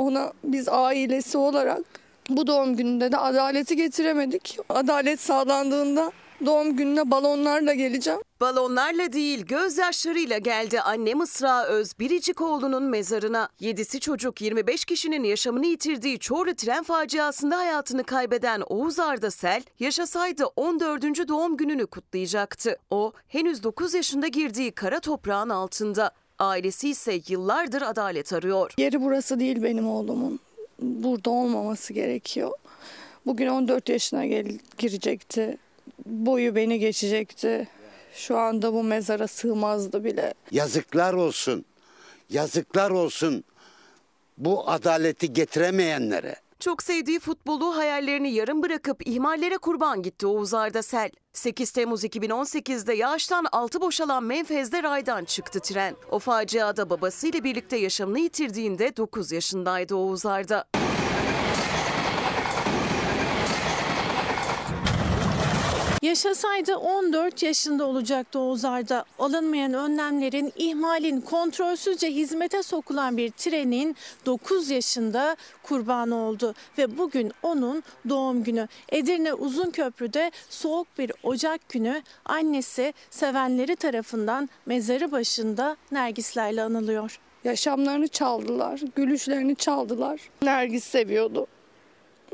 Ona 0.00 0.32
biz 0.44 0.68
ailesi 0.68 1.38
olarak 1.38 1.80
bu 2.28 2.46
doğum 2.46 2.76
gününde 2.76 3.12
de 3.12 3.16
adaleti 3.16 3.76
getiremedik. 3.76 4.58
Adalet 4.68 5.20
sağlandığında 5.20 6.12
doğum 6.46 6.76
gününe 6.76 7.10
balonlarla 7.10 7.74
geleceğim. 7.74 8.20
Balonlarla 8.40 9.12
değil 9.12 9.46
gözyaşlarıyla 9.46 10.38
geldi 10.38 10.80
anne 10.80 11.14
Mısra 11.14 11.66
Öz 11.66 11.98
Biricikoğlu'nun 11.98 12.82
mezarına. 12.82 13.48
Yedisi 13.60 14.00
çocuk 14.00 14.40
25 14.40 14.84
kişinin 14.84 15.24
yaşamını 15.24 15.66
yitirdiği 15.66 16.18
Çorlu 16.18 16.54
tren 16.54 16.82
faciasında 16.82 17.56
hayatını 17.56 18.04
kaybeden 18.04 18.62
Oğuz 18.68 18.98
Ardasel 18.98 19.62
yaşasaydı 19.80 20.46
14. 20.46 21.28
doğum 21.28 21.56
gününü 21.56 21.86
kutlayacaktı. 21.86 22.76
O 22.90 23.12
henüz 23.28 23.62
9 23.62 23.94
yaşında 23.94 24.28
girdiği 24.28 24.72
kara 24.72 25.00
toprağın 25.00 25.48
altında. 25.48 26.10
Ailesi 26.44 26.88
ise 26.88 27.20
yıllardır 27.28 27.82
adalet 27.82 28.32
arıyor. 28.32 28.72
Yeri 28.78 29.02
burası 29.02 29.40
değil 29.40 29.62
benim 29.62 29.88
oğlumun. 29.88 30.40
Burada 30.82 31.30
olmaması 31.30 31.92
gerekiyor. 31.92 32.50
Bugün 33.26 33.46
14 33.46 33.88
yaşına 33.88 34.26
gel- 34.26 34.58
girecekti. 34.78 35.58
Boyu 36.06 36.54
beni 36.54 36.78
geçecekti. 36.78 37.68
Şu 38.14 38.36
anda 38.38 38.72
bu 38.72 38.82
mezara 38.82 39.26
sığmazdı 39.28 40.04
bile. 40.04 40.34
Yazıklar 40.50 41.12
olsun. 41.14 41.64
Yazıklar 42.30 42.90
olsun 42.90 43.44
bu 44.38 44.68
adaleti 44.70 45.32
getiremeyenlere. 45.32 46.36
Çok 46.60 46.82
sevdiği 46.82 47.20
futbolu 47.20 47.76
hayallerini 47.76 48.30
yarım 48.32 48.62
bırakıp 48.62 49.06
ihmallere 49.06 49.58
kurban 49.58 50.02
gitti 50.02 50.26
Oğuz 50.26 50.54
Ardasel. 50.54 51.10
8 51.32 51.70
Temmuz 51.70 52.04
2018'de 52.04 52.94
yağıştan 52.94 53.46
altı 53.52 53.80
boşalan 53.80 54.24
Menfez'de 54.24 54.82
raydan 54.82 55.24
çıktı 55.24 55.60
tren. 55.60 55.96
O 56.10 56.18
faciada 56.18 56.90
babasıyla 56.90 57.44
birlikte 57.44 57.76
yaşamını 57.76 58.18
yitirdiğinde 58.18 58.96
9 58.96 59.32
yaşındaydı 59.32 59.94
Oğuz 59.94 60.26
Arda. 60.26 60.64
Yaşasaydı 66.02 66.76
14 66.76 67.42
yaşında 67.42 67.86
olacaktı 67.86 68.38
Oğuz 68.38 68.64
Arda. 68.64 69.04
Alınmayan 69.18 69.74
önlemlerin, 69.74 70.52
ihmalin, 70.56 71.20
kontrolsüzce 71.20 72.10
hizmete 72.10 72.62
sokulan 72.62 73.16
bir 73.16 73.30
trenin 73.30 73.96
9 74.26 74.70
yaşında 74.70 75.36
kurbanı 75.62 76.16
oldu. 76.16 76.54
Ve 76.78 76.98
bugün 76.98 77.32
onun 77.42 77.82
doğum 78.08 78.44
günü. 78.44 78.68
Edirne 78.88 79.34
Uzunköprü'de 79.34 80.30
soğuk 80.48 80.98
bir 80.98 81.12
Ocak 81.22 81.68
günü 81.68 82.02
annesi 82.24 82.94
sevenleri 83.10 83.76
tarafından 83.76 84.48
mezarı 84.66 85.12
başında 85.12 85.76
Nergislerle 85.92 86.62
anılıyor. 86.62 87.18
Yaşamlarını 87.44 88.08
çaldılar, 88.08 88.80
gülüşlerini 88.96 89.56
çaldılar. 89.56 90.20
Nergis 90.42 90.84
seviyordu. 90.84 91.46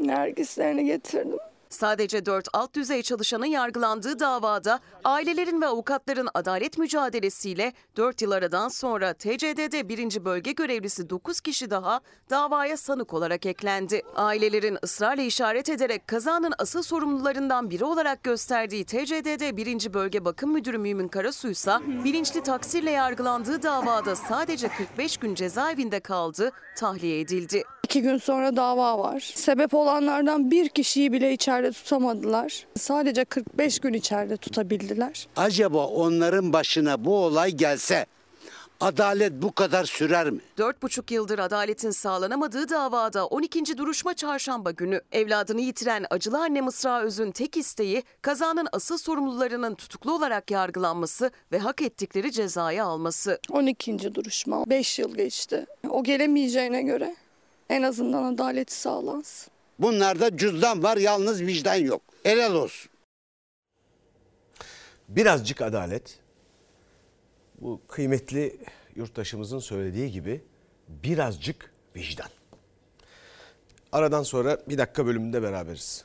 Nergislerini 0.01 0.85
getirdim. 0.85 1.39
Sadece 1.71 2.27
4 2.27 2.49
alt 2.53 2.75
düzey 2.75 3.03
çalışanın 3.03 3.47
yargılandığı 3.47 4.19
davada 4.19 4.81
ailelerin 5.05 5.61
ve 5.61 5.67
avukatların 5.67 6.29
adalet 6.35 6.79
mücadelesiyle 6.79 7.73
4 7.97 8.23
yıl 8.23 8.31
aradan 8.31 8.69
sonra 8.69 9.15
TCD'de 9.15 9.89
1. 9.89 10.25
bölge 10.25 10.53
görevlisi 10.53 11.11
9 11.11 11.41
kişi 11.41 11.71
daha 11.71 12.01
davaya 12.31 12.77
sanık 12.77 13.15
olarak 13.15 13.47
eklendi. 13.47 14.03
Ailelerin 14.17 14.79
ısrarla 14.85 15.23
işaret 15.23 15.69
ederek 15.69 16.09
kazanın 16.09 16.53
asıl 16.59 16.83
sorumlularından 16.83 17.71
biri 17.71 17.85
olarak 17.85 18.23
gösterdiği 18.23 18.85
TCD'de 18.85 19.57
1. 19.57 19.95
bölge 19.95 20.25
bakım 20.25 20.53
müdürü 20.53 20.79
Mümin 20.79 21.09
Karasu 21.09 21.49
ise 21.49 21.73
bilinçli 22.05 22.43
taksirle 22.43 22.91
yargılandığı 22.91 23.63
davada 23.63 24.17
sadece 24.17 24.69
45 24.69 25.17
gün 25.17 25.35
cezaevinde 25.35 26.01
kaldı, 26.01 26.51
tahliye 26.77 27.21
edildi. 27.21 27.65
İki 27.87 28.03
gün 28.03 28.19
sonra 28.19 28.57
dava 28.57 28.99
var. 28.99 29.33
Sebep 29.35 29.75
olanlardan 29.75 30.51
bir 30.51 30.69
kişiyi 30.69 31.13
bile 31.13 31.33
içeride 31.33 31.73
tutamadılar. 31.73 32.67
Sadece 32.79 33.25
45 33.25 33.79
gün 33.79 33.93
içeride 33.93 34.37
tutabildiler. 34.37 35.29
Acaba 35.37 35.87
onların 35.87 36.53
başına 36.53 37.05
bu 37.05 37.17
olay 37.17 37.51
gelse 37.51 38.07
adalet 38.81 39.33
bu 39.43 39.53
kadar 39.53 39.85
sürer 39.85 40.31
mi? 40.31 40.41
4,5 40.59 41.15
yıldır 41.15 41.39
adaletin 41.39 41.91
sağlanamadığı 41.91 42.69
davada 42.69 43.27
12. 43.27 43.79
duruşma 43.79 44.15
çarşamba 44.15 44.71
günü 44.71 45.01
evladını 45.13 45.61
yitiren 45.61 46.07
acılı 46.11 46.39
anne 46.39 46.61
Mısra 46.61 47.03
Öz'ün 47.03 47.31
tek 47.31 47.57
isteği 47.57 48.03
kazanın 48.23 48.69
asıl 48.73 48.99
sorumlularının 48.99 49.75
tutuklu 49.75 50.13
olarak 50.13 50.51
yargılanması 50.51 51.31
ve 51.53 51.59
hak 51.59 51.83
ettikleri 51.83 52.33
cezayı 52.33 52.85
alması. 52.85 53.39
12. 53.51 54.15
duruşma. 54.15 54.65
5 54.67 54.99
yıl 54.99 55.15
geçti. 55.15 55.67
O 55.91 56.05
gelemeyeceğine 56.05 56.83
göre 56.83 57.17
en 57.71 57.83
azından 57.83 58.35
adaleti 58.35 58.75
sağlansın. 58.75 59.53
Bunlarda 59.79 60.37
cüzdan 60.37 60.83
var 60.83 60.97
yalnız 60.97 61.41
vicdan 61.41 61.75
yok. 61.75 62.03
Helal 62.23 62.55
olsun. 62.55 62.91
Birazcık 65.09 65.63
adalet. 65.63 66.19
Bu 67.61 67.81
kıymetli 67.89 68.59
yurttaşımızın 68.97 69.59
söylediği 69.59 70.13
gibi 70.13 70.45
birazcık 70.89 71.71
vicdan. 71.97 72.29
Aradan 73.93 74.23
sonra 74.23 74.59
bir 74.69 74.79
dakika 74.79 75.07
bölümünde 75.07 75.43
beraberiz. 75.43 76.05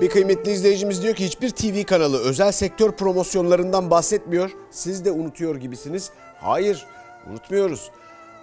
Bir 0.00 0.08
kıymetli 0.08 0.52
izleyicimiz 0.52 1.02
diyor 1.02 1.14
ki 1.14 1.26
hiçbir 1.26 1.50
TV 1.50 1.84
kanalı 1.84 2.18
özel 2.18 2.52
sektör 2.52 2.92
promosyonlarından 2.92 3.90
bahsetmiyor. 3.90 4.50
Siz 4.70 5.04
de 5.04 5.10
unutuyor 5.10 5.56
gibisiniz. 5.56 6.10
Hayır 6.40 6.86
unutmuyoruz. 7.30 7.90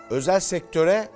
Özel 0.09 0.39
sektöre 0.39 1.09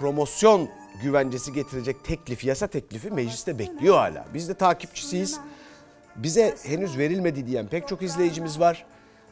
promosyon 0.00 0.68
güvencesi 1.02 1.52
getirecek 1.52 2.04
teklif, 2.04 2.44
yasa 2.44 2.66
teklifi 2.66 3.10
mecliste 3.10 3.58
bekliyor 3.58 3.96
hala. 3.96 4.24
Biz 4.34 4.48
de 4.48 4.54
takipçisiyiz. 4.54 5.40
Bize 6.16 6.54
henüz 6.62 6.98
verilmedi 6.98 7.46
diyen 7.46 7.66
pek 7.66 7.88
çok 7.88 8.02
izleyicimiz 8.02 8.60
var. 8.60 8.86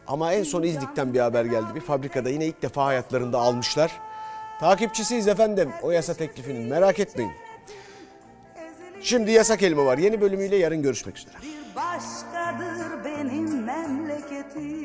Ama 0.07 0.33
en 0.33 0.43
son 0.43 0.63
İzdik'ten 0.63 1.15
bir 1.15 1.21
haber 1.21 1.45
geldi. 1.45 1.67
Bir 1.75 1.81
fabrikada 1.81 2.31
yine 2.31 2.47
ilk 2.47 2.63
defa 2.63 2.85
hayatlarında 2.85 3.39
almışlar. 3.39 3.93
Takipçisiyiz 4.61 5.29
efendim 5.29 5.71
o 5.83 5.91
yasa 5.91 6.15
teklifinin 6.15 6.63
merak 6.63 6.99
etmeyin. 6.99 7.33
Şimdi 9.01 9.31
yasak 9.31 9.63
elma 9.63 9.85
var. 9.85 9.99
Yeni 9.99 10.21
bölümüyle 10.21 10.57
yarın 10.57 10.83
görüşmek 10.83 11.19
üzere. 11.19 11.35
başkadır 11.77 13.05
benim 13.05 13.65
memleketim. 13.65 14.78